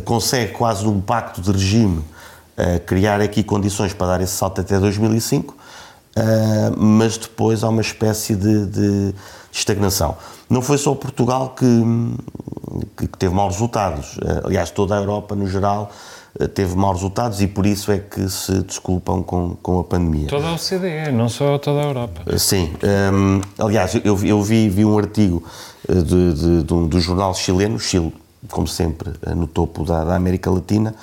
consegue 0.01 0.53
quase 0.53 0.85
num 0.85 1.01
pacto 1.01 1.41
de 1.41 1.53
regime 1.53 2.03
criar 2.87 3.21
aqui 3.21 3.43
condições 3.43 3.93
para 3.93 4.07
dar 4.07 4.21
esse 4.21 4.33
salto 4.33 4.61
até 4.61 4.79
2005 4.79 5.57
Uh, 6.13 6.77
mas 6.79 7.17
depois 7.17 7.65
há 7.65 7.71
uma 7.71 7.81
espécie 7.81 8.37
de, 8.37 8.67
de, 8.67 9.15
estagnação. 9.51 10.17
Não 10.49 10.61
foi 10.61 10.77
só 10.77 10.95
Portugal 10.95 11.55
que, 11.57 11.67
que 12.99 13.17
teve 13.17 13.35
maus 13.35 13.55
resultados. 13.55 14.19
Uh, 14.19 14.47
aliás, 14.47 14.71
toda 14.71 14.95
a 14.95 14.99
Europa, 14.99 15.35
no 15.35 15.47
geral, 15.47 15.91
teve 16.55 16.77
maus 16.77 16.97
resultados 16.97 17.41
e 17.41 17.47
por 17.47 17.65
isso 17.65 17.91
é 17.91 17.99
que 17.99 18.29
se 18.29 18.63
desculpam 18.63 19.23
com, 19.23 19.57
com 19.63 19.81
a 19.81 19.85
pandemia. 19.85 20.29
Toda 20.29 20.49
a 20.49 20.53
OCDE, 20.53 21.13
não 21.13 21.31
só 21.31 21.57
toda 21.57 21.81
a 21.81 21.85
Europa. 21.85 22.39
sim. 22.39 22.75
Um, 23.13 23.41
aliás, 23.59 23.95
eu, 24.05 24.23
eu 24.23 24.43
vi, 24.43 24.69
vi 24.69 24.85
um 24.85 24.99
artigo 24.99 25.43
de, 25.89 26.35
de, 26.35 26.63
de 26.63 26.75
um, 26.75 26.87
do 26.87 27.01
jornal 27.01 27.35
chileno, 27.35 27.79
Chile, 27.79 28.13
como 28.51 28.67
sempre, 28.67 29.13
no 29.35 29.47
topo 29.47 29.85
da, 29.85 30.05
da 30.05 30.17
América 30.17 30.51
Latina, 30.51 30.95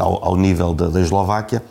ao, 0.00 0.24
ao 0.24 0.36
nível 0.36 0.74
da, 0.74 0.88
da 0.88 1.00
Eslováquia, 1.00 1.62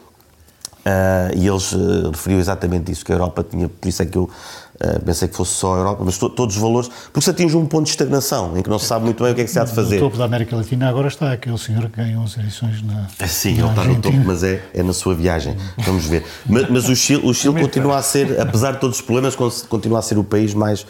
Uh, 0.82 1.38
e 1.38 1.48
eles 1.48 1.74
uh, 1.74 2.10
referiam 2.10 2.40
exatamente 2.40 2.92
isso, 2.92 3.06
que 3.06 3.12
a 3.12 3.16
Europa 3.16 3.46
tinha, 3.48 3.70
por 3.70 3.88
isso 3.88 4.02
é 4.02 4.06
que 4.06 4.18
eu 4.18 4.24
uh, 4.24 5.00
pensei 5.06 5.28
que 5.28 5.36
fosse 5.36 5.52
só 5.52 5.76
a 5.76 5.78
Europa, 5.78 6.02
mas 6.04 6.18
to, 6.18 6.28
todos 6.28 6.56
os 6.56 6.62
valores, 6.62 6.90
porque 7.06 7.22
se 7.22 7.30
atinge 7.30 7.56
um 7.56 7.68
ponto 7.68 7.84
de 7.84 7.92
estagnação, 7.92 8.58
em 8.58 8.64
que 8.64 8.70
não 8.70 8.80
se 8.80 8.88
sabe 8.88 9.06
muito 9.06 9.24
bem 9.24 9.32
o 9.32 9.36
que 9.36 9.42
é 9.42 9.44
que 9.44 9.52
se 9.52 9.60
há 9.60 9.64
de 9.64 9.76
fazer. 9.76 9.98
No 9.98 10.06
topo 10.06 10.18
da 10.18 10.26
América 10.26 10.56
Latina 10.56 10.90
agora 10.90 11.08
está 11.08 11.32
aquele 11.32 11.58
senhor 11.60 11.88
que 11.88 11.98
ganhou 11.98 12.24
as 12.24 12.36
eleições 12.36 12.82
na 12.82 13.08
Sim, 13.28 13.58
na 13.58 13.62
ele 13.62 13.70
está 13.70 13.84
no 13.84 14.02
topo, 14.02 14.18
mas 14.26 14.44
é, 14.44 14.64
é 14.74 14.82
na 14.82 14.92
sua 14.92 15.14
viagem, 15.14 15.56
vamos 15.86 16.06
ver. 16.06 16.26
mas, 16.48 16.68
mas, 16.68 16.90
o 16.90 16.96
Chile, 16.96 17.22
o 17.24 17.32
Chile 17.32 17.62
continua 17.62 17.98
a 17.98 18.02
ser, 18.02 18.42
apesar 18.42 18.72
de 18.72 18.80
todos 18.80 18.98
os 18.98 19.06
problemas, 19.06 19.36
continua 19.36 20.00
a 20.00 20.02
ser 20.02 20.18
o 20.18 20.24
país 20.24 20.56
mais, 20.56 20.84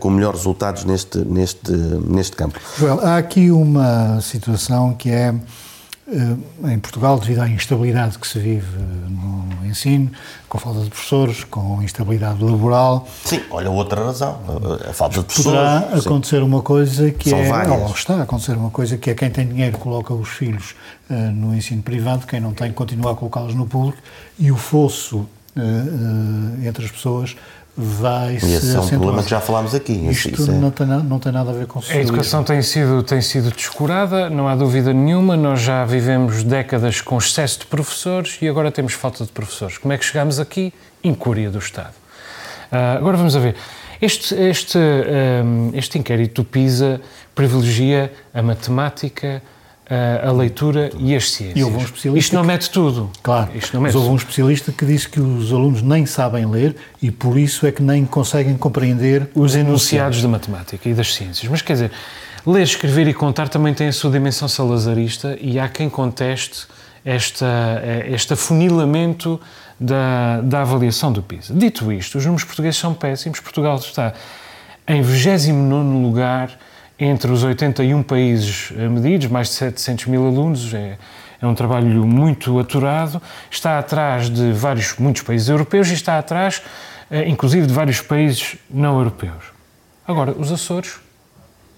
com 0.00 0.10
melhores 0.10 0.40
resultados 0.40 0.84
neste, 0.84 1.18
neste, 1.18 1.72
neste 1.72 2.36
campo. 2.36 2.60
Joel, 2.78 3.00
há 3.00 3.16
aqui 3.16 3.50
uma 3.50 4.20
situação 4.20 4.92
que 4.92 5.08
é 5.08 5.34
em 6.06 6.78
Portugal, 6.78 7.18
devido 7.18 7.40
à 7.40 7.48
instabilidade 7.48 8.18
que 8.18 8.26
se 8.26 8.38
vive 8.38 8.66
eh, 8.76 9.08
no 9.08 9.66
ensino, 9.66 10.10
com 10.48 10.58
falta 10.58 10.80
de 10.80 10.90
professores, 10.90 11.44
com 11.44 11.82
instabilidade 11.82 12.44
laboral. 12.44 13.08
Sim, 13.24 13.40
olha 13.50 13.70
outra 13.70 14.04
razão, 14.04 14.38
a 14.88 14.92
falta 14.92 15.20
de 15.20 15.24
professores. 15.24 15.58
Poderá 15.58 15.98
acontecer 15.98 16.42
uma 16.42 16.60
coisa 16.60 17.10
que 17.10 17.30
São 17.30 17.38
é. 17.38 17.48
Várias. 17.48 17.80
Ou 17.80 17.90
está 17.92 18.16
a 18.16 18.22
acontecer 18.22 18.52
uma 18.52 18.70
coisa 18.70 18.98
que 18.98 19.10
é 19.10 19.14
quem 19.14 19.30
tem 19.30 19.46
dinheiro 19.46 19.78
coloca 19.78 20.12
os 20.12 20.28
filhos 20.28 20.74
uh, 21.08 21.14
no 21.14 21.54
ensino 21.54 21.82
privado, 21.82 22.26
quem 22.26 22.40
não 22.40 22.52
tem 22.52 22.70
continua 22.70 23.12
a 23.12 23.14
colocá-los 23.14 23.54
no 23.54 23.66
público 23.66 23.98
e 24.38 24.52
o 24.52 24.56
fosso 24.56 25.18
uh, 25.18 25.26
uh, 25.56 26.66
entre 26.66 26.84
as 26.84 26.90
pessoas 26.90 27.34
vai 27.76 28.34
e 28.34 28.54
esse 28.54 28.74
é 28.74 28.80
um 28.80 28.88
problema 28.88 29.22
que 29.22 29.30
já 29.30 29.40
falámos 29.40 29.74
aqui. 29.74 29.92
Isto 29.92 30.34
isso 30.34 30.50
é... 30.50 30.54
não, 30.54 30.70
tem, 30.70 30.86
não 30.86 31.18
tem 31.18 31.32
nada 31.32 31.50
a 31.50 31.54
ver 31.54 31.66
com 31.66 31.80
A 31.88 31.96
educação 31.96 32.44
tem 32.44 32.62
sido, 32.62 33.02
tem 33.02 33.20
sido 33.20 33.50
descurada, 33.50 34.30
não 34.30 34.46
há 34.46 34.54
dúvida 34.54 34.92
nenhuma. 34.92 35.36
Nós 35.36 35.60
já 35.60 35.84
vivemos 35.84 36.44
décadas 36.44 37.00
com 37.00 37.18
excesso 37.18 37.60
de 37.60 37.66
professores 37.66 38.38
e 38.40 38.48
agora 38.48 38.70
temos 38.70 38.92
falta 38.92 39.24
de 39.24 39.30
professores. 39.30 39.78
Como 39.78 39.92
é 39.92 39.98
que 39.98 40.04
chegamos 40.04 40.38
aqui? 40.38 40.72
Incúria 41.02 41.50
do 41.50 41.58
Estado. 41.58 41.94
Uh, 42.72 42.98
agora 42.98 43.16
vamos 43.16 43.34
a 43.34 43.40
ver. 43.40 43.56
Este, 44.00 44.34
este, 44.34 44.78
um, 44.78 45.70
este 45.74 45.98
inquérito 45.98 46.42
do 46.42 46.44
PISA 46.44 47.00
privilegia 47.34 48.12
a 48.32 48.42
matemática, 48.42 49.42
a, 49.88 50.28
a 50.28 50.32
leitura 50.32 50.90
e 50.98 51.14
as 51.14 51.30
ciências. 51.30 51.58
E 51.58 51.62
houve 51.62 51.76
um 51.76 51.82
especialista 51.82 52.26
Isto 52.26 52.34
não 52.34 52.42
que, 52.42 52.46
mete 52.48 52.70
tudo. 52.70 53.10
Claro, 53.22 53.50
Isto 53.54 53.74
não 53.74 53.80
mete 53.82 53.92
mas 53.92 53.94
houve 53.94 54.08
um 54.10 54.16
especialista 54.16 54.72
que 54.72 54.84
disse 54.86 55.08
que 55.08 55.20
os 55.20 55.52
alunos 55.52 55.82
nem 55.82 56.06
sabem 56.06 56.46
ler 56.46 56.76
e 57.02 57.10
por 57.10 57.38
isso 57.38 57.66
é 57.66 57.72
que 57.72 57.82
nem 57.82 58.04
conseguem 58.04 58.56
compreender 58.56 59.28
os 59.34 59.54
enunciados 59.54 60.22
da 60.22 60.28
matemática 60.28 60.88
e 60.88 60.94
das 60.94 61.14
ciências. 61.14 61.50
Mas 61.50 61.60
quer 61.62 61.74
dizer, 61.74 61.92
ler, 62.46 62.62
escrever 62.62 63.08
e 63.08 63.14
contar 63.14 63.48
também 63.48 63.74
tem 63.74 63.88
a 63.88 63.92
sua 63.92 64.10
dimensão 64.10 64.48
salazarista 64.48 65.36
e 65.40 65.58
há 65.58 65.68
quem 65.68 65.90
conteste 65.90 66.66
esta, 67.04 67.82
este 68.06 68.32
afunilamento 68.32 69.38
da, 69.78 70.40
da 70.40 70.62
avaliação 70.62 71.12
do 71.12 71.22
PISA. 71.22 71.52
Dito 71.52 71.92
isto, 71.92 72.16
os 72.16 72.24
números 72.24 72.44
portugueses 72.44 72.80
são 72.80 72.94
péssimos. 72.94 73.40
Portugal 73.40 73.76
está 73.76 74.14
em 74.88 75.02
29 75.02 76.02
lugar 76.02 76.50
entre 77.04 77.30
os 77.30 77.44
81 77.44 78.02
países 78.02 78.72
eh, 78.76 78.88
medidos, 78.88 79.26
mais 79.28 79.48
de 79.48 79.54
700 79.54 80.06
mil 80.06 80.26
alunos, 80.26 80.72
é, 80.72 80.96
é 81.40 81.46
um 81.46 81.54
trabalho 81.54 82.06
muito 82.06 82.58
aturado, 82.58 83.20
está 83.50 83.78
atrás 83.78 84.30
de 84.30 84.52
vários, 84.52 84.96
muitos 84.98 85.22
países 85.22 85.48
europeus 85.48 85.90
e 85.90 85.94
está 85.94 86.18
atrás, 86.18 86.62
eh, 87.10 87.28
inclusive, 87.28 87.66
de 87.66 87.72
vários 87.74 88.00
países 88.00 88.56
não 88.70 88.98
europeus. 88.98 89.52
Agora, 90.06 90.32
os 90.32 90.50
Açores 90.50 90.96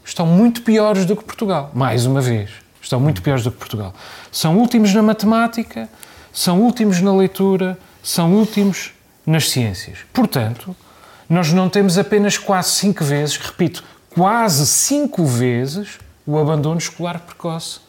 estão 0.04 0.26
muito 0.26 0.62
piores 0.62 1.04
do 1.04 1.16
que 1.16 1.24
Portugal, 1.24 1.72
mais 1.74 2.06
uma 2.06 2.20
vez, 2.20 2.50
estão 2.80 3.00
muito 3.00 3.20
piores 3.20 3.42
do 3.42 3.50
que 3.50 3.58
Portugal. 3.58 3.92
São 4.30 4.56
últimos 4.58 4.94
na 4.94 5.02
matemática, 5.02 5.88
são 6.32 6.60
últimos 6.60 7.00
na 7.00 7.12
leitura, 7.12 7.76
são 8.00 8.32
últimos 8.32 8.92
nas 9.26 9.50
ciências. 9.50 9.98
Portanto, 10.12 10.76
nós 11.28 11.52
não 11.52 11.68
temos 11.68 11.98
apenas 11.98 12.38
quase 12.38 12.70
cinco 12.70 13.04
vezes, 13.04 13.36
repito, 13.36 13.82
quase 14.16 14.66
cinco 14.66 15.26
vezes 15.26 15.98
o 16.26 16.38
abandono 16.38 16.78
escolar 16.78 17.20
precoce 17.20 17.80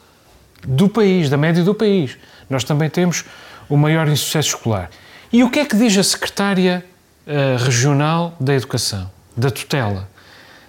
do 0.62 0.86
país, 0.86 1.30
da 1.30 1.38
média 1.38 1.64
do 1.64 1.74
país. 1.74 2.18
Nós 2.50 2.64
também 2.64 2.90
temos 2.90 3.24
o 3.66 3.78
maior 3.78 4.06
insucesso 4.06 4.50
escolar. 4.50 4.90
E 5.32 5.42
o 5.42 5.50
que 5.50 5.60
é 5.60 5.64
que 5.64 5.74
diz 5.74 5.96
a 5.96 6.02
secretária 6.02 6.84
uh, 7.26 7.64
regional 7.64 8.36
da 8.38 8.54
Educação, 8.54 9.10
da 9.34 9.50
tutela? 9.50 10.06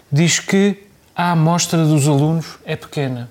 Diz 0.10 0.40
que 0.40 0.82
a 1.14 1.32
amostra 1.32 1.86
dos 1.86 2.08
alunos 2.08 2.58
é 2.64 2.78
pequena. 2.78 3.30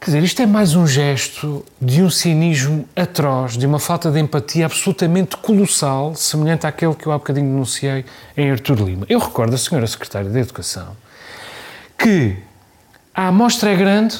Quer 0.00 0.12
dizer, 0.12 0.22
isto 0.22 0.42
é 0.42 0.46
mais 0.46 0.76
um 0.76 0.86
gesto 0.86 1.64
de 1.82 2.02
um 2.02 2.08
cinismo 2.08 2.88
atroz, 2.94 3.56
de 3.56 3.66
uma 3.66 3.80
falta 3.80 4.10
de 4.10 4.20
empatia 4.20 4.64
absolutamente 4.64 5.36
colossal, 5.36 6.14
semelhante 6.14 6.66
àquele 6.66 6.94
que 6.94 7.06
eu 7.06 7.12
há 7.12 7.18
bocadinho 7.18 7.50
denunciei 7.50 8.04
em 8.36 8.50
Artur 8.50 8.80
Lima. 8.80 9.04
Eu 9.08 9.18
recordo 9.18 9.54
a 9.54 9.58
senhora 9.58 9.86
Secretária 9.86 10.30
de 10.30 10.38
Educação 10.38 10.96
que 11.98 12.36
a 13.12 13.26
amostra 13.26 13.72
é 13.72 13.76
grande, 13.76 14.16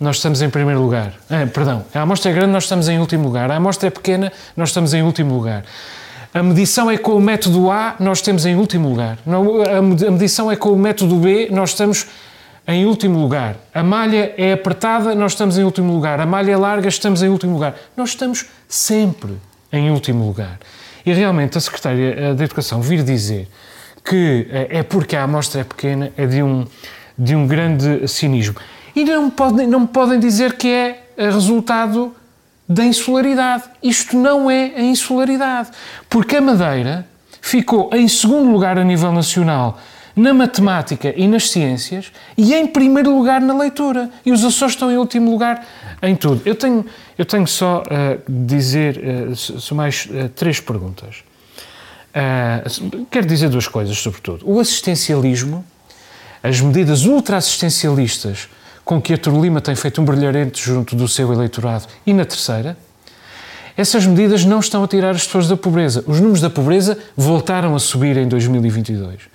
nós 0.00 0.16
estamos 0.16 0.42
em 0.42 0.50
primeiro 0.50 0.82
lugar. 0.82 1.14
Ah, 1.30 1.46
perdão, 1.46 1.84
a 1.94 2.00
amostra 2.00 2.32
é 2.32 2.34
grande, 2.34 2.52
nós 2.52 2.64
estamos 2.64 2.88
em 2.88 2.98
último 2.98 3.22
lugar. 3.22 3.48
A 3.48 3.56
amostra 3.56 3.86
é 3.86 3.90
pequena, 3.90 4.32
nós 4.56 4.70
estamos 4.70 4.92
em 4.92 5.02
último 5.02 5.32
lugar. 5.32 5.64
A 6.34 6.42
medição 6.42 6.90
é 6.90 6.98
com 6.98 7.12
o 7.12 7.20
método 7.20 7.70
A, 7.70 7.94
nós 8.00 8.18
estamos 8.18 8.44
em 8.44 8.56
último 8.56 8.88
lugar. 8.88 9.18
A 9.24 10.10
medição 10.10 10.50
é 10.50 10.56
com 10.56 10.70
o 10.70 10.78
método 10.78 11.14
B, 11.16 11.48
nós 11.52 11.70
estamos 11.70 12.08
em 12.66 12.86
último 12.86 13.18
lugar. 13.18 13.56
A 13.74 13.82
malha 13.82 14.34
é 14.36 14.52
apertada, 14.52 15.14
nós 15.14 15.32
estamos 15.32 15.58
em 15.58 15.64
último 15.64 15.92
lugar. 15.92 16.20
A 16.20 16.26
malha 16.26 16.52
é 16.52 16.56
larga, 16.56 16.88
estamos 16.88 17.22
em 17.22 17.28
último 17.28 17.54
lugar. 17.54 17.74
Nós 17.96 18.10
estamos 18.10 18.46
sempre 18.68 19.36
em 19.72 19.90
último 19.90 20.26
lugar. 20.26 20.58
E 21.04 21.12
realmente 21.12 21.58
a 21.58 21.60
Secretária 21.60 22.34
da 22.34 22.44
Educação 22.44 22.80
vir 22.80 23.02
dizer 23.02 23.48
que 24.04 24.46
eh, 24.50 24.78
é 24.78 24.82
porque 24.82 25.16
a 25.16 25.24
amostra 25.24 25.60
é 25.60 25.64
pequena 25.64 26.12
é 26.16 26.26
de 26.26 26.42
um, 26.42 26.66
de 27.18 27.34
um 27.34 27.46
grande 27.46 28.06
cinismo. 28.08 28.56
E 28.94 29.04
não 29.04 29.30
podem, 29.30 29.66
não 29.66 29.86
podem 29.86 30.20
dizer 30.20 30.54
que 30.54 30.68
é 30.68 31.04
eh, 31.16 31.30
resultado 31.30 32.14
da 32.68 32.84
insularidade. 32.84 33.64
Isto 33.82 34.16
não 34.16 34.50
é 34.50 34.72
a 34.76 34.82
insularidade. 34.82 35.70
Porque 36.08 36.36
a 36.36 36.40
Madeira 36.40 37.06
ficou 37.40 37.90
em 37.92 38.06
segundo 38.06 38.50
lugar 38.50 38.78
a 38.78 38.84
nível 38.84 39.12
nacional 39.12 39.78
na 40.14 40.34
matemática 40.34 41.12
e 41.16 41.26
nas 41.26 41.50
ciências 41.50 42.12
e 42.36 42.54
em 42.54 42.66
primeiro 42.66 43.16
lugar 43.16 43.40
na 43.40 43.56
leitura. 43.56 44.10
E 44.24 44.32
os 44.32 44.44
Açores 44.44 44.74
estão 44.74 44.90
em 44.90 44.96
último 44.96 45.30
lugar 45.30 45.66
em 46.02 46.14
tudo. 46.14 46.42
Eu 46.44 46.54
tenho, 46.54 46.84
eu 47.16 47.24
tenho 47.24 47.46
só 47.46 47.82
uh, 47.82 48.22
dizer 48.28 48.98
uh, 48.98 49.74
mais 49.74 50.06
uh, 50.06 50.28
três 50.30 50.60
perguntas. 50.60 51.24
Uh, 52.14 53.06
quero 53.10 53.26
dizer 53.26 53.48
duas 53.48 53.66
coisas, 53.66 53.96
sobretudo. 53.98 54.44
O 54.48 54.60
assistencialismo, 54.60 55.64
as 56.42 56.60
medidas 56.60 57.04
ultra-assistencialistas 57.04 58.48
com 58.84 59.00
que 59.00 59.14
a 59.14 59.18
Turlima 59.18 59.60
tem 59.60 59.74
feito 59.74 60.02
um 60.02 60.04
brilharete 60.04 60.62
junto 60.62 60.96
do 60.96 61.06
seu 61.06 61.32
eleitorado 61.32 61.86
e 62.04 62.12
na 62.12 62.24
terceira, 62.24 62.76
essas 63.76 64.04
medidas 64.04 64.44
não 64.44 64.60
estão 64.60 64.84
a 64.84 64.88
tirar 64.88 65.10
as 65.10 65.24
pessoas 65.24 65.48
da 65.48 65.56
pobreza. 65.56 66.04
Os 66.06 66.20
números 66.20 66.40
da 66.40 66.50
pobreza 66.50 66.98
voltaram 67.16 67.74
a 67.74 67.78
subir 67.78 68.16
em 68.16 68.28
2022. 68.28 69.31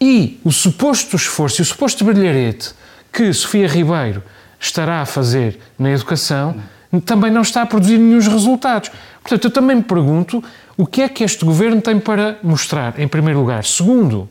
E 0.00 0.40
o 0.44 0.50
suposto 0.50 1.14
esforço 1.16 1.60
e 1.60 1.62
o 1.62 1.66
suposto 1.66 2.04
brilharete 2.04 2.70
que 3.12 3.32
Sofia 3.32 3.68
Ribeiro 3.68 4.22
estará 4.58 5.02
a 5.02 5.06
fazer 5.06 5.58
na 5.78 5.90
educação 5.90 6.56
também 7.04 7.30
não 7.30 7.42
está 7.42 7.62
a 7.62 7.66
produzir 7.66 7.98
nenhum 7.98 8.18
resultados. 8.18 8.90
Portanto, 9.22 9.44
eu 9.44 9.50
também 9.50 9.76
me 9.76 9.82
pergunto 9.82 10.42
O 10.76 10.86
que 10.86 11.02
é 11.02 11.08
que 11.08 11.22
este 11.22 11.44
governo 11.44 11.80
tem 11.82 12.00
para 12.00 12.38
mostrar, 12.42 12.98
em 12.98 13.06
primeiro 13.06 13.38
lugar? 13.38 13.64
Segundo, 13.64 14.26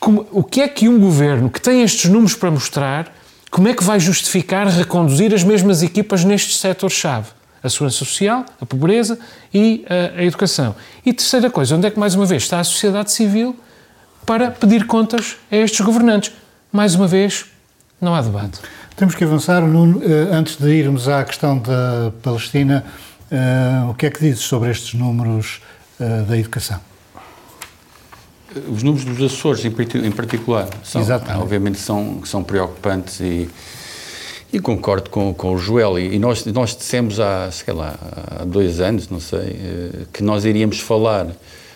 como, 0.00 0.26
o 0.32 0.42
que 0.42 0.62
é 0.62 0.68
que 0.68 0.88
um 0.88 0.98
governo 0.98 1.50
que 1.50 1.60
tem 1.60 1.82
estes 1.82 2.10
números 2.10 2.34
para 2.34 2.50
mostrar, 2.50 3.14
como 3.50 3.68
é 3.68 3.74
que 3.74 3.84
vai 3.84 4.00
justificar 4.00 4.66
reconduzir 4.66 5.34
as 5.34 5.44
mesmas 5.44 5.82
equipas 5.82 6.24
nestes 6.24 6.56
setores-chave? 6.56 7.28
A 7.62 7.68
segurança 7.68 7.98
social, 7.98 8.46
a 8.60 8.64
pobreza 8.64 9.18
e 9.52 9.84
a, 9.88 10.20
a 10.20 10.24
educação. 10.24 10.74
E 11.04 11.12
terceira 11.12 11.50
coisa, 11.50 11.76
onde 11.76 11.86
é 11.86 11.90
que 11.90 12.00
mais 12.00 12.14
uma 12.14 12.24
vez 12.24 12.44
está 12.44 12.58
a 12.58 12.64
sociedade 12.64 13.12
civil 13.12 13.54
para 14.24 14.50
pedir 14.50 14.86
contas 14.86 15.36
a 15.50 15.56
estes 15.56 15.80
governantes? 15.80 16.32
Mais 16.72 16.94
uma 16.94 17.06
vez, 17.06 17.46
não 18.00 18.14
há 18.14 18.22
debate. 18.22 18.60
Temos 18.96 19.14
que 19.14 19.24
avançar, 19.24 19.62
Nuno, 19.62 20.02
eh, 20.04 20.28
antes 20.32 20.56
de 20.56 20.68
irmos 20.70 21.08
à 21.08 21.24
questão 21.24 21.58
da 21.58 22.12
Palestina, 22.22 22.84
uh, 23.30 23.90
o 23.90 23.94
que 23.94 24.06
é 24.06 24.10
que 24.10 24.20
dizes 24.20 24.40
sobre 24.40 24.70
estes 24.70 24.94
números 24.94 25.60
uh, 25.98 26.24
da 26.24 26.36
educação? 26.36 26.80
Os 28.68 28.82
números 28.82 29.04
dos 29.04 29.32
Açores, 29.32 29.64
em, 29.64 30.10
particular, 30.10 30.68
são, 30.84 31.00
Exatamente. 31.00 31.42
obviamente 31.42 31.78
são, 31.78 32.20
são 32.24 32.44
preocupantes 32.44 33.18
e, 33.20 33.48
e 34.52 34.60
concordo 34.60 35.08
com, 35.08 35.32
com 35.32 35.54
o 35.54 35.58
Joel. 35.58 35.98
E, 35.98 36.18
nós, 36.18 36.44
nós 36.46 36.76
dissemos 36.76 37.18
há, 37.18 37.50
sei 37.50 37.72
lá, 37.72 37.94
há 38.40 38.44
dois 38.44 38.78
anos, 38.78 39.08
não 39.08 39.20
sei, 39.20 40.06
que 40.12 40.22
nós 40.22 40.44
iríamos 40.44 40.80
falar 40.80 41.28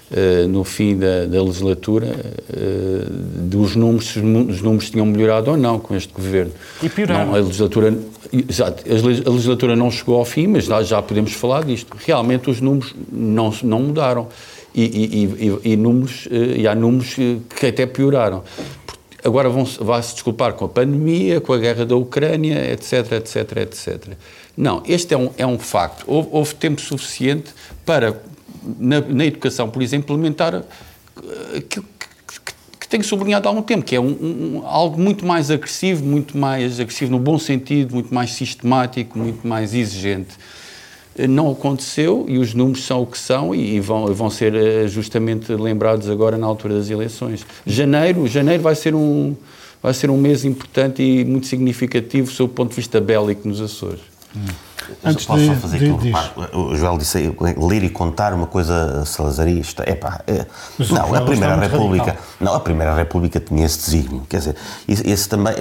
Uh, 0.08 0.46
no 0.46 0.62
fim 0.62 0.96
da, 0.96 1.26
da 1.26 1.42
legislatura 1.42 2.06
uh, 2.06 3.10
dos 3.10 3.74
números, 3.74 4.06
se 4.06 4.20
os 4.20 4.62
números 4.62 4.88
tinham 4.88 5.04
melhorado 5.04 5.50
ou 5.50 5.56
não 5.56 5.80
com 5.80 5.96
este 5.96 6.12
governo. 6.12 6.52
E 6.80 6.88
pioraram. 6.88 7.26
Não, 7.26 7.34
a 7.34 7.38
legislatura, 7.38 7.92
exato, 8.48 8.84
a 8.88 9.30
legislatura 9.30 9.74
não 9.74 9.90
chegou 9.90 10.16
ao 10.16 10.24
fim, 10.24 10.46
mas 10.46 10.66
já, 10.66 10.80
já 10.84 11.02
podemos 11.02 11.32
falar 11.32 11.64
disto. 11.64 11.96
Realmente 12.06 12.48
os 12.48 12.60
números 12.60 12.94
não, 13.10 13.52
não 13.64 13.80
mudaram. 13.80 14.28
E, 14.72 14.84
e, 14.84 15.24
e, 15.24 15.72
e 15.72 15.76
números, 15.76 16.26
uh, 16.26 16.56
e 16.56 16.68
há 16.68 16.74
números 16.74 17.16
que 17.58 17.66
até 17.66 17.84
pioraram. 17.84 18.44
Agora 19.24 19.48
vão, 19.48 19.64
vai-se 19.64 20.12
desculpar 20.14 20.52
com 20.52 20.66
a 20.66 20.68
pandemia, 20.68 21.40
com 21.40 21.52
a 21.52 21.58
guerra 21.58 21.84
da 21.84 21.96
Ucrânia, 21.96 22.70
etc, 22.70 23.10
etc, 23.10 23.56
etc. 23.56 24.12
Não, 24.56 24.84
este 24.86 25.14
é 25.14 25.16
um, 25.16 25.30
é 25.36 25.44
um 25.44 25.58
facto. 25.58 26.04
Houve, 26.06 26.28
houve 26.30 26.54
tempo 26.54 26.80
suficiente 26.80 27.52
para 27.84 28.22
na, 28.78 29.00
na 29.00 29.24
educação, 29.24 29.68
por 29.68 29.82
exemplo, 29.82 30.14
implementar 30.14 30.54
eh, 30.54 31.60
que, 31.68 31.80
que, 31.80 32.40
que 32.80 32.88
tenho 32.88 33.04
sublinhado 33.04 33.48
há 33.48 33.50
algum 33.50 33.62
tempo, 33.62 33.84
que 33.84 33.96
é 33.96 34.00
um, 34.00 34.08
um, 34.08 34.62
algo 34.66 35.00
muito 35.00 35.24
mais 35.24 35.50
agressivo, 35.50 36.04
muito 36.04 36.36
mais 36.36 36.80
agressivo 36.80 37.10
no 37.10 37.18
bom 37.18 37.38
sentido, 37.38 37.94
muito 37.94 38.14
mais 38.14 38.32
sistemático, 38.32 39.18
muito 39.18 39.46
mais 39.46 39.74
exigente. 39.74 40.36
Eh, 41.16 41.26
não 41.26 41.50
aconteceu 41.50 42.26
e 42.28 42.38
os 42.38 42.54
números 42.54 42.84
são 42.84 43.02
o 43.02 43.06
que 43.06 43.18
são 43.18 43.54
e 43.54 43.80
vão, 43.80 44.06
vão 44.14 44.30
ser 44.30 44.54
eh, 44.54 44.88
justamente 44.88 45.52
lembrados 45.52 46.08
agora 46.08 46.36
na 46.36 46.46
altura 46.46 46.74
das 46.74 46.90
eleições. 46.90 47.46
Janeiro, 47.66 48.26
janeiro 48.26 48.62
vai 48.62 48.74
ser 48.74 48.94
um 48.94 49.34
vai 49.82 49.94
ser 49.94 50.10
um 50.10 50.16
mês 50.16 50.44
importante 50.44 51.00
e 51.02 51.24
muito 51.24 51.46
significativo 51.46 52.30
sob 52.30 52.50
o 52.50 52.54
ponto 52.54 52.70
de 52.70 52.76
vista 52.76 53.00
bélico 53.00 53.46
nos 53.46 53.60
Açores. 53.60 54.00
Hum. 54.34 54.65
Antes 55.04 55.26
posso 55.26 55.40
de, 55.40 55.46
só 55.46 55.54
fazer 55.54 55.76
aqui 55.76 55.90
um 55.90 55.96
reparo? 55.96 56.30
O 56.52 56.76
Joel 56.76 56.98
disse 56.98 57.34
ler 57.40 57.82
e 57.82 57.90
contar 57.90 58.32
uma 58.32 58.46
coisa 58.46 59.04
salazarista. 59.04 59.88
Epá, 59.88 60.20
é, 60.26 60.46
não, 60.90 61.14
a 61.14 61.20
Primeira 61.22 61.56
República. 61.56 62.16
Não, 62.40 62.54
a 62.54 62.60
Primeira 62.60 62.94
República 62.94 63.40
tinha 63.40 63.64
esse 63.64 63.78
desígnio. 63.78 64.22
Quer 64.28 64.38
dizer, 64.38 64.56
esse 64.86 65.28
também. 65.28 65.54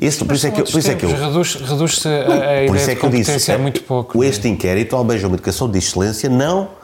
Esse, 0.00 0.24
por, 0.24 0.34
isso 0.34 0.46
é 0.46 0.50
que, 0.50 0.62
por 0.62 0.78
isso 0.78 0.90
é 0.90 0.94
que 0.94 1.04
eu. 1.04 1.10
Reduz-se 1.10 1.58
reduz 1.58 2.06
a, 2.06 2.08
a 2.08 2.64
ideia 2.64 2.82
é 2.82 2.86
de 2.86 2.96
competência 2.96 3.34
disse, 3.34 3.52
é 3.52 3.58
muito 3.58 3.82
pouco. 3.82 4.22
Este 4.22 4.48
inquérito 4.48 4.94
almeja 4.94 5.26
uma 5.26 5.34
educação 5.34 5.68
de 5.68 5.78
excelência, 5.78 6.28
não 6.28 6.77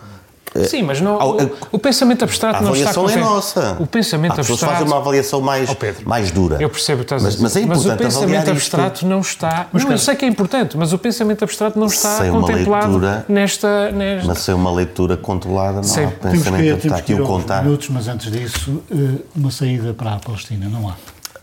Sim, 0.69 0.83
mas 0.85 1.01
não, 1.01 1.19
o, 1.19 1.51
o, 1.73 1.79
pensamento 1.81 2.23
abstrato 2.23 2.63
não 2.63 2.75
está... 2.75 2.91
A 2.91 2.93
avaliação 2.93 3.11
é 3.11 3.25
nossa. 3.25 3.77
O 3.81 3.87
pensamento 3.89 4.39
Há 4.39 4.41
abstrato... 4.41 4.67
fazem 4.67 4.87
uma 4.87 4.99
avaliação 4.99 5.41
mais, 5.41 5.69
oh, 5.69 5.75
Pedro, 5.75 6.09
mais 6.09 6.31
dura. 6.31 6.59
Eu 6.61 6.71
percebo 6.71 7.03
o 7.03 7.05
que 7.05 7.13
estás 7.13 7.25
a 7.25 7.29
dizer. 7.29 7.43
Mas, 7.43 7.57
é 7.57 7.61
importante 7.61 7.87
mas 7.87 7.95
o 7.95 7.99
pensamento 7.99 8.51
abstrato 8.53 8.95
isto. 8.95 9.07
não 9.07 9.21
está... 9.21 9.67
Mas, 9.73 9.85
não, 9.85 9.91
eu 9.91 9.99
sei 9.99 10.15
que 10.15 10.25
é 10.25 10.29
importante, 10.29 10.77
mas 10.77 10.93
o 10.93 10.99
pensamento 10.99 11.43
abstrato 11.43 11.77
não 11.77 11.89
está 11.89 12.31
contemplado 12.31 12.93
leitura, 12.93 13.25
nesta, 13.29 13.91
nesta... 13.91 14.29
Mas 14.29 14.39
sem 14.39 14.55
uma 14.55 14.71
leitura 14.71 15.17
controlada, 15.17 15.79
não 15.79 15.83
Sim. 15.83 16.05
há 16.05 16.11
pensamento 16.11 16.75
abstrato. 16.75 16.83
Temos 16.83 17.01
que 17.01 17.13
ir 17.13 17.23
contar. 17.23 17.65
minutos, 17.65 17.89
mas 17.89 18.07
antes 18.07 18.31
disso, 18.31 18.81
eh, 18.93 19.23
uma 19.35 19.51
saída 19.51 19.93
para 19.93 20.15
a 20.15 20.19
Palestina, 20.21 20.69
não 20.69 20.89
há? 20.89 20.95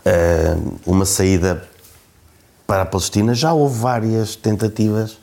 Eh, 0.06 0.56
uma 0.86 1.04
saída 1.04 1.62
para 2.66 2.82
a 2.82 2.86
Palestina, 2.86 3.34
já 3.34 3.52
houve 3.52 3.78
várias 3.78 4.36
tentativas 4.36 5.18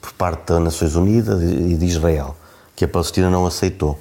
por 0.00 0.12
parte 0.12 0.52
das 0.52 0.62
Nações 0.62 0.94
Unidas 0.94 1.42
e 1.42 1.74
de 1.74 1.84
Israel 1.86 2.36
que 2.76 2.84
a 2.84 2.88
Palestina 2.88 3.30
não 3.30 3.46
aceitou. 3.46 3.98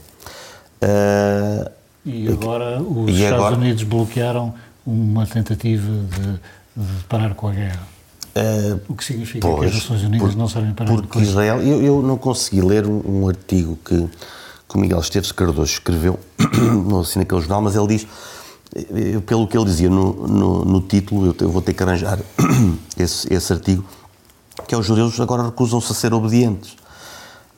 Uh, 0.84 1.72
e 2.06 2.28
agora 2.28 2.82
os 2.82 3.10
e 3.10 3.14
Estados 3.14 3.34
agora, 3.34 3.56
Unidos 3.56 3.84
bloquearam 3.84 4.54
uma 4.86 5.26
tentativa 5.26 5.90
de, 5.90 6.84
de 6.84 7.04
parar 7.06 7.34
com 7.34 7.48
a 7.48 7.52
guerra. 7.52 7.88
Uh, 8.36 8.82
o 8.90 8.94
que 8.96 9.06
significa 9.06 9.48
pois, 9.48 9.60
que 9.62 9.66
as 9.68 9.74
Nações 9.76 10.04
Unidas 10.04 10.32
por, 10.34 10.38
não 10.38 10.50
sabem 10.50 10.74
parar 10.74 10.92
Porque 10.92 11.08
com 11.08 11.22
Israel, 11.22 11.62
eu, 11.62 11.82
eu, 11.82 12.02
não 12.02 12.18
consegui 12.18 12.62
ler 12.62 12.86
um, 12.86 13.02
um, 13.22 13.30
artigo 13.30 13.80
que, 13.84 14.10
que 14.68 14.76
o 14.76 14.78
Miguel 14.78 15.00
Esteves 15.00 15.32
Cardoso 15.32 15.72
escreveu, 15.72 16.20
não 16.86 17.00
assim 17.00 17.20
naquele 17.20 17.40
jornal, 17.40 17.62
mas 17.62 17.78
ele 17.78 17.88
diz, 17.88 18.06
eu, 18.92 19.22
pelo 19.22 19.48
que 19.48 19.58
ele 19.58 19.66
dizia 19.66 19.90
no, 19.90 20.28
no, 20.28 20.66
no 20.66 20.82
título, 20.82 21.28
eu, 21.28 21.36
eu, 21.40 21.50
vou 21.50 21.62
ter 21.62 21.74
que 21.74 21.82
arranjar 21.82 22.20
esse, 23.00 23.34
esse 23.34 23.54
artigo, 23.54 23.86
que 24.68 24.76
é 24.76 24.78
os 24.78 24.86
judeus 24.86 25.18
agora 25.22 25.44
recusam-se 25.44 25.90
a 25.94 25.96
ser 25.96 26.14
obedientes. 26.14 26.76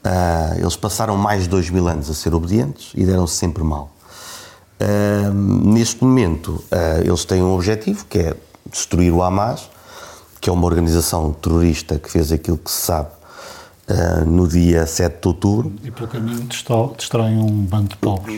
Uh, 0.05 0.59
eles 0.59 0.75
passaram 0.75 1.17
mais 1.17 1.43
de 1.43 1.49
dois 1.49 1.69
mil 1.69 1.87
anos 1.87 2.09
a 2.09 2.13
ser 2.13 2.33
obedientes 2.33 2.91
e 2.95 3.05
deram-se 3.05 3.35
sempre 3.35 3.63
mal. 3.63 3.91
Uh, 4.79 5.33
neste 5.33 6.03
momento, 6.03 6.63
uh, 6.71 7.01
eles 7.03 7.25
têm 7.25 7.41
um 7.41 7.53
objetivo 7.53 8.05
que 8.05 8.19
é 8.19 8.35
destruir 8.71 9.11
o 9.11 9.21
Hamas, 9.21 9.69
que 10.39 10.49
é 10.49 10.53
uma 10.53 10.65
organização 10.65 11.33
terrorista 11.33 11.99
que 11.99 12.09
fez 12.09 12.31
aquilo 12.31 12.57
que 12.57 12.71
se 12.71 12.81
sabe 12.81 13.09
no 14.25 14.45
dia 14.49 14.85
7 14.85 15.21
de 15.21 15.27
outubro. 15.29 15.73
E 15.81 15.89
pelo 15.89 16.09
caminho 16.09 16.45
destroem 16.97 17.37
um 17.37 17.47
bando 17.47 17.87
de 17.87 17.95
povos 17.95 18.33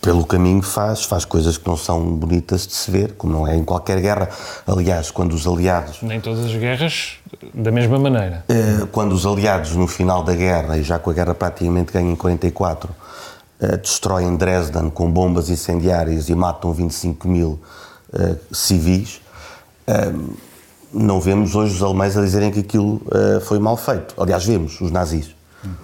pelo 0.00 0.24
caminho 0.24 0.62
faz, 0.62 1.04
faz 1.04 1.24
coisas 1.24 1.58
que 1.58 1.66
não 1.66 1.76
são 1.76 2.02
bonitas 2.14 2.66
de 2.66 2.72
se 2.72 2.90
ver, 2.90 3.12
como 3.12 3.32
não 3.32 3.46
é 3.46 3.54
em 3.54 3.64
qualquer 3.64 4.00
guerra. 4.00 4.30
Aliás, 4.66 5.10
quando 5.10 5.34
os 5.34 5.46
aliados. 5.46 5.98
Nem 6.02 6.20
todas 6.20 6.44
as 6.44 6.54
guerras 6.54 7.18
da 7.52 7.70
mesma 7.70 7.98
maneira. 7.98 8.44
Eh, 8.48 8.86
quando 8.90 9.12
os 9.12 9.26
aliados, 9.26 9.74
no 9.76 9.86
final 9.86 10.22
da 10.22 10.34
guerra, 10.34 10.78
e 10.78 10.82
já 10.82 10.98
com 10.98 11.10
a 11.10 11.12
guerra 11.12 11.34
praticamente 11.34 11.92
ganha 11.92 12.10
em 12.10 12.16
44, 12.16 12.90
eh, 13.60 13.76
destroem 13.76 14.36
Dresden 14.36 14.88
com 14.90 15.10
bombas 15.10 15.50
incendiárias 15.50 16.28
e 16.28 16.34
matam 16.34 16.72
25 16.72 17.28
mil 17.28 17.60
eh, 18.12 18.36
civis, 18.50 19.20
não 20.92 21.20
vemos 21.20 21.56
hoje 21.56 21.74
os 21.74 21.82
alemães 21.82 22.16
a 22.16 22.20
dizerem 22.20 22.52
que 22.52 22.60
aquilo 22.60 23.02
foi 23.42 23.58
mal 23.58 23.76
feito. 23.76 24.14
Aliás, 24.16 24.44
vemos 24.44 24.80
os 24.80 24.92
nazis. 24.92 25.34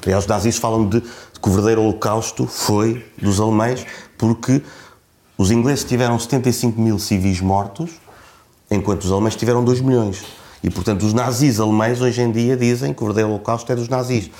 Aliás, 0.04 0.22
os 0.22 0.28
nazis 0.28 0.58
falam 0.58 0.88
de 0.88 1.00
que 1.00 1.48
o 1.48 1.50
verdadeiro 1.50 1.82
holocausto 1.82 2.46
foi 2.46 3.04
dos 3.20 3.40
alemães, 3.40 3.84
porque 4.18 4.62
os 5.38 5.50
ingleses 5.50 5.84
tiveram 5.84 6.18
75 6.18 6.80
mil 6.80 6.98
civis 6.98 7.40
mortos, 7.40 7.90
enquanto 8.70 9.04
os 9.04 9.12
alemães 9.12 9.36
tiveram 9.36 9.64
2 9.64 9.80
milhões. 9.80 10.24
E, 10.62 10.70
portanto, 10.70 11.04
os 11.04 11.12
nazis 11.12 11.60
alemães 11.60 12.00
hoje 12.00 12.20
em 12.22 12.32
dia 12.32 12.56
dizem 12.56 12.92
que 12.92 13.00
o 13.02 13.06
verdadeiro 13.06 13.30
holocausto 13.30 13.70
é 13.70 13.76
dos 13.76 13.88
nazis. 13.88 14.30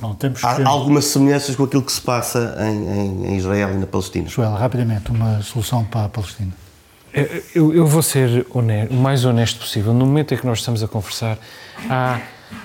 Bom, 0.00 0.16
Há 0.42 0.56
que... 0.56 0.62
algumas 0.62 1.06
semelhanças 1.06 1.56
com 1.56 1.64
aquilo 1.64 1.82
que 1.82 1.92
se 1.92 2.00
passa 2.00 2.56
em, 2.60 2.88
em, 2.88 3.26
em 3.28 3.36
Israel 3.36 3.70
e 3.72 3.76
na 3.76 3.86
Palestina. 3.86 4.28
Joel, 4.28 4.54
rapidamente, 4.54 5.10
uma 5.10 5.42
solução 5.42 5.84
para 5.84 6.04
a 6.04 6.08
Palestina. 6.08 6.52
Eu, 7.54 7.74
eu 7.74 7.86
vou 7.86 8.02
ser 8.02 8.46
honesto, 8.50 8.92
o 8.92 8.96
mais 8.96 9.24
honesto 9.24 9.58
possível. 9.58 9.92
No 9.92 10.06
momento 10.06 10.34
em 10.34 10.36
que 10.36 10.46
nós 10.46 10.58
estamos 10.58 10.82
a 10.82 10.88
conversar, 10.88 11.38
há 11.88 12.20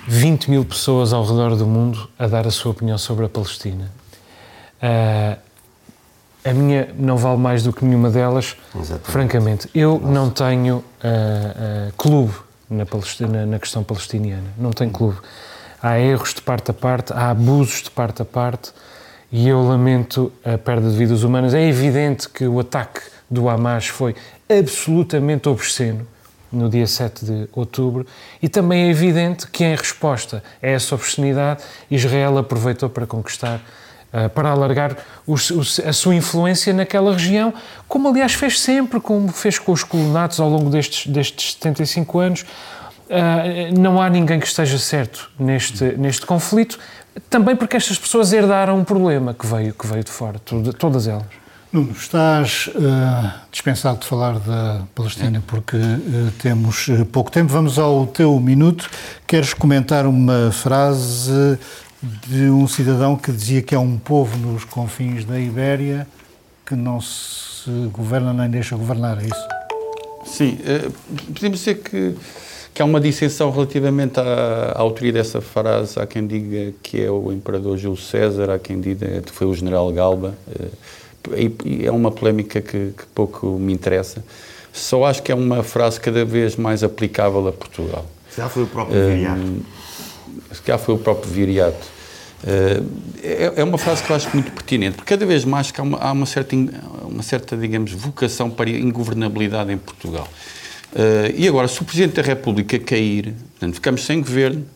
20 0.06 0.50
mil 0.50 0.64
pessoas 0.64 1.12
ao 1.12 1.24
redor 1.24 1.56
do 1.56 1.66
mundo 1.66 2.08
a 2.18 2.26
dar 2.26 2.46
a 2.46 2.50
sua 2.50 2.72
opinião 2.72 2.98
sobre 2.98 3.24
a 3.24 3.28
Palestina. 3.28 3.90
Uh, 4.76 5.45
a 6.48 6.54
minha 6.54 6.88
não 6.98 7.16
vale 7.16 7.38
mais 7.38 7.62
do 7.62 7.72
que 7.72 7.84
nenhuma 7.84 8.10
delas, 8.10 8.56
Exatamente. 8.74 9.10
francamente. 9.10 9.70
Eu 9.74 9.98
Nossa. 9.98 10.12
não 10.12 10.30
tenho 10.30 10.76
uh, 10.76 10.80
uh, 10.80 11.92
clube 11.96 12.34
na, 12.70 12.86
Palestina, 12.86 13.46
na 13.46 13.58
questão 13.58 13.82
palestiniana. 13.82 14.48
Não 14.56 14.70
tenho 14.70 14.90
clube. 14.90 15.18
Há 15.82 15.98
erros 15.98 16.34
de 16.34 16.42
parte 16.42 16.70
a 16.70 16.74
parte, 16.74 17.12
há 17.12 17.30
abusos 17.30 17.82
de 17.82 17.90
parte 17.90 18.22
a 18.22 18.24
parte 18.24 18.72
e 19.30 19.48
eu 19.48 19.62
lamento 19.62 20.32
a 20.44 20.56
perda 20.56 20.90
de 20.90 20.96
vidas 20.96 21.22
humanas. 21.22 21.54
É 21.54 21.62
evidente 21.62 22.28
que 22.28 22.46
o 22.46 22.60
ataque 22.60 23.00
do 23.30 23.48
Hamas 23.48 23.88
foi 23.88 24.14
absolutamente 24.48 25.48
obsceno 25.48 26.06
no 26.52 26.68
dia 26.68 26.86
7 26.86 27.24
de 27.24 27.48
outubro, 27.52 28.06
e 28.40 28.48
também 28.48 28.84
é 28.84 28.90
evidente 28.90 29.46
que, 29.48 29.64
em 29.64 29.74
resposta 29.74 30.42
a 30.62 30.66
essa 30.66 30.94
obscenidade, 30.94 31.62
Israel 31.90 32.38
aproveitou 32.38 32.88
para 32.88 33.06
conquistar, 33.06 33.60
para 34.34 34.50
alargar 34.50 34.96
os, 35.26 35.50
os, 35.50 35.80
a 35.80 35.92
sua 35.92 36.14
influência 36.14 36.72
naquela 36.72 37.12
região, 37.12 37.52
como 37.86 38.08
aliás 38.08 38.32
fez 38.32 38.60
sempre, 38.60 39.00
como 39.00 39.28
fez 39.28 39.58
com 39.58 39.72
os 39.72 39.84
colonatos 39.84 40.40
ao 40.40 40.48
longo 40.48 40.70
destes, 40.70 41.06
destes 41.12 41.52
75 41.54 42.18
anos. 42.18 42.40
uh, 42.42 43.78
não 43.78 44.00
há 44.00 44.08
ninguém 44.08 44.40
que 44.40 44.46
esteja 44.46 44.78
certo 44.78 45.30
neste, 45.38 45.84
neste 45.96 46.24
conflito, 46.24 46.78
também 47.30 47.56
porque 47.56 47.76
estas 47.76 47.98
pessoas 47.98 48.32
herdaram 48.32 48.78
um 48.78 48.84
problema 48.84 49.34
que 49.34 49.46
veio, 49.46 49.74
que 49.74 49.86
veio 49.86 50.04
de 50.04 50.10
fora, 50.10 50.38
todas 50.38 51.06
elas. 51.06 51.46
Nuno, 51.72 51.92
estás 51.92 52.68
uh, 52.68 53.32
dispensado 53.50 53.98
de 53.98 54.06
falar 54.06 54.38
da 54.38 54.82
Palestina 54.94 55.42
porque 55.46 55.76
uh, 55.76 56.30
temos 56.38 56.86
pouco 57.12 57.30
tempo. 57.30 57.52
Vamos 57.52 57.78
ao 57.78 58.06
teu 58.06 58.38
minuto. 58.38 58.88
Queres 59.26 59.52
comentar 59.52 60.06
uma 60.06 60.52
frase 60.52 61.58
de 62.02 62.50
um 62.50 62.66
cidadão 62.68 63.16
que 63.16 63.32
dizia 63.32 63.62
que 63.62 63.74
é 63.74 63.78
um 63.78 63.98
povo 63.98 64.36
nos 64.38 64.64
confins 64.64 65.24
da 65.24 65.38
Ibéria 65.38 66.06
que 66.64 66.74
não 66.74 67.00
se 67.00 67.70
governa 67.92 68.32
nem 68.32 68.50
deixa 68.50 68.76
governar, 68.76 69.18
é 69.22 69.26
isso? 69.26 69.48
Sim, 70.24 70.58
podemos 71.32 71.60
dizer 71.60 71.76
que, 71.76 72.14
que 72.74 72.82
há 72.82 72.84
uma 72.84 73.00
dissensão 73.00 73.50
relativamente 73.50 74.18
à, 74.18 74.72
à, 74.74 74.80
autoria 74.80 75.12
dessa 75.12 75.40
frase. 75.40 75.98
Há 75.98 76.06
quem 76.06 76.26
diga 76.26 76.74
que 76.82 77.00
é 77.00 77.10
o 77.10 77.32
imperador 77.32 77.78
Júlio 77.78 77.96
César, 77.96 78.50
há 78.50 78.58
quem 78.58 78.80
diga 78.80 79.22
que 79.22 79.30
foi 79.30 79.46
o 79.46 79.54
general 79.54 79.90
Galba 79.92 80.34
e 81.34 81.86
é 81.86 81.90
uma 81.90 82.10
polémica 82.10 82.60
que, 82.60 82.92
que, 82.96 83.06
pouco 83.14 83.46
me 83.58 83.72
interessa. 83.72 84.22
Só 84.72 85.04
acho 85.04 85.22
que 85.22 85.32
é 85.32 85.34
uma 85.34 85.62
frase 85.62 85.98
cada 85.98 86.24
vez 86.24 86.56
mais 86.56 86.84
aplicável 86.84 87.48
a 87.48 87.52
Portugal. 87.52 88.04
Calhar 88.34 88.50
foi 88.50 88.64
o 88.64 88.66
próprio. 88.66 88.98
Um, 88.98 89.60
se 90.52 90.62
calhar 90.62 90.78
foi 90.78 90.94
o 90.94 90.98
próprio 90.98 91.30
Viriato. 91.30 91.96
Uh, 92.44 92.86
é, 93.22 93.52
é, 93.56 93.64
uma 93.64 93.78
frase 93.78 94.02
que 94.02 94.10
eu 94.10 94.16
acho 94.16 94.28
muito 94.32 94.52
pertinente, 94.52 94.96
porque 94.96 95.08
cada 95.08 95.24
vez 95.24 95.44
mais 95.44 95.72
há 95.76 95.82
uma, 95.82 95.98
há 95.98 96.12
uma 96.12 96.26
certa, 96.26 96.54
uma 97.02 97.22
certa, 97.22 97.56
digamos, 97.56 97.92
vocação 97.92 98.50
para 98.50 98.68
ingovernabilidade 98.70 99.72
em 99.72 99.78
Portugal. 99.78 100.28
Uh, 100.92 101.32
e 101.34 101.48
agora, 101.48 101.66
se 101.66 101.80
o 101.80 101.84
Presidente 101.84 102.14
da 102.14 102.22
República 102.22 102.78
cair, 102.78 103.34
portanto, 103.52 103.74
ficamos 103.74 104.04
sem 104.04 104.20
governo, 104.20 104.66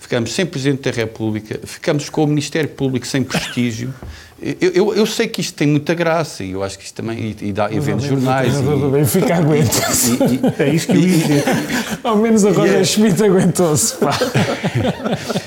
ficamos 0.00 0.32
sem 0.32 0.44
Presidente 0.46 0.90
da 0.90 0.96
República, 0.96 1.60
ficamos 1.62 2.08
com 2.08 2.24
o 2.24 2.26
Ministério 2.26 2.70
Público 2.70 3.06
sem 3.06 3.22
prestígio, 3.22 3.94
eu, 4.40 4.70
eu, 4.70 4.94
eu, 4.94 5.06
sei 5.06 5.28
que 5.28 5.42
isto 5.42 5.54
tem 5.54 5.68
muita 5.68 5.92
graça 5.92 6.42
e 6.42 6.52
eu 6.52 6.64
acho 6.64 6.78
que 6.78 6.84
isto 6.84 6.94
também. 6.94 7.36
E, 7.40 7.48
e, 7.48 7.52
dá, 7.52 7.70
e 7.70 7.78
vende 7.78 8.08
jornais. 8.08 8.54
Benfica 8.90 9.36
aguenta. 9.36 9.70
É 10.58 10.68
isso 10.74 10.86
que 10.86 10.92
eu 10.92 11.00
ia 11.00 11.18
dizer. 11.18 11.44
Ao 12.02 12.16
menos 12.16 12.44
a 12.46 12.50
Roger 12.50 12.80
é... 12.80 12.84
Schmidt 12.84 13.22
aguentou-se. 13.22 13.94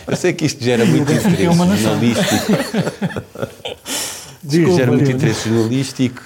Eu 0.08 0.16
sei 0.16 0.34
que 0.34 0.46
isto 0.46 0.64
gera 0.64 0.86
muito 0.86 1.12
interesse 1.12 1.44
jornalístico. 1.44 2.54
Desculpa, 4.44 4.78
gera 4.78 4.92
muito 4.92 5.12
interesse 5.12 5.50
jornalístico. 5.50 6.22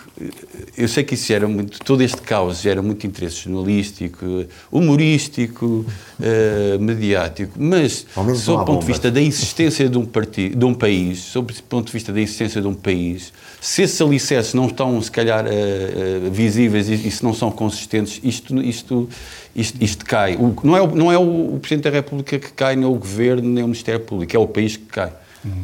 Eu 0.77 0.87
sei 0.87 1.03
que 1.03 1.15
isso 1.15 1.25
gera 1.25 1.47
muito, 1.47 1.79
todo 1.79 2.03
este 2.03 2.21
caos 2.21 2.61
gera 2.61 2.83
muito 2.83 3.07
interesse 3.07 3.37
jornalístico, 3.37 4.45
humorístico, 4.71 5.65
uh, 5.65 6.79
mediático, 6.79 7.53
mas 7.57 8.05
sob 8.35 8.61
o 8.61 8.65
ponto 8.65 8.81
de 8.81 8.85
vista 8.85 9.09
da 9.09 9.19
existência 9.19 9.89
de 9.89 9.97
um, 9.97 10.05
partido, 10.05 10.55
de 10.55 10.65
um 10.65 10.75
país, 10.75 11.17
sob 11.17 11.51
o 11.51 11.63
ponto 11.63 11.87
de 11.87 11.93
vista 11.93 12.13
da 12.13 12.21
existência 12.21 12.61
de 12.61 12.67
um 12.67 12.75
país, 12.75 13.33
se 13.59 13.81
esses 13.81 13.99
alicerces 13.99 14.53
não 14.53 14.67
estão, 14.67 15.01
se 15.01 15.09
calhar, 15.09 15.45
uh, 15.45 16.27
uh, 16.27 16.31
visíveis 16.31 16.89
e, 16.89 16.93
e, 16.93 17.09
se 17.09 17.23
não 17.23 17.33
são 17.33 17.49
consistentes, 17.49 18.19
isto, 18.23 18.55
isto, 18.61 19.09
isto, 19.55 19.83
isto 19.83 20.05
cai. 20.05 20.35
O, 20.35 20.55
não 20.63 20.77
é, 20.77 20.81
o, 20.81 20.95
não 20.95 21.11
é 21.11 21.17
o, 21.17 21.55
o 21.55 21.59
Presidente 21.59 21.85
da 21.85 21.89
República 21.89 22.37
que 22.37 22.53
cai, 22.53 22.75
nem 22.75 22.85
o 22.85 22.93
Governo, 22.93 23.49
nem 23.49 23.63
o 23.63 23.67
Ministério 23.67 24.01
Público, 24.01 24.35
é 24.35 24.39
o 24.39 24.47
país 24.47 24.77
que 24.77 24.85
cai. 24.85 25.11
Hum. 25.43 25.63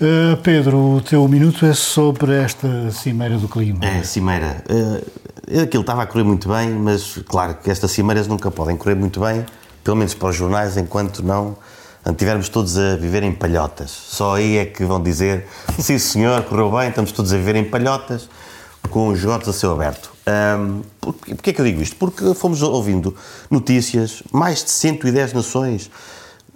Uh, 0.00 0.34
Pedro, 0.38 0.94
o 0.94 1.00
teu 1.02 1.28
minuto 1.28 1.66
é 1.66 1.74
sobre 1.74 2.34
esta 2.34 2.90
cimeira 2.90 3.36
do 3.36 3.46
clima. 3.46 3.84
É, 3.84 4.02
cimeira. 4.02 4.64
Uh, 4.66 5.60
aquilo 5.60 5.82
estava 5.82 6.04
a 6.04 6.06
correr 6.06 6.24
muito 6.24 6.48
bem, 6.48 6.70
mas 6.70 7.18
claro 7.28 7.56
que 7.56 7.70
estas 7.70 7.90
cimeiras 7.90 8.26
nunca 8.26 8.50
podem 8.50 8.78
correr 8.78 8.94
muito 8.94 9.20
bem, 9.20 9.44
pelo 9.84 9.98
menos 9.98 10.14
para 10.14 10.30
os 10.30 10.36
jornais, 10.36 10.78
enquanto 10.78 11.22
não 11.22 11.54
estivermos 12.08 12.48
todos 12.48 12.78
a 12.78 12.96
viver 12.96 13.22
em 13.22 13.32
palhotas. 13.32 13.90
Só 13.90 14.36
aí 14.36 14.56
é 14.56 14.64
que 14.64 14.86
vão 14.86 15.02
dizer, 15.02 15.44
sim 15.78 15.98
senhor, 15.98 16.44
correu 16.44 16.70
bem, 16.70 16.88
estamos 16.88 17.12
todos 17.12 17.30
a 17.34 17.36
viver 17.36 17.56
em 17.56 17.64
palhotas, 17.64 18.26
com 18.88 19.08
os 19.08 19.18
esgotos 19.18 19.50
a 19.50 19.52
céu 19.52 19.72
aberto. 19.72 20.10
Um, 20.26 20.80
porquê 20.98 21.50
é 21.50 21.52
que 21.52 21.60
eu 21.60 21.64
digo 21.66 21.82
isto? 21.82 21.96
Porque 21.96 22.32
fomos 22.32 22.62
ouvindo 22.62 23.14
notícias, 23.50 24.22
mais 24.32 24.64
de 24.64 24.70
110 24.70 25.34
nações 25.34 25.90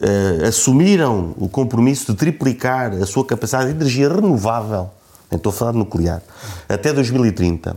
uh, 0.01 0.47
assumiram 0.47 1.35
o 1.39 1.49
compromisso 1.49 2.13
de 2.13 2.19
triplicar 2.19 2.93
a 2.93 3.07
sua 3.07 3.25
capacidade 3.25 3.71
de 3.71 3.77
energia 3.77 4.09
renovável, 4.09 4.91
estou 5.33 5.51
a 5.51 5.53
falar 5.53 5.73
de 5.73 5.79
nuclear, 5.79 6.23
até 6.69 6.93
2030. 6.93 7.73
Uh, 7.73 7.77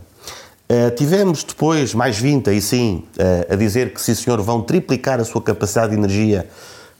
eh, 0.68 0.90
tivemos 0.90 1.42
depois 1.42 1.94
mais 1.94 2.18
20, 2.18 2.50
aí 2.50 2.60
sim, 2.60 3.04
uh, 3.16 3.52
a 3.52 3.56
dizer 3.56 3.92
que, 3.94 4.00
sim 4.00 4.14
senhor, 4.14 4.40
vão 4.42 4.60
triplicar 4.60 5.18
a 5.18 5.24
sua 5.24 5.40
capacidade 5.40 5.92
de 5.92 5.98
energia 5.98 6.46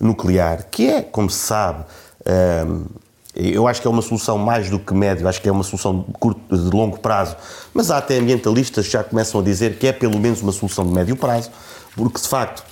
nuclear, 0.00 0.66
que 0.70 0.88
é, 0.88 1.02
como 1.02 1.28
se 1.28 1.38
sabe, 1.38 1.84
uh, 2.20 2.86
eu 3.34 3.68
acho 3.68 3.80
que 3.80 3.86
é 3.86 3.90
uma 3.90 4.02
solução 4.02 4.38
mais 4.38 4.68
do 4.68 4.78
que 4.78 4.92
médio, 4.94 5.28
acho 5.28 5.40
que 5.40 5.48
é 5.48 5.52
uma 5.52 5.62
solução 5.62 6.00
de, 6.00 6.12
curto, 6.14 6.40
de 6.56 6.76
longo 6.76 6.98
prazo, 6.98 7.36
mas 7.74 7.90
há 7.90 7.98
até 7.98 8.16
ambientalistas 8.18 8.86
que 8.86 8.92
já 8.92 9.04
começam 9.04 9.40
a 9.40 9.44
dizer 9.44 9.78
que 9.78 9.86
é 9.86 9.92
pelo 9.92 10.18
menos 10.18 10.42
uma 10.42 10.50
solução 10.50 10.84
de 10.84 10.92
médio 10.92 11.14
prazo, 11.14 11.50
porque 11.94 12.20
de 12.20 12.26
facto 12.26 12.64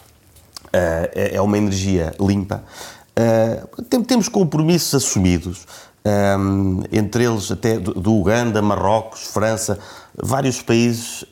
é, 0.73 1.33
é 1.35 1.41
uma 1.41 1.57
energia 1.59 2.15
limpa. 2.21 2.63
temos 4.07 4.29
compromissos 4.29 4.95
assumidos, 4.95 5.67
entre 6.93 7.25
eles 7.25 7.51
até 7.51 7.79
do 7.79 8.15
Uganda, 8.15 8.63
Marrocos, 8.63 9.23
França, 9.29 9.79
vários 10.17 10.63
países 10.63 11.25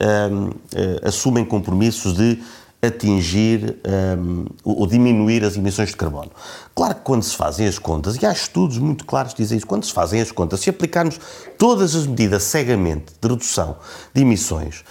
assumem 1.03 1.45
compromissos 1.45 2.15
de 2.15 2.43
atingir 2.87 3.79
um, 4.19 4.45
ou 4.63 4.87
diminuir 4.87 5.43
as 5.45 5.57
emissões 5.57 5.91
de 5.91 5.97
carbono. 5.97 6.31
Claro 6.75 6.95
que 6.97 7.01
quando 7.03 7.23
se 7.23 7.35
fazem 7.37 7.67
as 7.67 7.79
contas, 7.79 8.17
e 8.21 8.27
há 8.27 8.33
estudos 8.33 8.79
muito 8.79 9.05
claros 9.05 9.33
que 9.33 9.43
dizem 9.43 9.57
isso, 9.59 9.67
quando 9.67 9.85
se 9.85 9.93
fazem 9.93 10.21
as 10.21 10.31
contas, 10.31 10.61
se 10.61 10.71
aplicarmos 10.71 11.19
todas 11.59 11.95
as 11.95 12.07
medidas 12.07 12.43
cegamente 12.43 13.15
de 13.21 13.29
redução 13.29 13.77
de 14.13 14.23
emissões, 14.23 14.85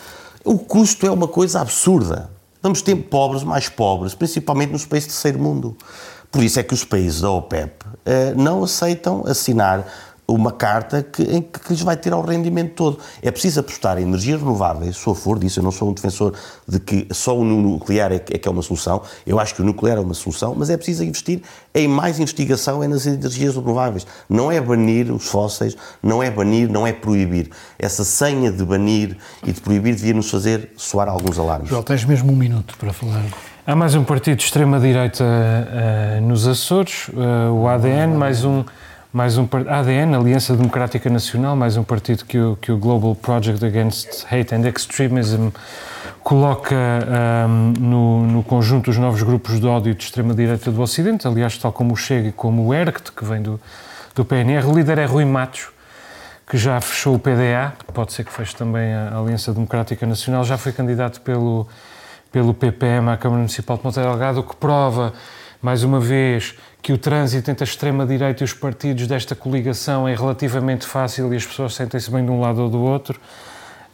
o 0.44 0.58
custo 0.58 1.06
é 1.06 1.12
uma 1.12 1.28
coisa 1.28 1.62
absurda. 1.62 2.32
Vamos 2.64 2.82
ter 2.82 2.95
pobres 2.95 3.43
mais 3.43 3.68
pobres, 3.68 4.16
principalmente 4.16 4.72
nos 4.72 4.86
países 4.86 5.09
do 5.09 5.11
terceiro 5.11 5.38
mundo. 5.38 5.76
Por 6.32 6.41
isso 6.41 6.61
é 6.61 6.64
que 6.64 6.74
os 6.74 6.86
países 6.86 7.20
da 7.20 7.30
OPEP 7.30 7.86
eh, 8.05 8.34
não 8.38 8.64
aceitam 8.64 9.22
assinar 9.28 9.86
uma 10.28 10.51
carta 10.51 11.03
que, 11.03 11.21
em 11.24 11.41
que, 11.41 11.59
lhes 11.69 11.82
vai 11.82 11.97
tirar 11.97 12.17
o 12.17 12.21
rendimento 12.21 12.74
todo. 12.74 12.99
É 13.21 13.30
preciso 13.30 13.59
apostar 13.59 13.97
em 13.97 14.03
energias 14.03 14.39
renováveis, 14.39 14.95
sou 14.95 15.13
a 15.13 15.15
favor 15.15 15.39
disso, 15.39 15.59
eu 15.59 15.63
não 15.63 15.71
sou 15.71 15.89
um 15.89 15.93
defensor 15.93 16.34
de 16.67 16.80
que 16.80 17.07
só 17.11 17.38
o 17.38 17.43
nuclear 17.43 18.11
é, 18.11 18.15
é 18.15 18.19
que 18.19 18.47
é 18.47 18.51
uma 18.51 18.61
solução, 18.61 19.01
eu 19.26 19.39
acho 19.39 19.55
que 19.55 19.61
o 19.61 19.65
nuclear 19.65 19.97
é 19.97 20.01
uma 20.01 20.13
solução, 20.13 20.55
mas 20.57 20.69
é 20.69 20.78
preciso 20.78 21.03
investir 21.03 21.41
em 21.74 21.88
mais 21.88 22.19
investigação 22.19 22.88
nas 22.88 23.05
energias 23.05 23.55
renováveis. 23.55 24.05
Não 24.30 24.51
é 24.51 24.59
banir 24.61 25.11
os 25.11 25.28
fósseis, 25.28 25.76
não 26.01 26.21
é 26.21 26.30
banir, 26.30 26.69
não 26.69 26.86
é 26.86 26.93
proibir. 26.93 27.49
Essa 27.78 28.03
senha 28.03 28.51
de 28.51 28.63
banir 28.63 29.17
e 29.45 29.51
de 29.51 29.59
proibir 29.59 29.95
devia 29.95 30.13
nos 30.13 30.30
fazer 30.30 30.71
soar 30.78 31.09
alguns 31.09 31.38
alarmes. 31.38 31.69
João, 31.69 31.84
tens 31.84 32.05
mesmo 32.05 32.32
um 32.32 32.36
minuto 32.36 32.76
para 32.78 32.93
falar. 32.93 33.24
Há 33.65 33.76
mais 33.76 33.95
um 33.95 34.03
partido 34.03 34.38
de 34.38 34.43
extrema-direita 34.43 35.24
uh, 35.24 36.21
nos 36.21 36.45
Açores, 36.45 37.07
uh, 37.09 37.53
o 37.53 37.67
ADN, 37.67 38.13
mais 38.13 38.43
um 38.43 38.65
mais 39.14 39.38
um 39.38 39.47
ADN, 39.70 40.16
Aliança 40.16 40.55
Democrática 40.55 41.07
Nacional, 41.07 41.55
mais 41.55 41.78
um 41.78 41.84
partido 41.84 42.26
que 42.26 42.39
o, 42.39 42.55
que 42.59 42.72
o 42.72 42.78
Global 42.80 43.14
Project 43.14 43.64
Against 43.64 44.26
Hate 44.26 44.55
and 44.55 44.68
Extremism 44.68 45.49
coloca 46.24 46.76
um, 47.47 47.74
no, 47.80 48.26
no, 48.26 48.43
conjunto 48.43 48.86
dos 48.86 48.97
novos 48.97 49.22
grupos 49.22 49.59
de 49.59 49.68
ódio 49.68 49.93
de 49.93 50.03
extrema-direita 50.03 50.72
do 50.72 50.82
Ocidente, 50.82 51.28
aliás, 51.28 51.55
tal 51.59 51.72
como 51.72 51.93
o 51.93 51.95
Chega 51.95 52.30
e 52.30 52.32
como 52.32 52.66
o 52.66 52.74
ERCT, 52.74 53.11
que 53.11 53.24
vem 53.24 53.39
do, 53.39 53.61
do 54.16 54.26
PNR. 54.26 54.66
O 54.66 54.74
líder 54.74 54.97
é 54.97 55.05
Rui 55.05 55.26
Matos, 55.26 55.68
que 56.49 56.57
já 56.57 56.82
fechou 56.82 57.14
o 57.14 57.20
PDA, 57.20 57.74
pode 57.93 58.14
ser 58.14 58.24
que 58.24 58.34
feche 58.34 58.55
também 58.55 58.95
a 58.95 59.20
Aliança 59.20 59.53
Democrática 59.53 60.07
Nacional, 60.07 60.43
já 60.43 60.57
foi 60.57 60.72
candidato 60.72 61.22
pelo, 61.22 61.68
pelo 62.32 62.51
PPM 62.51 63.11
à 63.11 63.18
Câmara 63.18 63.41
Municipal 63.41 63.78
de 63.78 63.84
Monteiro 63.84 64.09
Delgado, 64.09 64.39
o 64.39 64.43
que 64.43 64.55
prova, 64.55 65.14
mais 65.64 65.82
uma 65.82 65.97
vez, 65.97 66.55
que 66.82 66.91
o 66.91 66.97
trânsito 66.97 67.49
entre 67.49 67.64
a 67.64 67.66
extrema-direita 67.66 68.43
e 68.43 68.45
os 68.45 68.53
partidos 68.53 69.07
desta 69.07 69.34
coligação 69.34 70.05
é 70.05 70.14
relativamente 70.14 70.86
fácil 70.86 71.34
e 71.34 71.38
as 71.38 71.45
pessoas 71.45 71.74
sentem-se 71.74 72.11
bem 72.11 72.26
de 72.26 72.30
um 72.30 72.41
lado 72.41 72.61
ou 72.61 72.70
do 72.70 72.82
outro. 72.82 73.18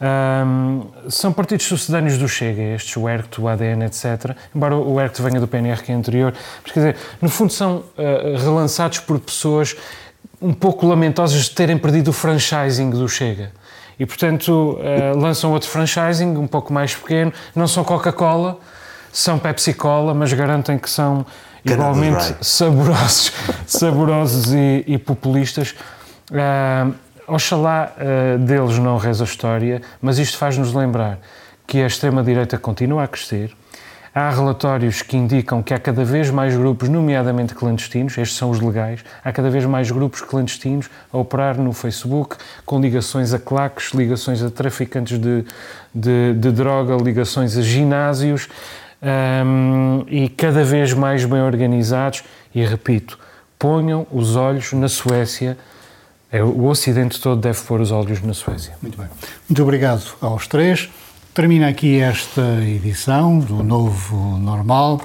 Um, 0.01 0.87
são 1.09 1.31
partidos 1.31 1.67
sucedâneos 1.67 2.17
do 2.17 2.27
Chega, 2.27 2.61
estes, 2.73 2.97
o 2.97 3.07
ERCT, 3.07 3.39
o 3.39 3.47
ADN, 3.47 3.85
etc. 3.85 4.35
Embora 4.55 4.75
o 4.75 4.99
ERCT 4.99 5.21
venha 5.21 5.39
do 5.39 5.47
PNR, 5.47 5.83
que 5.83 5.91
é 5.91 5.95
anterior. 5.95 6.33
Mas, 6.63 6.71
quer 6.71 6.79
dizer, 6.79 6.95
no 7.21 7.29
fundo 7.29 7.53
são 7.53 7.77
uh, 7.77 8.37
relançados 8.37 8.99
por 9.01 9.19
pessoas 9.19 9.75
um 10.41 10.53
pouco 10.53 10.87
lamentosas 10.87 11.43
de 11.43 11.51
terem 11.51 11.77
perdido 11.77 12.07
o 12.07 12.13
franchising 12.13 12.89
do 12.89 13.07
Chega. 13.07 13.51
E, 13.99 14.07
portanto, 14.07 14.79
uh, 14.79 15.15
lançam 15.15 15.51
outro 15.51 15.69
franchising, 15.69 16.35
um 16.35 16.47
pouco 16.47 16.73
mais 16.73 16.95
pequeno. 16.95 17.31
Não 17.53 17.67
são 17.67 17.83
Coca-Cola, 17.83 18.57
são 19.11 19.37
Pepsi-Cola, 19.37 20.15
mas 20.15 20.33
garantem 20.33 20.79
que 20.79 20.89
são 20.89 21.23
igualmente 21.65 22.35
saborosos, 22.41 23.31
saborosos 23.65 24.53
e, 24.53 24.83
e 24.87 24.97
populistas. 24.97 25.75
Uh, 26.31 26.93
oxalá 27.27 27.93
uh, 27.95 28.39
deles 28.39 28.77
não 28.77 28.97
reza 28.97 29.23
a 29.23 29.25
história, 29.25 29.81
mas 30.01 30.19
isto 30.19 30.37
faz-nos 30.37 30.73
lembrar 30.73 31.19
que 31.65 31.81
a 31.81 31.87
extrema-direita 31.87 32.57
continua 32.57 33.03
a 33.03 33.07
crescer. 33.07 33.55
Há 34.13 34.31
relatórios 34.31 35.03
que 35.03 35.15
indicam 35.15 35.61
que 35.61 35.71
há 35.71 35.79
cada 35.79 36.03
vez 36.03 36.31
mais 36.31 36.55
grupos, 36.55 36.89
nomeadamente 36.89 37.53
clandestinos, 37.53 38.17
estes 38.17 38.35
são 38.37 38.49
os 38.49 38.59
legais, 38.59 39.01
há 39.23 39.31
cada 39.31 39.51
vez 39.51 39.65
mais 39.65 39.91
grupos 39.91 40.21
clandestinos 40.21 40.89
a 41.13 41.17
operar 41.17 41.59
no 41.59 41.71
Facebook, 41.71 42.35
com 42.65 42.81
ligações 42.81 43.33
a 43.33 43.39
claques, 43.39 43.93
ligações 43.93 44.41
a 44.41 44.49
traficantes 44.49 45.19
de, 45.19 45.45
de, 45.93 46.33
de 46.33 46.51
droga, 46.51 46.95
ligações 46.95 47.55
a 47.55 47.61
ginásios 47.61 48.49
um, 49.01 50.03
e 50.07 50.29
cada 50.29 50.63
vez 50.63 50.93
mais 50.93 51.25
bem 51.25 51.41
organizados. 51.41 52.23
E 52.53 52.65
repito, 52.65 53.17
ponham 53.57 54.05
os 54.11 54.35
olhos 54.35 54.73
na 54.73 54.87
Suécia. 54.87 55.57
É, 56.31 56.43
o 56.43 56.65
Ocidente 56.65 57.19
todo 57.19 57.41
deve 57.41 57.59
pôr 57.61 57.81
os 57.81 57.91
olhos 57.91 58.21
na 58.21 58.33
Suécia. 58.33 58.73
Muito 58.81 58.97
bem. 58.97 59.07
Muito 59.47 59.63
obrigado 59.63 60.03
aos 60.21 60.47
três. 60.47 60.89
Termina 61.33 61.69
aqui 61.69 61.99
esta 61.99 62.41
edição 62.61 63.39
do 63.39 63.63
Novo 63.63 64.37
Normal, 64.37 65.01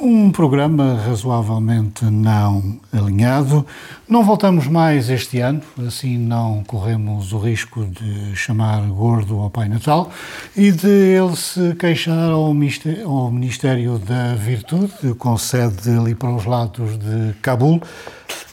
um 0.00 0.30
programa 0.30 1.00
razoavelmente 1.06 2.04
não 2.04 2.78
alinhado. 2.92 3.66
Não 4.08 4.22
voltamos 4.22 4.66
mais 4.66 5.08
este 5.08 5.40
ano, 5.40 5.62
assim 5.86 6.18
não 6.18 6.62
corremos 6.64 7.32
o 7.32 7.38
risco 7.38 7.84
de 7.84 8.34
chamar 8.36 8.82
gordo 8.82 9.38
ao 9.38 9.50
Pai 9.50 9.68
Natal 9.68 10.10
e 10.56 10.70
de 10.70 10.88
ele 10.88 11.34
se 11.36 11.74
queixar 11.74 12.30
ao 12.30 12.52
Ministério 12.52 13.98
da 13.98 14.34
Virtude, 14.34 15.14
com 15.18 15.36
sede 15.36 15.90
ali 15.90 16.14
para 16.14 16.30
os 16.30 16.44
lados 16.44 16.98
de 16.98 17.34
Cabul. 17.42 17.80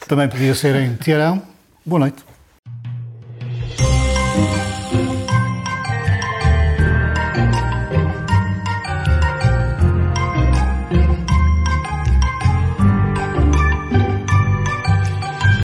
Também 0.08 0.28
podia 0.28 0.56
ser 0.56 0.76
em 0.76 0.96
Teherão. 0.96 1.42
Boa 1.86 2.00
noite. 2.00 2.24